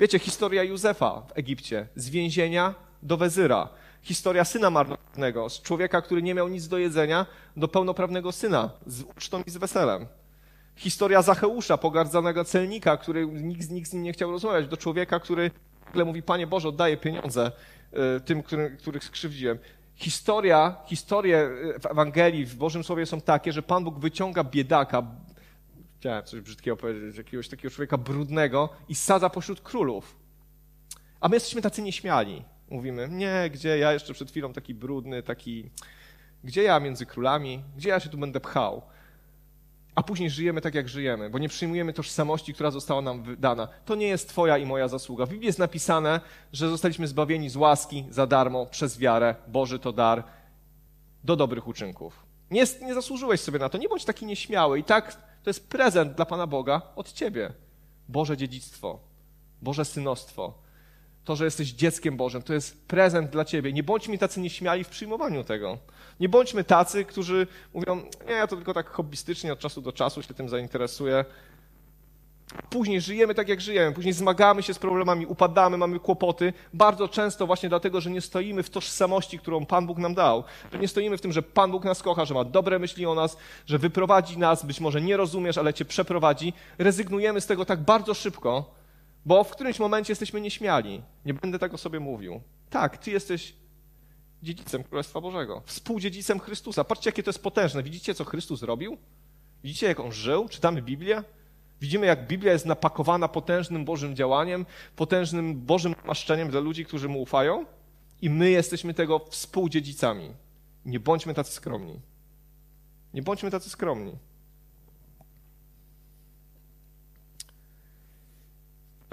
Wiecie, 0.00 0.18
historia 0.18 0.62
Józefa 0.62 1.20
w 1.20 1.38
Egipcie, 1.38 1.88
z 1.96 2.10
więzienia 2.10 2.74
do 3.02 3.16
wezyra. 3.16 3.68
Historia 4.02 4.44
syna 4.44 4.70
marnotrawnego, 4.70 5.50
z 5.50 5.62
człowieka, 5.62 6.02
który 6.02 6.22
nie 6.22 6.34
miał 6.34 6.48
nic 6.48 6.68
do 6.68 6.78
jedzenia, 6.78 7.26
do 7.56 7.68
pełnoprawnego 7.68 8.32
syna, 8.32 8.70
z 8.86 9.02
ucztą 9.02 9.42
i 9.46 9.50
z 9.50 9.56
weselem. 9.56 10.06
Historia 10.76 11.22
Zacheusza, 11.22 11.78
pogardzanego 11.78 12.44
celnika, 12.44 12.96
który 12.96 13.26
nikt, 13.26 13.70
nikt 13.70 13.90
z 13.90 13.92
nim 13.92 14.02
nie 14.02 14.12
chciał 14.12 14.30
rozmawiać, 14.30 14.68
do 14.68 14.76
człowieka, 14.76 15.20
który 15.20 15.50
nagle 15.86 16.04
mówi, 16.04 16.22
Panie 16.22 16.46
Boże, 16.46 16.68
oddaję 16.68 16.96
pieniądze 16.96 17.52
tym, 18.24 18.42
który, 18.42 18.70
których 18.70 19.04
skrzywdziłem. 19.04 19.58
Historia, 19.94 20.76
historie 20.86 21.38
e, 21.76 21.80
w 21.80 21.86
Ewangelii, 21.86 22.46
w 22.46 22.56
Bożym 22.56 22.84
Słowie 22.84 23.06
są 23.06 23.20
takie, 23.20 23.52
że 23.52 23.62
Pan 23.62 23.84
Bóg 23.84 23.98
wyciąga 23.98 24.44
biedaka, 24.44 25.02
chciałem 25.98 26.24
coś 26.24 26.40
brzydkiego 26.40 26.76
powiedzieć, 26.76 27.16
jakiegoś 27.16 27.48
takiego 27.48 27.74
człowieka 27.74 27.98
brudnego 27.98 28.68
i 28.88 28.94
sadza 28.94 29.30
pośród 29.30 29.60
królów. 29.60 30.16
A 31.20 31.28
my 31.28 31.36
jesteśmy 31.36 31.62
tacy 31.62 31.82
nieśmiali. 31.82 32.44
Mówimy, 32.70 33.08
nie, 33.10 33.50
gdzie 33.52 33.78
ja 33.78 33.92
jeszcze 33.92 34.14
przed 34.14 34.30
chwilą 34.30 34.52
taki 34.52 34.74
brudny, 34.74 35.22
taki, 35.22 35.70
gdzie 36.44 36.62
ja 36.62 36.80
między 36.80 37.06
królami, 37.06 37.64
gdzie 37.76 37.88
ja 37.88 38.00
się 38.00 38.08
tu 38.08 38.18
będę 38.18 38.40
pchał. 38.40 38.82
A 39.94 40.02
później 40.02 40.30
żyjemy 40.30 40.60
tak, 40.60 40.74
jak 40.74 40.88
żyjemy, 40.88 41.30
bo 41.30 41.38
nie 41.38 41.48
przyjmujemy 41.48 41.92
tożsamości, 41.92 42.54
która 42.54 42.70
została 42.70 43.02
nam 43.02 43.22
wydana. 43.22 43.68
To 43.84 43.94
nie 43.94 44.06
jest 44.06 44.28
Twoja 44.28 44.58
i 44.58 44.66
moja 44.66 44.88
zasługa. 44.88 45.26
W 45.26 45.28
Biblii 45.28 45.46
jest 45.46 45.58
napisane, 45.58 46.20
że 46.52 46.68
zostaliśmy 46.68 47.08
zbawieni 47.08 47.50
z 47.50 47.56
łaski 47.56 48.04
za 48.10 48.26
darmo, 48.26 48.66
przez 48.66 48.98
wiarę. 48.98 49.34
Boży 49.48 49.78
to 49.78 49.92
dar 49.92 50.24
do 51.24 51.36
dobrych 51.36 51.68
uczynków. 51.68 52.26
Nie, 52.50 52.64
nie 52.82 52.94
zasłużyłeś 52.94 53.40
sobie 53.40 53.58
na 53.58 53.68
to. 53.68 53.78
Nie 53.78 53.88
bądź 53.88 54.04
taki 54.04 54.26
nieśmiały. 54.26 54.78
I 54.78 54.84
tak 54.84 55.14
to 55.42 55.50
jest 55.50 55.68
prezent 55.68 56.14
dla 56.14 56.24
Pana 56.24 56.46
Boga 56.46 56.82
od 56.96 57.12
Ciebie. 57.12 57.52
Boże 58.08 58.36
dziedzictwo, 58.36 58.98
Boże 59.62 59.84
synostwo. 59.84 60.63
To, 61.24 61.36
że 61.36 61.44
jesteś 61.44 61.72
dzieckiem 61.72 62.16
Bożym, 62.16 62.42
to 62.42 62.54
jest 62.54 62.86
prezent 62.86 63.30
dla 63.30 63.44
Ciebie. 63.44 63.72
Nie 63.72 63.82
bądźmy 63.82 64.18
tacy 64.18 64.40
nieśmiali 64.40 64.84
w 64.84 64.88
przyjmowaniu 64.88 65.44
tego. 65.44 65.78
Nie 66.20 66.28
bądźmy 66.28 66.64
tacy, 66.64 67.04
którzy 67.04 67.46
mówią, 67.74 67.96
nie, 68.26 68.32
ja 68.32 68.46
to 68.46 68.56
tylko 68.56 68.74
tak 68.74 68.90
hobbystycznie 68.90 69.52
od 69.52 69.58
czasu 69.58 69.82
do 69.82 69.92
czasu 69.92 70.22
się 70.22 70.34
tym 70.34 70.48
zainteresuję. 70.48 71.24
Później 72.70 73.00
żyjemy 73.00 73.34
tak, 73.34 73.48
jak 73.48 73.60
żyjemy, 73.60 73.94
później 73.94 74.14
zmagamy 74.14 74.62
się 74.62 74.74
z 74.74 74.78
problemami, 74.78 75.26
upadamy, 75.26 75.76
mamy 75.76 76.00
kłopoty, 76.00 76.52
bardzo 76.74 77.08
często 77.08 77.46
właśnie 77.46 77.68
dlatego, 77.68 78.00
że 78.00 78.10
nie 78.10 78.20
stoimy 78.20 78.62
w 78.62 78.70
tożsamości, 78.70 79.38
którą 79.38 79.66
Pan 79.66 79.86
Bóg 79.86 79.98
nam 79.98 80.14
dał. 80.14 80.44
Że 80.72 80.78
nie 80.78 80.88
stoimy 80.88 81.18
w 81.18 81.20
tym, 81.20 81.32
że 81.32 81.42
Pan 81.42 81.70
Bóg 81.70 81.84
nas 81.84 82.02
kocha, 82.02 82.24
że 82.24 82.34
ma 82.34 82.44
dobre 82.44 82.78
myśli 82.78 83.06
o 83.06 83.14
nas, 83.14 83.36
że 83.66 83.78
wyprowadzi 83.78 84.38
nas, 84.38 84.66
być 84.66 84.80
może 84.80 85.00
nie 85.00 85.16
rozumiesz, 85.16 85.58
ale 85.58 85.74
cię 85.74 85.84
przeprowadzi. 85.84 86.52
Rezygnujemy 86.78 87.40
z 87.40 87.46
tego 87.46 87.64
tak 87.64 87.80
bardzo 87.80 88.14
szybko, 88.14 88.74
bo 89.26 89.44
w 89.44 89.50
którymś 89.50 89.78
momencie 89.78 90.12
jesteśmy 90.12 90.40
nieśmiali. 90.40 91.02
Nie 91.24 91.34
będę 91.34 91.58
tego 91.58 91.78
sobie 91.78 92.00
mówił. 92.00 92.40
Tak, 92.70 92.98
ty 92.98 93.10
jesteś 93.10 93.54
dziedzicem 94.42 94.84
Królestwa 94.84 95.20
Bożego, 95.20 95.62
współdziedzicem 95.66 96.40
Chrystusa. 96.40 96.84
Patrzcie, 96.84 97.08
jakie 97.08 97.22
to 97.22 97.30
jest 97.30 97.42
potężne. 97.42 97.82
Widzicie, 97.82 98.14
co 98.14 98.24
Chrystus 98.24 98.62
robił? 98.62 98.96
Widzicie, 99.64 99.86
jak 99.86 100.00
on 100.00 100.12
żył? 100.12 100.48
Czytamy 100.48 100.82
Biblię? 100.82 101.22
Widzimy, 101.80 102.06
jak 102.06 102.26
Biblia 102.26 102.52
jest 102.52 102.66
napakowana 102.66 103.28
potężnym 103.28 103.84
Bożym 103.84 104.16
działaniem, 104.16 104.66
potężnym 104.96 105.60
Bożym 105.60 105.94
maszczeniem 106.04 106.50
dla 106.50 106.60
ludzi, 106.60 106.84
którzy 106.84 107.08
mu 107.08 107.22
ufają, 107.22 107.66
i 108.22 108.30
my 108.30 108.50
jesteśmy 108.50 108.94
tego 108.94 109.18
współdziedzicami. 109.18 110.30
Nie 110.84 111.00
bądźmy 111.00 111.34
tacy 111.34 111.52
skromni. 111.52 112.00
Nie 113.14 113.22
bądźmy 113.22 113.50
tacy 113.50 113.70
skromni. 113.70 114.12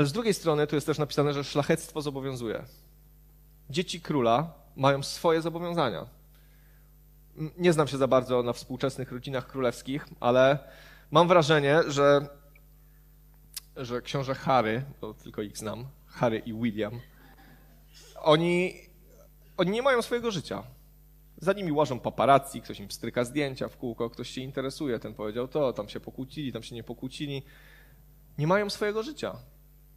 Ale 0.02 0.08
z 0.08 0.14
drugiej 0.14 0.34
strony 0.34 0.68
tu 0.68 0.76
jest 0.76 0.88
też 0.88 0.98
napisane, 0.98 1.34
że 1.34 1.44
szlachectwo 1.44 2.02
zobowiązuje. 2.02 2.64
Dzieci 3.70 4.02
króla 4.02 4.54
mają 4.76 5.04
swoje 5.04 5.42
zobowiązania. 5.42 6.06
Nie 7.58 7.74
znam 7.74 7.88
się 7.88 7.98
za 7.98 8.08
bardzo 8.08 8.44
na 8.44 8.54
współczesnych 8.54 9.12
rodzinach 9.12 9.48
królewskich, 9.48 10.08
ale 10.20 10.60
mam 11.12 11.28
wrażenie, 11.28 11.80
że 11.88 12.28
że 13.76 14.02
książę 14.02 14.36
Harry, 14.36 14.84
bo 15.02 15.14
tylko 15.14 15.42
ich 15.42 15.58
znam, 15.58 15.86
Harry 16.08 16.38
i 16.38 16.54
William, 16.54 17.00
oni, 18.22 18.74
oni 19.58 19.72
nie 19.72 19.82
mają 19.82 20.02
swojego 20.02 20.32
życia. 20.32 20.64
Za 21.38 21.54
nimi 21.54 21.72
łażą 21.72 22.00
paparazzi, 22.00 22.62
ktoś 22.62 22.80
im 22.80 22.92
stryka 22.92 23.24
zdjęcia 23.24 23.68
w 23.68 23.78
kółko, 23.78 24.10
ktoś 24.10 24.30
się 24.30 24.42
interesuje, 24.42 25.00
ten 25.00 25.14
powiedział 25.14 25.48
to, 25.48 25.74
tam 25.74 25.90
się 25.90 26.00
pokłócili, 26.00 26.52
tam 26.54 26.64
się 26.64 26.76
nie 26.76 26.84
pokłócili. 26.84 27.44
Nie 28.38 28.48
mają 28.48 28.70
swojego 28.70 29.04
życia. 29.04 29.36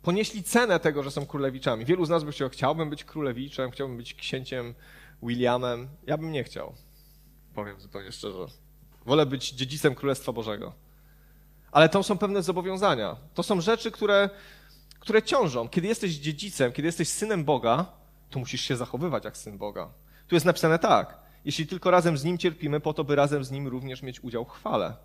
Ponieśli 0.05 0.42
cenę 0.42 0.80
tego, 0.80 1.02
że 1.02 1.11
są 1.11 1.26
królewiczami. 1.26 1.84
Wielu 1.84 2.05
z 2.05 2.09
nas 2.09 2.24
by 2.24 2.32
chciał, 2.32 2.48
chciałbym 2.48 2.90
być 2.90 3.05
królewiczem, 3.05 3.70
chciałbym 3.70 3.96
być 3.96 4.14
księciem 4.14 4.74
Williamem. 5.22 5.88
Ja 6.07 6.18
bym 6.18 6.32
nie 6.32 6.44
chciał. 6.44 6.74
Powiem 7.55 7.80
zupełnie 7.80 8.12
szczerze. 8.12 8.46
Wolę 9.07 9.26
być 9.26 9.50
dziedzicem 9.50 9.94
Królestwa 9.94 10.32
Bożego 10.32 10.72
ale 11.74 11.88
to 11.88 12.02
są 12.02 12.18
pewne 12.18 12.42
zobowiązania. 12.42 13.16
To 13.34 13.42
są 13.42 13.61
rzeczy, 13.61 13.90
które, 13.90 14.30
które 14.98 15.22
ciążą. 15.22 15.68
Kiedy 15.68 15.88
jesteś 15.88 16.12
dziedzicem, 16.12 16.72
kiedy 16.72 16.88
jesteś 16.88 17.09
synem 17.09 17.44
Boga, 17.44 17.86
to 18.30 18.38
musisz 18.38 18.61
się 18.61 18.76
zachowywać 18.76 19.24
jak 19.24 19.36
syn 19.36 19.59
Boga. 19.59 19.88
Tu 20.28 20.36
jest 20.36 20.46
napisane 20.46 20.78
tak. 20.78 21.18
Jeśli 21.44 21.66
tylko 21.66 21.90
razem 21.90 22.18
z 22.18 22.24
Nim 22.24 22.38
cierpimy, 22.38 22.80
po 22.80 22.94
to, 22.94 23.05
by 23.05 23.16
razem 23.16 23.44
z 23.44 23.50
Nim 23.50 23.68
również 23.68 24.02
mieć 24.02 24.24
udział 24.24 24.44
w 24.44 24.50
chwale. 24.50 24.96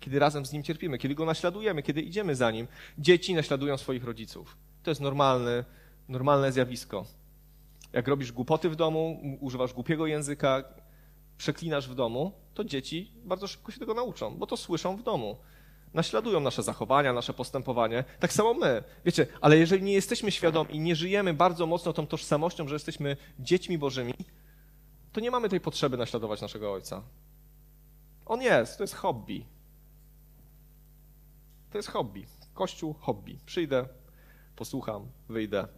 Kiedy 0.00 0.18
razem 0.18 0.46
z 0.46 0.52
Nim 0.52 0.62
cierpimy, 0.62 0.98
kiedy 0.98 1.14
Go 1.14 1.24
naśladujemy, 1.24 1.82
kiedy 1.82 2.02
idziemy 2.02 2.34
za 2.34 2.50
Nim. 2.50 2.66
Dzieci 2.98 3.34
naśladują 3.34 3.76
swoich 3.76 4.04
rodziców. 4.04 4.56
To 4.82 4.90
jest 4.90 5.00
normalne, 5.00 5.64
normalne 6.08 6.52
zjawisko. 6.52 7.04
Jak 7.92 8.08
robisz 8.08 8.32
głupoty 8.32 8.70
w 8.70 8.76
domu, 8.76 9.20
używasz 9.40 9.72
głupiego 9.72 10.06
języka, 10.06 10.64
przeklinasz 11.38 11.88
w 11.88 11.94
domu, 11.94 12.32
to 12.54 12.64
dzieci 12.64 13.12
bardzo 13.24 13.46
szybko 13.46 13.72
się 13.72 13.78
tego 13.78 13.94
nauczą, 13.94 14.34
bo 14.36 14.46
to 14.46 14.56
słyszą 14.56 14.96
w 14.96 15.02
domu 15.02 15.36
naśladują 15.94 16.40
nasze 16.40 16.62
zachowania, 16.62 17.12
nasze 17.12 17.34
postępowanie. 17.34 18.04
Tak 18.20 18.32
samo 18.32 18.54
my. 18.54 18.82
Wiecie, 19.04 19.26
ale 19.40 19.58
jeżeli 19.58 19.82
nie 19.82 19.92
jesteśmy 19.92 20.30
świadomi 20.30 20.78
nie 20.78 20.96
żyjemy 20.96 21.34
bardzo 21.34 21.66
mocno 21.66 21.92
tą 21.92 22.06
tożsamością, 22.06 22.68
że 22.68 22.74
jesteśmy 22.74 23.16
dziećmi 23.38 23.78
Bożymi, 23.78 24.14
to 25.12 25.20
nie 25.20 25.30
mamy 25.30 25.48
tej 25.48 25.60
potrzeby 25.60 25.96
naśladować 25.96 26.40
naszego 26.40 26.72
Ojca. 26.72 27.02
On 28.26 28.42
jest, 28.42 28.78
to 28.78 28.84
jest 28.84 28.94
hobby. 28.94 29.44
To 31.74 31.78
jest 31.78 31.88
hobby. 31.88 32.26
Kościół, 32.52 32.94
hobby. 33.00 33.38
Przyjdę, 33.46 33.88
posłucham, 34.56 35.08
wyjdę. 35.28 35.68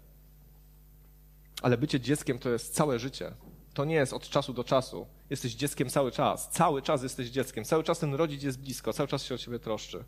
Ale 1.63 1.79
bycie 1.79 2.01
dzieckiem 2.01 2.39
to 2.39 2.49
jest 2.51 2.75
całe 2.75 2.99
życie. 2.99 3.33
To 3.75 3.85
nie 3.85 3.95
jest 3.95 4.13
od 4.13 4.29
czasu 4.29 4.53
do 4.53 4.65
czasu. 4.65 5.07
Jesteś 5.31 5.55
dzieckiem 5.55 5.91
cały 5.91 6.13
czas. 6.13 6.51
Cały 6.51 6.83
czas 6.83 7.03
jesteś 7.03 7.29
dzieckiem. 7.29 7.65
Cały 7.65 7.85
czas 7.85 7.99
ten 7.99 8.15
rodzic 8.15 8.43
jest 8.43 8.61
blisko. 8.61 8.93
Cały 8.93 9.09
czas 9.09 9.23
się 9.23 9.35
o 9.35 9.39
ciebie 9.39 9.59
troszczy. 9.59 10.05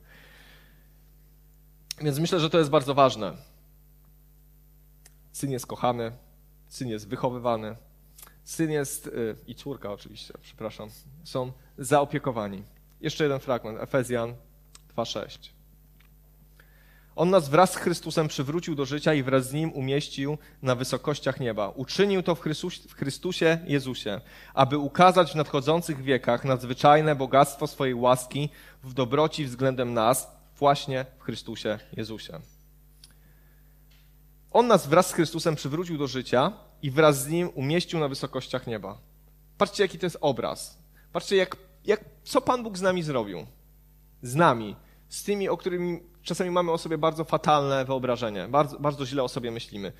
Więc 2.00 2.18
myślę, 2.18 2.40
że 2.40 2.50
to 2.50 2.58
jest 2.58 2.70
bardzo 2.70 2.94
ważne. 2.94 3.36
Syn 5.32 5.50
jest 5.50 5.66
kochany, 5.66 6.12
syn 6.68 6.88
jest 6.88 7.08
wychowywany, 7.08 7.76
syn 8.44 8.70
jest 8.70 9.06
y, 9.06 9.36
i 9.46 9.54
córka 9.54 9.92
oczywiście, 9.92 10.34
przepraszam, 10.42 10.88
są 11.24 11.52
zaopiekowani. 11.78 12.62
Jeszcze 13.00 13.24
jeden 13.24 13.40
fragment, 13.40 13.78
Efezjan 13.80 14.34
2:6. 14.96 15.57
On 17.18 17.30
nas 17.30 17.48
wraz 17.48 17.72
z 17.72 17.76
Chrystusem 17.76 18.28
przywrócił 18.28 18.74
do 18.74 18.84
życia 18.84 19.14
i 19.14 19.22
wraz 19.22 19.48
z 19.48 19.52
Nim 19.52 19.72
umieścił 19.72 20.38
na 20.62 20.74
wysokościach 20.74 21.40
nieba. 21.40 21.68
Uczynił 21.68 22.22
to 22.22 22.34
w, 22.34 22.40
w 22.88 22.94
Chrystusie 22.94 23.58
Jezusie, 23.66 24.20
aby 24.54 24.78
ukazać 24.78 25.32
w 25.32 25.34
nadchodzących 25.34 26.02
wiekach 26.02 26.44
nadzwyczajne 26.44 27.14
bogactwo 27.14 27.66
swojej 27.66 27.94
łaski 27.94 28.48
w 28.82 28.94
dobroci 28.94 29.44
względem 29.44 29.94
nas, 29.94 30.30
właśnie 30.58 31.06
w 31.18 31.22
Chrystusie 31.22 31.78
Jezusie. 31.96 32.40
On 34.50 34.66
nas 34.66 34.86
wraz 34.86 35.06
z 35.06 35.12
Chrystusem 35.12 35.54
przywrócił 35.54 35.98
do 35.98 36.06
życia 36.06 36.52
i 36.82 36.90
wraz 36.90 37.22
z 37.22 37.28
Nim 37.28 37.50
umieścił 37.54 38.00
na 38.00 38.08
wysokościach 38.08 38.66
nieba. 38.66 38.98
Patrzcie, 39.56 39.82
jaki 39.82 39.98
to 39.98 40.06
jest 40.06 40.18
obraz. 40.20 40.78
Patrzcie, 41.12 41.36
jak, 41.36 41.56
jak, 41.84 42.04
co 42.24 42.40
Pan 42.40 42.62
Bóg 42.62 42.78
z 42.78 42.82
nami 42.82 43.02
zrobił. 43.02 43.46
Z 44.22 44.34
nami. 44.34 44.76
Z 45.08 45.24
tymi, 45.24 45.48
o 45.48 45.56
którymi 45.56 46.00
czasami 46.22 46.50
mamy 46.50 46.72
o 46.72 46.78
sobie 46.78 46.98
bardzo 46.98 47.24
fatalne 47.24 47.84
wyobrażenie, 47.84 48.48
bardzo, 48.48 48.78
bardzo 48.78 49.06
źle 49.06 49.22
o 49.22 49.28
sobie 49.28 49.50
myślimy. 49.50 49.92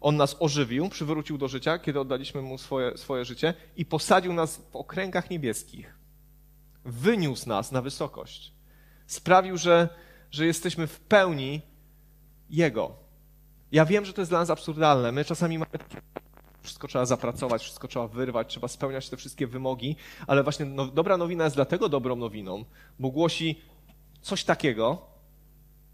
On 0.00 0.16
nas 0.16 0.36
ożywił, 0.40 0.88
przywrócił 0.88 1.38
do 1.38 1.48
życia, 1.48 1.78
kiedy 1.78 2.00
oddaliśmy 2.00 2.42
mu 2.42 2.58
swoje, 2.58 2.98
swoje 2.98 3.24
życie 3.24 3.54
i 3.76 3.86
posadził 3.86 4.32
nas 4.32 4.56
w 4.56 4.76
okręgach 4.76 5.30
niebieskich. 5.30 5.94
Wyniósł 6.84 7.48
nas 7.48 7.72
na 7.72 7.82
wysokość. 7.82 8.52
Sprawił, 9.06 9.56
że, 9.56 9.88
że 10.30 10.46
jesteśmy 10.46 10.86
w 10.86 11.00
pełni 11.00 11.62
Jego. 12.50 12.96
Ja 13.72 13.84
wiem, 13.84 14.04
że 14.04 14.12
to 14.12 14.20
jest 14.20 14.30
dla 14.30 14.38
nas 14.38 14.50
absurdalne. 14.50 15.12
My 15.12 15.24
czasami 15.24 15.58
mamy 15.58 15.70
wszystko 16.62 16.88
trzeba 16.88 17.06
zapracować, 17.06 17.62
wszystko 17.62 17.88
trzeba 17.88 18.08
wyrwać, 18.08 18.48
trzeba 18.48 18.68
spełniać 18.68 19.08
te 19.08 19.16
wszystkie 19.16 19.46
wymogi, 19.46 19.96
ale 20.26 20.42
właśnie 20.42 20.66
no, 20.66 20.86
dobra 20.86 21.16
nowina 21.16 21.44
jest 21.44 21.56
dlatego 21.56 21.88
dobrą 21.88 22.16
nowiną, 22.16 22.64
bo 22.98 23.10
głosi 23.10 23.60
coś 24.24 24.44
takiego, 24.44 24.98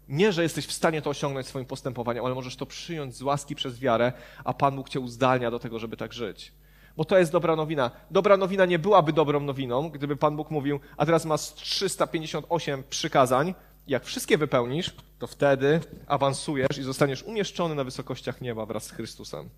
nie, 0.07 0.31
że 0.31 0.43
jesteś 0.43 0.65
w 0.65 0.71
stanie 0.71 1.01
to 1.01 1.09
osiągnąć 1.09 1.47
swoim 1.47 1.65
postępowaniem, 1.65 2.25
ale 2.25 2.35
możesz 2.35 2.55
to 2.55 2.65
przyjąć 2.65 3.15
z 3.15 3.21
łaski 3.21 3.55
przez 3.55 3.79
wiarę, 3.79 4.13
a 4.43 4.53
Pan 4.53 4.75
Bóg 4.75 4.89
cię 4.89 4.99
uzdalnia 4.99 5.51
do 5.51 5.59
tego, 5.59 5.79
żeby 5.79 5.97
tak 5.97 6.13
żyć. 6.13 6.51
Bo 6.97 7.05
to 7.05 7.17
jest 7.17 7.31
dobra 7.31 7.55
nowina. 7.55 7.91
Dobra 8.11 8.37
nowina 8.37 8.65
nie 8.65 8.79
byłaby 8.79 9.13
dobrą 9.13 9.39
nowiną, 9.39 9.89
gdyby 9.89 10.15
Pan 10.15 10.35
Bóg 10.35 10.51
mówił, 10.51 10.79
a 10.97 11.05
teraz 11.05 11.25
masz 11.25 11.53
358 11.53 12.83
przykazań, 12.89 13.55
jak 13.87 14.05
wszystkie 14.05 14.37
wypełnisz, 14.37 14.95
to 15.19 15.27
wtedy 15.27 15.79
awansujesz 16.07 16.77
i 16.77 16.83
zostaniesz 16.83 17.23
umieszczony 17.23 17.75
na 17.75 17.83
wysokościach 17.83 18.41
nieba 18.41 18.65
wraz 18.65 18.83
z 18.83 18.91
Chrystusem. 18.91 19.49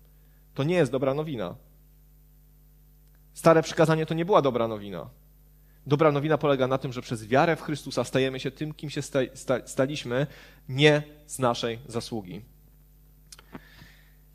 To 0.54 0.64
nie 0.64 0.74
jest 0.74 0.92
dobra 0.92 1.14
nowina. 1.14 1.54
Stare 3.34 3.62
przykazanie 3.62 4.06
to 4.06 4.14
nie 4.14 4.24
była 4.24 4.42
dobra 4.42 4.68
nowina. 4.68 5.08
Dobra 5.86 6.12
nowina 6.12 6.38
polega 6.38 6.66
na 6.66 6.78
tym, 6.78 6.92
że 6.92 7.02
przez 7.02 7.26
wiarę 7.26 7.56
w 7.56 7.62
Chrystusa 7.62 8.04
stajemy 8.04 8.40
się 8.40 8.50
tym, 8.50 8.74
kim 8.74 8.90
się 8.90 9.00
staliśmy, 9.66 10.26
nie 10.68 11.02
z 11.26 11.38
naszej 11.38 11.78
zasługi. 11.86 12.42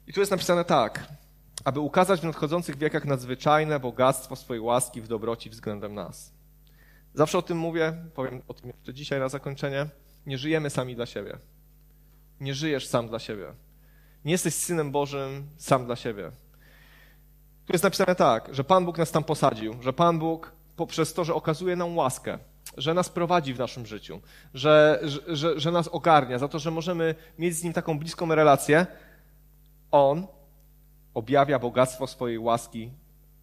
I 0.08 0.14
tu 0.14 0.20
jest 0.20 0.32
napisane 0.32 0.66
tak, 0.66 1.08
aby 1.66 1.80
ukazać 1.80 2.22
w 2.22 2.24
nadchodzących 2.24 2.78
wiekach 2.78 3.06
nadzwyczajne 3.06 3.80
bogactwo 3.80 4.36
swojej 4.36 4.62
łaski 4.62 5.02
w 5.02 5.08
dobroci 5.08 5.50
względem 5.50 5.94
nas. 5.94 6.34
Zawsze 7.14 7.38
o 7.38 7.42
tym 7.42 7.58
mówię, 7.58 7.94
powiem 8.14 8.42
o 8.48 8.54
tym 8.54 8.70
jeszcze 8.70 8.94
dzisiaj 8.94 9.20
na 9.20 9.30
zakończenie. 9.30 9.88
Nie 10.26 10.38
żyjemy 10.38 10.70
sami 10.70 10.96
dla 10.96 11.06
siebie. 11.06 11.38
Nie 12.40 12.54
żyjesz 12.54 12.88
sam 12.88 13.08
dla 13.08 13.20
siebie. 13.20 13.54
Nie 14.26 14.32
jesteś 14.32 14.54
synem 14.54 14.92
Bożym 14.92 15.48
sam 15.58 15.86
dla 15.86 15.96
siebie. 15.96 16.32
Tu 17.66 17.74
jest 17.74 17.84
napisane 17.84 18.16
tak, 18.16 18.56
że 18.56 18.64
Pan 18.64 18.86
Bóg 18.86 18.98
nas 18.98 19.12
tam 19.12 19.24
posadził, 19.24 19.82
że 19.82 19.94
Pan 19.94 20.20
Bóg 20.20 20.59
poprzez 20.80 21.14
to, 21.14 21.24
że 21.24 21.34
okazuje 21.36 21.76
nam 21.76 21.98
łaskę, 21.98 22.40
że 22.78 22.94
nas 22.94 23.10
prowadzi 23.10 23.54
w 23.54 23.60
naszym 23.60 23.86
życiu, 23.86 24.22
że, 24.54 25.02
że, 25.28 25.60
że 25.60 25.72
nas 25.72 25.88
ogarnia, 25.88 26.40
za 26.40 26.48
to, 26.48 26.60
że 26.60 26.72
możemy 26.72 27.16
mieć 27.40 27.56
z 27.56 27.64
Nim 27.64 27.74
taką 27.74 28.00
bliską 28.00 28.36
relację, 28.36 28.88
On 29.92 30.28
objawia 31.14 31.60
bogactwo 31.60 32.08
swojej 32.08 32.40
łaski, 32.40 32.92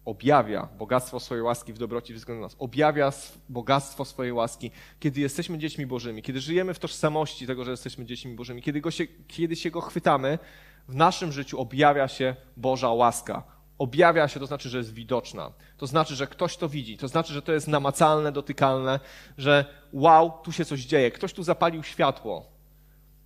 objawia 0.05 0.67
bogactwo 0.77 1.19
swojej 1.19 1.43
łaski 1.43 1.73
w 1.73 1.77
dobroci 1.77 2.13
względem 2.13 2.41
nas, 2.41 2.55
objawia 2.59 3.11
bogactwo 3.49 4.05
swojej 4.05 4.33
łaski, 4.33 4.71
kiedy 4.99 5.21
jesteśmy 5.21 5.57
dziećmi 5.57 5.85
Bożymi, 5.85 6.21
kiedy 6.21 6.39
żyjemy 6.39 6.73
w 6.73 6.79
tożsamości 6.79 7.47
tego, 7.47 7.63
że 7.63 7.71
jesteśmy 7.71 8.05
dziećmi 8.05 8.35
Bożymi, 8.35 8.61
kiedy, 8.61 8.81
go 8.81 8.91
się, 8.91 9.07
kiedy 9.27 9.55
się 9.55 9.71
Go 9.71 9.81
chwytamy, 9.81 10.39
w 10.87 10.95
naszym 10.95 11.31
życiu 11.31 11.59
objawia 11.59 12.07
się 12.07 12.35
Boża 12.57 12.89
łaska. 12.89 13.56
Objawia 13.77 14.27
się, 14.27 14.39
to 14.39 14.45
znaczy, 14.45 14.69
że 14.69 14.77
jest 14.77 14.93
widoczna. 14.93 15.51
To 15.77 15.87
znaczy, 15.87 16.15
że 16.15 16.27
ktoś 16.27 16.57
to 16.57 16.69
widzi. 16.69 16.97
To 16.97 17.07
znaczy, 17.07 17.33
że 17.33 17.41
to 17.41 17.51
jest 17.51 17.67
namacalne, 17.67 18.31
dotykalne, 18.31 18.99
że 19.37 19.65
wow, 19.93 20.31
tu 20.43 20.51
się 20.51 20.65
coś 20.65 20.81
dzieje. 20.81 21.11
Ktoś 21.11 21.33
tu 21.33 21.43
zapalił 21.43 21.83
światło. 21.83 22.45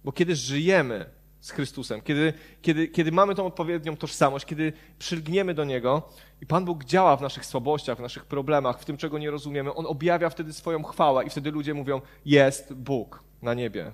Bo 0.03 0.11
kiedy 0.11 0.35
żyjemy 0.35 1.05
z 1.41 1.51
Chrystusem, 1.51 2.01
kiedy, 2.01 2.33
kiedy, 2.61 2.87
kiedy 2.87 3.11
mamy 3.11 3.35
tą 3.35 3.45
odpowiednią 3.45 3.97
tożsamość, 3.97 4.45
kiedy 4.45 4.73
przylgniemy 4.99 5.53
do 5.53 5.63
Niego 5.63 6.09
i 6.41 6.45
Pan 6.45 6.65
Bóg 6.65 6.83
działa 6.85 7.17
w 7.17 7.21
naszych 7.21 7.45
słabościach, 7.45 7.97
w 7.97 8.01
naszych 8.01 8.25
problemach, 8.25 8.79
w 8.79 8.85
tym, 8.85 8.97
czego 8.97 9.17
nie 9.17 9.31
rozumiemy, 9.31 9.73
On 9.73 9.85
objawia 9.85 10.29
wtedy 10.29 10.53
swoją 10.53 10.83
chwałę 10.83 11.25
i 11.25 11.29
wtedy 11.29 11.51
ludzie 11.51 11.73
mówią, 11.73 12.01
jest 12.25 12.73
Bóg 12.73 13.23
na 13.41 13.53
niebie. 13.53 13.91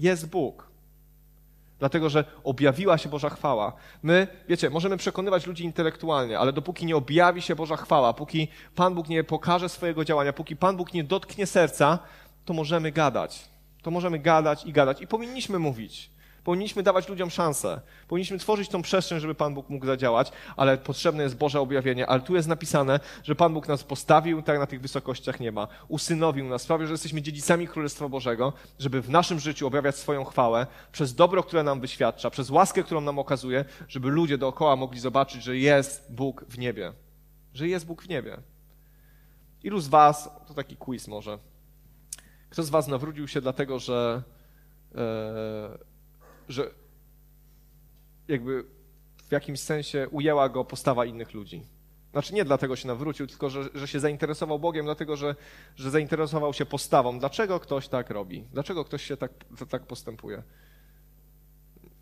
Jest 0.00 0.28
Bóg. 0.28 0.65
Dlatego, 1.78 2.08
że 2.08 2.24
objawiła 2.44 2.98
się 2.98 3.08
Boża 3.08 3.30
chwała. 3.30 3.72
My, 4.02 4.26
wiecie, 4.48 4.70
możemy 4.70 4.96
przekonywać 4.96 5.46
ludzi 5.46 5.64
intelektualnie, 5.64 6.38
ale 6.38 6.52
dopóki 6.52 6.86
nie 6.86 6.96
objawi 6.96 7.42
się 7.42 7.56
Boża 7.56 7.76
chwała, 7.76 8.14
póki 8.14 8.48
Pan 8.74 8.94
Bóg 8.94 9.08
nie 9.08 9.24
pokaże 9.24 9.68
swojego 9.68 10.04
działania, 10.04 10.32
póki 10.32 10.56
Pan 10.56 10.76
Bóg 10.76 10.94
nie 10.94 11.04
dotknie 11.04 11.46
serca, 11.46 11.98
to 12.44 12.54
możemy 12.54 12.92
gadać. 12.92 13.48
To 13.82 13.90
możemy 13.90 14.18
gadać 14.18 14.64
i 14.64 14.72
gadać. 14.72 15.02
I 15.02 15.06
powinniśmy 15.06 15.58
mówić. 15.58 16.10
Powinniśmy 16.46 16.82
dawać 16.82 17.08
ludziom 17.08 17.30
szansę. 17.30 17.80
Powinniśmy 18.08 18.38
tworzyć 18.38 18.68
tą 18.68 18.82
przestrzeń, 18.82 19.20
żeby 19.20 19.34
Pan 19.34 19.54
Bóg 19.54 19.70
mógł 19.70 19.86
zadziałać, 19.86 20.32
ale 20.56 20.78
potrzebne 20.78 21.22
jest 21.22 21.36
Boże 21.36 21.60
objawienie. 21.60 22.06
Ale 22.06 22.20
tu 22.20 22.34
jest 22.34 22.48
napisane, 22.48 23.00
że 23.22 23.34
Pan 23.34 23.54
Bóg 23.54 23.68
nas 23.68 23.84
postawił 23.84 24.42
tak 24.42 24.58
na 24.58 24.66
tych 24.66 24.80
wysokościach 24.80 25.40
nieba, 25.40 25.68
usynowił 25.88 26.44
nas, 26.48 26.62
sprawił, 26.62 26.86
że 26.86 26.92
jesteśmy 26.92 27.22
dziedzicami 27.22 27.68
Królestwa 27.68 28.08
Bożego, 28.08 28.52
żeby 28.78 29.02
w 29.02 29.10
naszym 29.10 29.40
życiu 29.40 29.66
objawiać 29.66 29.96
swoją 29.96 30.24
chwałę 30.24 30.66
przez 30.92 31.14
dobro, 31.14 31.42
które 31.42 31.62
nam 31.62 31.80
wyświadcza, 31.80 32.30
przez 32.30 32.50
łaskę, 32.50 32.82
którą 32.82 33.00
nam 33.00 33.18
okazuje, 33.18 33.64
żeby 33.88 34.08
ludzie 34.08 34.38
dookoła 34.38 34.76
mogli 34.76 35.00
zobaczyć, 35.00 35.42
że 35.42 35.56
jest 35.56 36.12
Bóg 36.14 36.44
w 36.48 36.58
niebie. 36.58 36.92
Że 37.54 37.68
jest 37.68 37.86
Bóg 37.86 38.02
w 38.02 38.08
niebie. 38.08 38.36
Ilu 39.62 39.80
z 39.80 39.88
Was, 39.88 40.30
to 40.48 40.54
taki 40.54 40.76
quiz 40.76 41.08
może, 41.08 41.38
kto 42.50 42.62
z 42.62 42.70
Was 42.70 42.88
nawrócił 42.88 43.28
się 43.28 43.40
dlatego, 43.40 43.78
że 43.78 44.22
e, 44.94 45.95
że 46.48 46.70
jakby 48.28 48.64
w 49.28 49.32
jakimś 49.32 49.60
sensie 49.60 50.08
ujęła 50.10 50.48
go 50.48 50.64
postawa 50.64 51.04
innych 51.04 51.34
ludzi. 51.34 51.62
Znaczy 52.12 52.34
nie 52.34 52.44
dlatego 52.44 52.76
się 52.76 52.88
nawrócił, 52.88 53.26
tylko 53.26 53.50
że, 53.50 53.64
że 53.74 53.88
się 53.88 54.00
zainteresował 54.00 54.58
Bogiem, 54.58 54.84
dlatego 54.84 55.16
że, 55.16 55.34
że 55.76 55.90
zainteresował 55.90 56.52
się 56.52 56.66
postawą. 56.66 57.18
Dlaczego 57.18 57.60
ktoś 57.60 57.88
tak 57.88 58.10
robi? 58.10 58.44
Dlaczego 58.52 58.84
ktoś 58.84 59.02
się 59.02 59.16
tak, 59.16 59.32
tak 59.70 59.82
postępuje? 59.82 60.42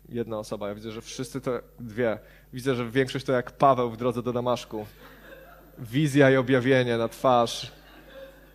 Jedna 0.09 0.39
osoba. 0.39 0.67
Ja 0.67 0.75
widzę, 0.75 0.91
że 0.91 1.01
wszyscy 1.01 1.41
to 1.41 1.51
dwie. 1.79 2.19
Widzę, 2.53 2.75
że 2.75 2.91
większość 2.91 3.25
to 3.25 3.31
jak 3.31 3.51
Paweł 3.51 3.91
w 3.91 3.97
drodze 3.97 4.23
do 4.23 4.33
Damaszku. 4.33 4.85
Wizja 5.77 6.31
i 6.31 6.37
objawienie 6.37 6.97
na 6.97 7.07
twarz. 7.07 7.71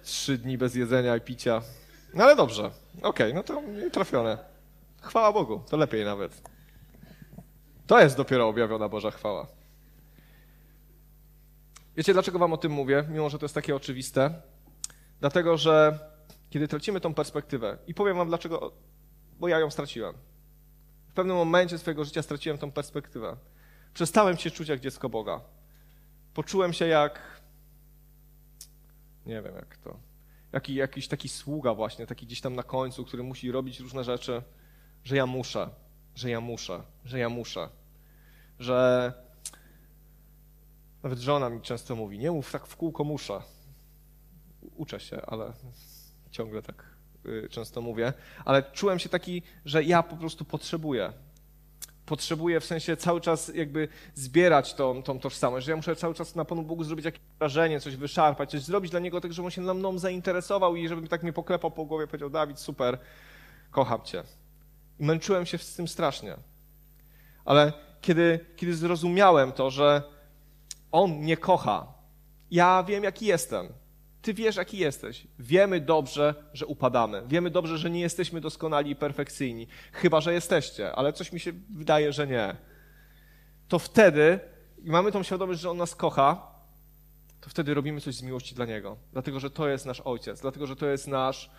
Trzy 0.03 0.39
dni 0.39 0.59
bez 0.59 0.75
jedzenia 0.75 1.17
i 1.17 1.21
picia. 1.21 1.63
No 2.15 2.25
ale 2.25 2.37
dobrze. 2.37 2.71
Okej, 3.03 3.33
okay, 3.33 3.35
no 3.35 3.43
to 3.43 3.63
trafione. 3.93 4.50
Chwała 5.01 5.33
Bogu, 5.33 5.63
to 5.71 5.77
lepiej 5.77 6.05
nawet. 6.05 6.43
To 7.87 8.01
jest 8.01 8.17
dopiero 8.17 8.49
objawiona 8.49 8.89
Boża 8.89 9.11
chwała. 9.11 9.47
Wiecie, 11.97 12.13
dlaczego 12.13 12.39
wam 12.39 12.53
o 12.53 12.57
tym 12.57 12.73
mówię, 12.73 13.05
mimo 13.09 13.31
że 13.31 13.39
to 13.39 13.45
jest 13.45 13.55
takie 13.55 13.77
oczywiste? 13.77 14.43
Dlatego, 15.21 15.57
że 15.57 15.99
kiedy 16.51 16.69
tracimy 16.69 17.01
tą 17.01 17.15
perspektywę, 17.15 17.79
i 17.87 17.95
powiem 17.95 18.17
wam 18.17 18.29
dlaczego, 18.29 18.73
bo 19.41 19.49
ja 19.49 19.59
ją 19.59 19.71
straciłem. 19.71 20.15
W 21.09 21.13
pewnym 21.13 21.37
momencie 21.37 21.79
swojego 21.79 22.05
życia 22.05 22.23
straciłem 22.23 22.59
tą 22.59 22.73
perspektywę. 22.73 23.37
Przestałem 23.95 24.37
się 24.37 24.51
czuć 24.51 24.69
jak 24.69 24.81
dziecko 24.81 25.09
Boga. 25.09 25.41
Poczułem 26.35 26.73
się 26.73 26.87
jak, 26.87 27.41
nie 29.27 29.43
wiem 29.43 29.55
jak 29.55 29.77
to, 29.77 29.97
jaki, 30.53 30.75
jakiś 30.75 31.09
taki 31.09 31.29
sługa 31.29 31.75
właśnie, 31.75 32.07
taki 32.07 32.27
gdzieś 32.27 32.41
tam 32.41 32.57
na 32.57 32.63
końcu, 32.63 33.05
który 33.05 33.23
musi 33.23 33.53
robić 33.53 33.81
różne 33.81 34.05
rzeczy 34.05 34.43
że 35.05 35.17
ja 35.17 35.27
muszę, 35.27 35.69
że 36.15 36.31
ja 36.31 36.41
muszę, 36.41 36.83
że 37.05 37.19
ja 37.19 37.29
muszę. 37.29 37.69
Że 38.59 39.13
nawet 41.03 41.19
żona 41.19 41.51
mi 41.51 41.61
często 41.61 41.97
mówi, 41.97 42.19
nie 42.19 42.31
mów 42.31 42.53
tak 42.53 42.67
w 42.67 42.77
kółko 42.77 43.05
muszę. 43.05 43.41
Uczę 44.77 45.01
się, 45.01 45.23
ale 45.27 45.53
ciągle 46.31 46.63
tak 46.63 46.85
y, 47.27 47.49
często 47.51 47.81
mówię. 47.81 48.13
Ale 48.45 48.63
czułem 48.63 48.99
się 48.99 49.09
taki, 49.09 49.43
że 49.65 49.85
ja 49.85 50.03
po 50.03 50.17
prostu 50.17 50.45
potrzebuję. 50.45 51.13
Potrzebuję 52.07 52.61
w 52.61 52.65
sensie 52.65 52.97
cały 52.97 53.21
czas 53.21 53.53
jakby 53.55 53.89
zbierać 54.15 54.75
tą, 54.75 55.03
tą 55.03 55.21
tożsamość, 55.21 55.67
że 55.67 55.73
ja 55.73 55.77
muszę 55.77 55.97
cały 55.97 56.15
czas 56.15 56.35
na 56.35 56.45
Panu 56.45 56.63
Bogu 56.63 56.85
zrobić 56.85 57.05
jakieś 57.05 57.21
wrażenie, 57.39 57.81
coś 57.81 57.97
wyszarpać, 57.97 58.51
coś 58.51 58.63
zrobić 58.63 58.91
dla 58.91 59.01
Niego 59.01 59.21
tak, 59.21 59.33
żeby 59.33 59.47
On 59.47 59.51
się 59.51 59.61
mną 59.61 59.99
zainteresował 59.99 60.77
i 60.77 60.89
żeby 60.89 61.09
tak 61.09 61.23
mnie 61.23 61.33
poklepał 61.33 61.71
po 61.71 61.85
głowie, 61.85 62.07
powiedział, 62.07 62.31
Dawid, 62.31 62.59
super, 62.59 62.99
kocham 63.71 64.03
Cię. 64.03 64.23
I 65.01 65.05
męczyłem 65.05 65.47
się 65.47 65.59
z 65.59 65.75
tym 65.75 65.89
strasznie. 65.89 66.37
Ale 67.45 67.73
kiedy, 68.01 68.47
kiedy 68.57 68.75
zrozumiałem 68.75 69.53
to, 69.53 69.71
że 69.71 70.03
On 70.93 71.11
mnie 71.11 71.37
kocha, 71.37 71.87
ja 72.51 72.83
wiem, 72.83 73.05
jaki 73.05 73.27
jestem. 73.27 73.69
Ty 74.23 74.35
wiesz, 74.35 74.57
jaki 74.57 74.79
jesteś. 74.79 75.27
Wiemy 75.39 75.81
dobrze, 75.81 76.35
że 76.53 76.67
upadamy. 76.67 77.23
Wiemy 77.27 77.51
dobrze, 77.51 77.79
że 77.79 77.91
nie 77.91 78.01
jesteśmy 78.01 78.41
doskonali 78.41 78.91
i 78.91 78.97
perfekcyjni. 78.97 79.67
Chyba, 79.93 80.21
że 80.21 80.33
jesteście, 80.33 80.93
ale 80.93 81.13
coś 81.13 81.33
mi 81.33 81.41
się 81.41 81.53
wydaje, 81.75 82.13
że 82.13 82.27
nie. 82.27 82.57
To 83.69 83.79
wtedy, 83.79 84.41
i 84.85 84.91
mamy 84.91 85.13
tą 85.13 85.23
świadomość, 85.23 85.61
że 85.61 85.71
On 85.71 85.77
nas 85.77 85.95
kocha, 85.95 86.51
to 87.41 87.51
wtedy 87.51 87.75
robimy 87.75 88.01
coś 88.01 88.15
z 88.15 88.23
miłości 88.23 88.55
dla 88.55 88.65
Niego. 88.65 88.97
Dlatego, 89.13 89.41
że 89.41 89.51
to 89.51 89.69
jest 89.69 89.87
nasz 89.87 90.01
Ojciec. 90.01 90.41
Dlatego, 90.41 90.67
że 90.67 90.77
to 90.77 90.87
jest 90.87 91.09
nasz 91.09 91.51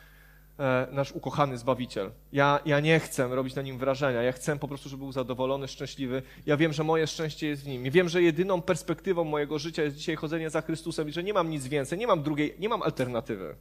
nasz 0.91 1.11
ukochany 1.11 1.57
Zbawiciel. 1.57 2.11
Ja, 2.33 2.59
ja 2.65 2.79
nie 2.79 2.99
chcę 2.99 3.27
robić 3.27 3.55
na 3.55 3.61
nim 3.61 3.77
wrażenia, 3.77 4.21
ja 4.21 4.31
chcę 4.31 4.59
po 4.59 4.67
prostu, 4.67 4.89
żeby 4.89 4.99
był 4.99 5.11
zadowolony, 5.11 5.67
szczęśliwy. 5.67 6.21
Ja 6.45 6.57
wiem, 6.57 6.73
że 6.73 6.83
moje 6.83 7.07
szczęście 7.07 7.47
jest 7.47 7.63
w 7.63 7.67
nim. 7.67 7.85
I 7.85 7.91
wiem, 7.91 8.09
że 8.09 8.21
jedyną 8.21 8.61
perspektywą 8.61 9.23
mojego 9.23 9.59
życia 9.59 9.83
jest 9.83 9.95
dzisiaj 9.95 10.15
chodzenie 10.15 10.49
za 10.49 10.61
Chrystusem 10.61 11.09
i 11.09 11.11
że 11.11 11.23
nie 11.23 11.33
mam 11.33 11.49
nic 11.49 11.67
więcej, 11.67 11.99
nie 11.99 12.07
mam 12.07 12.23
drugiej, 12.23 12.55
nie 12.59 12.69
mam 12.69 12.81
alternatywy. 12.81 13.55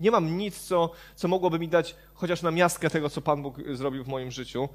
Nie 0.00 0.10
mam 0.10 0.36
nic, 0.36 0.60
co, 0.60 0.90
co 1.14 1.28
mogłoby 1.28 1.58
mi 1.58 1.68
dać 1.68 1.96
chociaż 2.14 2.42
na 2.42 2.50
miastkę 2.50 2.90
tego, 2.90 3.10
co 3.10 3.20
Pan 3.20 3.42
Bóg 3.42 3.56
zrobił 3.72 4.04
w 4.04 4.08
moim 4.08 4.30
życiu. 4.30 4.68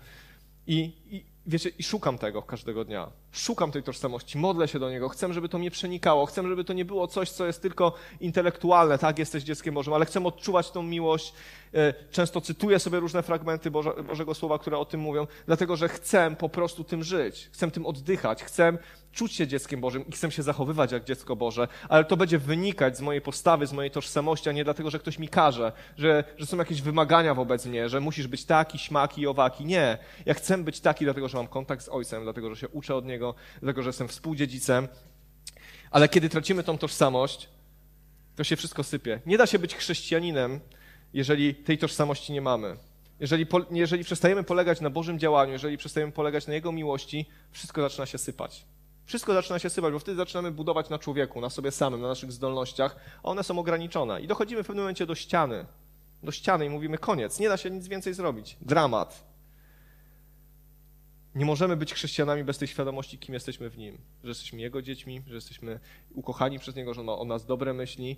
I, 0.67 0.93
i 1.09 1.25
wiecie, 1.49 1.69
i 1.69 1.83
szukam 1.83 2.17
tego 2.17 2.41
każdego 2.41 2.85
dnia. 2.85 3.11
Szukam 3.31 3.71
tej 3.71 3.83
tożsamości, 3.83 4.37
modlę 4.37 4.67
się 4.67 4.79
do 4.79 4.89
Niego, 4.89 5.09
chcę, 5.09 5.33
żeby 5.33 5.49
to 5.49 5.59
mnie 5.59 5.71
przenikało, 5.71 6.25
chcę, 6.25 6.43
żeby 6.43 6.63
to 6.63 6.73
nie 6.73 6.85
było 6.85 7.07
coś, 7.07 7.29
co 7.29 7.45
jest 7.45 7.61
tylko 7.61 7.93
intelektualne, 8.19 8.97
tak, 8.97 9.19
jesteś 9.19 9.43
dzieckiem 9.43 9.73
Bożym, 9.73 9.93
ale 9.93 10.05
chcę 10.05 10.25
odczuwać 10.25 10.71
tą 10.71 10.83
miłość. 10.83 11.33
E, 11.73 11.93
często 12.11 12.41
cytuję 12.41 12.79
sobie 12.79 12.99
różne 12.99 13.23
fragmenty 13.23 13.71
Boże, 13.71 13.91
Bożego 14.07 14.33
Słowa, 14.33 14.59
które 14.59 14.77
o 14.77 14.85
tym 14.85 14.99
mówią, 14.99 15.27
dlatego, 15.45 15.75
że 15.75 15.89
chcę 15.89 16.35
po 16.39 16.49
prostu 16.49 16.83
tym 16.83 17.03
żyć, 17.03 17.49
chcę 17.53 17.71
tym 17.71 17.85
oddychać, 17.85 18.43
chcę 18.43 18.77
czuć 19.11 19.33
się 19.33 19.47
dzieckiem 19.47 19.81
Bożym 19.81 20.07
i 20.07 20.11
chcę 20.11 20.31
się 20.31 20.43
zachowywać 20.43 20.91
jak 20.91 21.03
dziecko 21.03 21.35
Boże, 21.35 21.67
ale 21.89 22.05
to 22.05 22.17
będzie 22.17 22.39
wynikać 22.39 22.97
z 22.97 23.01
mojej 23.01 23.21
postawy, 23.21 23.67
z 23.67 23.73
mojej 23.73 23.91
tożsamości, 23.91 24.49
a 24.49 24.51
nie 24.51 24.63
dlatego, 24.63 24.89
że 24.89 24.99
ktoś 24.99 25.19
mi 25.19 25.27
każe, 25.27 25.71
że, 25.97 26.23
że 26.37 26.45
są 26.45 26.57
jakieś 26.57 26.81
wymagania 26.81 27.33
wobec 27.33 27.65
mnie, 27.65 27.89
że 27.89 27.99
musisz 27.99 28.27
być 28.27 28.45
taki, 28.45 28.79
śmaki, 28.79 29.27
owaki. 29.27 29.65
Nie. 29.65 29.97
Ja 30.25 30.33
chcę 30.33 30.57
być 30.57 30.79
taki, 30.79 31.05
dlatego, 31.05 31.27
że 31.27 31.37
mam 31.37 31.47
kontakt 31.47 31.83
z 31.83 31.89
Ojcem, 31.89 32.23
dlatego, 32.23 32.55
że 32.55 32.61
się 32.61 32.67
uczę 32.67 32.95
od 32.95 33.05
Niego, 33.05 33.35
dlatego, 33.61 33.83
że 33.83 33.89
jestem 33.89 34.07
współdziedzicem. 34.07 34.87
Ale 35.91 36.09
kiedy 36.09 36.29
tracimy 36.29 36.63
tą 36.63 36.77
tożsamość, 36.77 37.49
to 38.35 38.43
się 38.43 38.55
wszystko 38.55 38.83
sypie. 38.83 39.21
Nie 39.25 39.37
da 39.37 39.47
się 39.47 39.59
być 39.59 39.75
chrześcijaninem, 39.75 40.59
jeżeli 41.13 41.55
tej 41.55 41.77
tożsamości 41.77 42.33
nie 42.33 42.41
mamy. 42.41 42.77
Jeżeli, 43.19 43.45
jeżeli 43.71 44.03
przestajemy 44.03 44.43
polegać 44.43 44.81
na 44.81 44.89
Bożym 44.89 45.19
działaniu, 45.19 45.53
jeżeli 45.53 45.77
przestajemy 45.77 46.11
polegać 46.11 46.47
na 46.47 46.53
Jego 46.53 46.71
miłości, 46.71 47.25
wszystko 47.51 47.81
zaczyna 47.81 48.05
się 48.05 48.17
sypać. 48.17 48.65
Wszystko 49.09 49.33
zaczyna 49.33 49.59
się 49.59 49.69
sypać, 49.69 49.93
bo 49.93 49.99
wtedy 49.99 50.17
zaczynamy 50.17 50.51
budować 50.51 50.89
na 50.89 50.99
człowieku, 50.99 51.41
na 51.41 51.49
sobie 51.49 51.71
samym, 51.71 52.01
na 52.01 52.07
naszych 52.07 52.31
zdolnościach, 52.31 52.95
a 53.23 53.29
one 53.29 53.43
są 53.43 53.59
ograniczone. 53.59 54.21
I 54.21 54.27
dochodzimy 54.27 54.63
w 54.63 54.67
pewnym 54.67 54.83
momencie 54.83 55.05
do 55.05 55.15
ściany. 55.15 55.65
Do 56.23 56.31
ściany 56.31 56.65
i 56.65 56.69
mówimy 56.69 56.97
koniec, 56.97 57.39
nie 57.39 57.49
da 57.49 57.57
się 57.57 57.69
nic 57.69 57.87
więcej 57.87 58.13
zrobić. 58.13 58.57
Dramat. 58.61 59.23
Nie 61.35 61.45
możemy 61.45 61.77
być 61.77 61.93
chrześcijanami 61.93 62.43
bez 62.43 62.57
tej 62.57 62.67
świadomości, 62.67 63.17
kim 63.17 63.33
jesteśmy 63.33 63.69
w 63.69 63.77
Nim. 63.77 63.97
Że 64.23 64.29
jesteśmy 64.29 64.61
Jego 64.61 64.81
dziećmi, 64.81 65.21
że 65.27 65.35
jesteśmy 65.35 65.79
ukochani 66.13 66.59
przez 66.59 66.75
Niego, 66.75 66.93
że 66.93 67.01
On 67.01 67.07
ma 67.07 67.17
o 67.17 67.25
nas 67.25 67.45
dobre 67.45 67.73
myśli. 67.73 68.17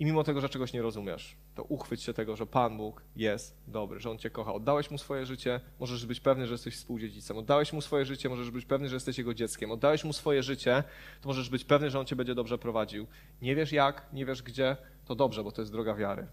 I 0.00 0.04
mimo 0.04 0.24
tego, 0.24 0.40
że 0.40 0.48
czegoś 0.48 0.72
nie 0.72 0.82
rozumiesz, 0.82 1.36
to 1.54 1.62
uchwyć 1.62 2.02
się 2.02 2.14
tego, 2.14 2.36
że 2.36 2.46
Pan 2.46 2.76
Bóg 2.76 3.02
jest 3.16 3.56
dobry, 3.66 4.00
że 4.00 4.10
On 4.10 4.18
cię 4.18 4.30
kocha. 4.30 4.54
Oddałeś 4.54 4.90
Mu 4.90 4.98
swoje 4.98 5.26
życie, 5.26 5.60
możesz 5.80 6.06
być 6.06 6.20
pewny, 6.20 6.46
że 6.46 6.54
jesteś 6.54 6.76
współdziedzicem. 6.76 7.38
Oddałeś 7.38 7.72
Mu 7.72 7.80
swoje 7.80 8.04
życie, 8.04 8.28
możesz 8.28 8.50
być 8.50 8.66
pewny, 8.66 8.88
że 8.88 8.96
jesteś 8.96 9.18
Jego 9.18 9.34
dzieckiem. 9.34 9.70
Oddałeś 9.70 10.04
Mu 10.04 10.12
swoje 10.12 10.42
życie, 10.42 10.84
to 11.20 11.28
możesz 11.28 11.50
być 11.50 11.64
pewny, 11.64 11.90
że 11.90 12.00
On 12.00 12.06
cię 12.06 12.16
będzie 12.16 12.34
dobrze 12.34 12.58
prowadził. 12.58 13.06
Nie 13.42 13.56
wiesz 13.56 13.72
jak, 13.72 14.12
nie 14.12 14.26
wiesz 14.26 14.42
gdzie, 14.42 14.76
to 15.04 15.14
dobrze, 15.14 15.44
bo 15.44 15.52
to 15.52 15.62
jest 15.62 15.72
droga 15.72 15.94
wiary. 15.94 16.26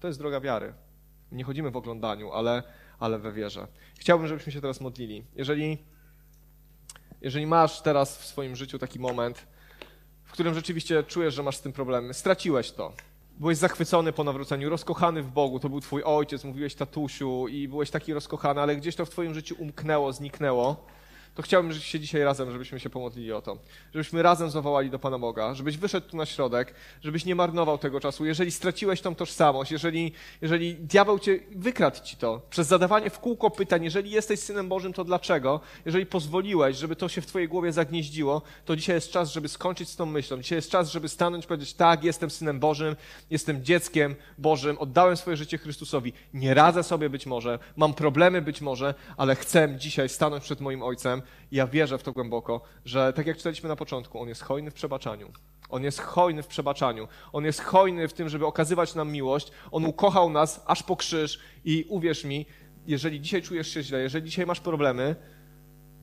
To 0.00 0.06
jest 0.06 0.18
droga 0.18 0.40
wiary. 0.40 0.74
Nie 1.32 1.44
chodzimy 1.44 1.70
w 1.70 1.76
oglądaniu, 1.76 2.32
ale, 2.32 2.62
ale 2.98 3.18
we 3.18 3.32
wierze. 3.32 3.66
Chciałbym, 3.98 4.28
żebyśmy 4.28 4.52
się 4.52 4.60
teraz 4.60 4.80
modlili. 4.80 5.24
Jeżeli, 5.36 5.78
jeżeli 7.20 7.46
masz 7.46 7.82
teraz 7.82 8.18
w 8.18 8.24
swoim 8.24 8.56
życiu 8.56 8.78
taki 8.78 8.98
moment, 8.98 9.46
w 10.30 10.32
którym 10.32 10.54
rzeczywiście 10.54 11.02
czujesz, 11.02 11.34
że 11.34 11.42
masz 11.42 11.56
z 11.56 11.60
tym 11.60 11.72
problemy, 11.72 12.14
straciłeś 12.14 12.70
to. 12.70 12.92
Byłeś 13.38 13.58
zachwycony 13.58 14.12
po 14.12 14.24
nawróceniu, 14.24 14.70
rozkochany 14.70 15.22
w 15.22 15.30
Bogu, 15.30 15.60
to 15.60 15.68
był 15.68 15.80
twój 15.80 16.02
ojciec, 16.04 16.44
mówiłeś 16.44 16.74
tatusiu 16.74 17.48
i 17.48 17.68
byłeś 17.68 17.90
taki 17.90 18.14
rozkochany, 18.14 18.60
ale 18.60 18.76
gdzieś 18.76 18.96
to 18.96 19.06
w 19.06 19.10
twoim 19.10 19.34
życiu 19.34 19.56
umknęło, 19.58 20.12
zniknęło 20.12 20.86
to 21.34 21.42
chciałbym 21.42 21.74
się 21.74 22.00
dzisiaj 22.00 22.22
razem, 22.22 22.52
żebyśmy 22.52 22.80
się 22.80 22.90
pomodlili 22.90 23.32
o 23.32 23.42
to. 23.42 23.58
Żebyśmy 23.94 24.22
razem 24.22 24.50
zawołali 24.50 24.90
do 24.90 24.98
Pana 24.98 25.18
Boga, 25.18 25.54
żebyś 25.54 25.76
wyszedł 25.76 26.08
tu 26.08 26.16
na 26.16 26.26
środek, 26.26 26.74
żebyś 27.02 27.24
nie 27.24 27.34
marnował 27.34 27.78
tego 27.78 28.00
czasu. 28.00 28.24
Jeżeli 28.24 28.50
straciłeś 28.50 29.00
tą 29.00 29.14
tożsamość, 29.14 29.72
jeżeli, 29.72 30.12
jeżeli 30.40 30.74
diabeł 30.74 31.18
cię 31.18 31.40
wykradł 31.50 32.00
ci 32.04 32.16
to 32.16 32.40
przez 32.50 32.66
zadawanie 32.66 33.10
w 33.10 33.18
kółko 33.18 33.50
pytań, 33.50 33.84
jeżeli 33.84 34.10
jesteś 34.10 34.40
synem 34.40 34.68
Bożym, 34.68 34.92
to 34.92 35.04
dlaczego? 35.04 35.60
Jeżeli 35.84 36.06
pozwoliłeś, 36.06 36.76
żeby 36.76 36.96
to 36.96 37.08
się 37.08 37.20
w 37.20 37.26
twojej 37.26 37.48
głowie 37.48 37.72
zagnieździło, 37.72 38.42
to 38.64 38.76
dzisiaj 38.76 38.94
jest 38.94 39.10
czas, 39.10 39.32
żeby 39.32 39.48
skończyć 39.48 39.88
z 39.88 39.96
tą 39.96 40.06
myślą. 40.06 40.36
Dzisiaj 40.36 40.56
jest 40.56 40.70
czas, 40.70 40.90
żeby 40.90 41.08
stanąć 41.08 41.44
i 41.44 41.48
powiedzieć, 41.48 41.74
tak, 41.74 42.04
jestem 42.04 42.30
synem 42.30 42.60
Bożym, 42.60 42.96
jestem 43.30 43.64
dzieckiem 43.64 44.14
Bożym, 44.38 44.78
oddałem 44.78 45.16
swoje 45.16 45.36
życie 45.36 45.58
Chrystusowi. 45.58 46.12
Nie 46.34 46.54
radzę 46.54 46.82
sobie 46.82 47.10
być 47.10 47.26
może, 47.26 47.58
mam 47.76 47.94
problemy 47.94 48.42
być 48.42 48.60
może, 48.60 48.94
ale 49.16 49.36
chcę 49.36 49.74
dzisiaj 49.78 50.08
stanąć 50.08 50.44
przed 50.44 50.60
moim 50.60 50.82
Ojcem 50.82 51.22
ja 51.52 51.66
wierzę 51.66 51.98
w 51.98 52.02
to 52.02 52.12
głęboko, 52.12 52.60
że 52.84 53.12
tak 53.12 53.26
jak 53.26 53.36
czytaliśmy 53.36 53.68
na 53.68 53.76
początku, 53.76 54.20
On 54.20 54.28
jest 54.28 54.42
hojny 54.42 54.70
w 54.70 54.74
przebaczaniu. 54.74 55.32
On 55.68 55.84
jest 55.84 56.00
hojny 56.00 56.42
w 56.42 56.46
przebaczaniu. 56.46 57.08
On 57.32 57.44
jest 57.44 57.60
hojny 57.60 58.08
w 58.08 58.12
tym, 58.12 58.28
żeby 58.28 58.46
okazywać 58.46 58.94
nam 58.94 59.12
miłość. 59.12 59.52
On 59.70 59.84
ukochał 59.84 60.30
nas 60.30 60.62
aż 60.66 60.82
po 60.82 60.96
krzyż 60.96 61.40
i 61.64 61.86
uwierz 61.88 62.24
mi, 62.24 62.46
jeżeli 62.86 63.20
dzisiaj 63.20 63.42
czujesz 63.42 63.68
się 63.68 63.82
źle, 63.82 64.00
jeżeli 64.00 64.24
dzisiaj 64.24 64.46
masz 64.46 64.60
problemy, 64.60 65.16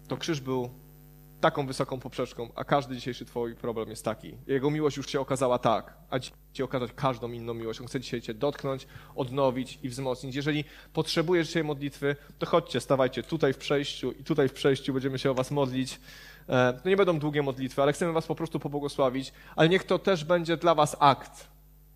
to 0.08 0.18
krzyż 0.18 0.42
był 0.42 0.70
taką 1.42 1.68
wysoką 1.68 2.00
poprzeczką, 2.00 2.50
a 2.56 2.64
każdy 2.64 2.96
dzisiejszy 2.96 3.26
twój 3.26 3.56
problem 3.56 3.90
jest 3.90 4.06
taki. 4.06 4.38
Jego 4.48 4.72
miłość 4.72 4.98
już 4.98 5.10
się 5.10 5.20
okazała 5.20 5.60
tak, 5.60 5.98
a 6.10 6.20
ci 6.54 6.64
okazać 6.64 6.92
każdą 6.96 7.32
inną 7.32 7.54
miłość. 7.54 7.82
On 7.82 7.88
chce 7.88 8.00
dzisiaj 8.00 8.22
cię 8.22 8.34
dotknąć, 8.34 8.88
odnowić 9.16 9.80
i 9.84 9.90
wzmocnić. 9.90 10.36
Jeżeli 10.36 10.64
potrzebujesz 10.94 11.48
dzisiaj 11.48 11.64
modlitwy, 11.64 12.16
to 12.40 12.46
chodźcie, 12.46 12.80
stawajcie 12.80 13.24
tutaj 13.24 13.54
w 13.54 13.58
przejściu 13.58 14.12
i 14.12 14.24
tutaj 14.24 14.50
w 14.50 14.54
przejściu 14.54 14.94
będziemy 14.94 15.20
się 15.20 15.32
o 15.32 15.34
was 15.34 15.52
modlić. 15.52 16.00
E, 16.50 16.74
to 16.84 16.90
nie 16.90 16.98
będą 16.98 17.20
długie 17.20 17.44
modlitwy, 17.44 17.82
ale 17.82 17.94
chcemy 17.94 18.14
was 18.14 18.28
po 18.28 18.36
prostu 18.36 18.60
pobłogosławić, 18.60 19.34
ale 19.56 19.70
niech 19.70 19.84
to 19.84 20.00
też 20.00 20.26
będzie 20.26 20.58
dla 20.58 20.76
was 20.76 20.96
akt 21.00 21.48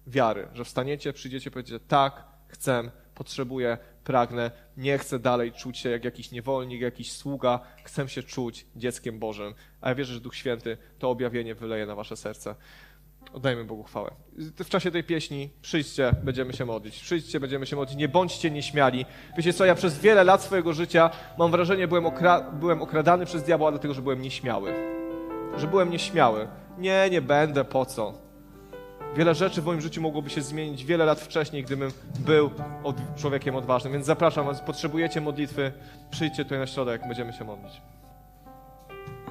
wiary, 0.08 0.48
że 0.54 0.66
wstaniecie, 0.66 1.14
przyjdziecie, 1.14 1.52
powiecie 1.52 1.80
tak, 1.80 2.24
chcę, 2.48 2.92
potrzebuję, 3.16 3.78
pragnę, 4.04 4.52
nie 4.78 4.98
chcę 4.98 5.20
dalej 5.20 5.52
czuć 5.52 5.78
się 5.78 5.90
jak 5.90 6.06
jakiś 6.06 6.32
niewolnik, 6.32 6.82
jakiś 6.82 7.12
sługa, 7.12 7.60
chcę 7.84 8.10
się 8.10 8.24
czuć 8.24 8.66
dzieckiem 8.76 9.20
Bożym. 9.20 9.54
A 9.82 9.90
ja 9.90 9.96
wierzę, 9.96 10.14
że 10.14 10.20
Duch 10.20 10.36
Święty 10.36 10.78
to 11.00 11.10
objawienie 11.10 11.56
wyleje 11.56 11.86
na 11.86 11.96
wasze 11.96 12.18
serce. 12.18 12.56
Oddajmy 13.34 13.64
Bogu 13.66 13.84
chwałę. 13.84 14.12
W 14.60 14.70
czasie 14.70 14.92
tej 14.92 15.04
pieśni 15.04 15.50
przyjdźcie, 15.62 16.12
będziemy 16.24 16.54
się 16.54 16.66
modlić. 16.66 17.00
Przyjdźcie, 17.00 17.40
będziemy 17.40 17.66
się 17.66 17.76
modlić. 17.76 17.98
Nie 17.98 18.08
bądźcie 18.08 18.52
nieśmiali. 18.52 19.06
Wiecie 19.38 19.54
co, 19.54 19.66
ja 19.66 19.76
przez 19.76 20.00
wiele 20.00 20.24
lat 20.24 20.44
swojego 20.44 20.74
życia 20.74 21.10
mam 21.38 21.52
wrażenie, 21.52 21.88
byłem, 21.88 22.06
okra 22.06 22.42
byłem 22.42 22.82
okradany 22.82 23.26
przez 23.26 23.44
diabła, 23.44 23.72
dlatego 23.72 23.94
że 23.94 24.02
byłem 24.02 24.22
nieśmiały. 24.22 24.74
Że 25.58 25.68
byłem 25.68 25.90
nieśmiały. 25.90 26.48
Nie, 26.78 27.08
nie 27.12 27.22
będę, 27.22 27.66
po 27.66 27.86
co? 27.86 28.31
Wiele 29.16 29.36
rzeczy 29.36 29.62
w 29.62 29.66
moim 29.66 29.82
życiu 29.82 30.02
mogłoby 30.02 30.30
się 30.30 30.42
zmienić 30.42 30.86
wiele 30.86 31.06
lat 31.06 31.20
wcześniej, 31.20 31.64
gdybym 31.64 31.92
był 32.20 32.52
człowiekiem 33.16 33.56
odważnym. 33.56 33.94
Więc 33.94 34.06
zapraszam 34.06 34.46
was, 34.46 34.62
potrzebujecie 34.62 35.22
modlitwy, 35.22 35.72
przyjdźcie 36.12 36.44
tutaj 36.44 36.60
na 36.60 36.68
środek, 36.68 37.02
będziemy 37.08 37.34
się 37.34 37.44
modlić. 37.44 37.82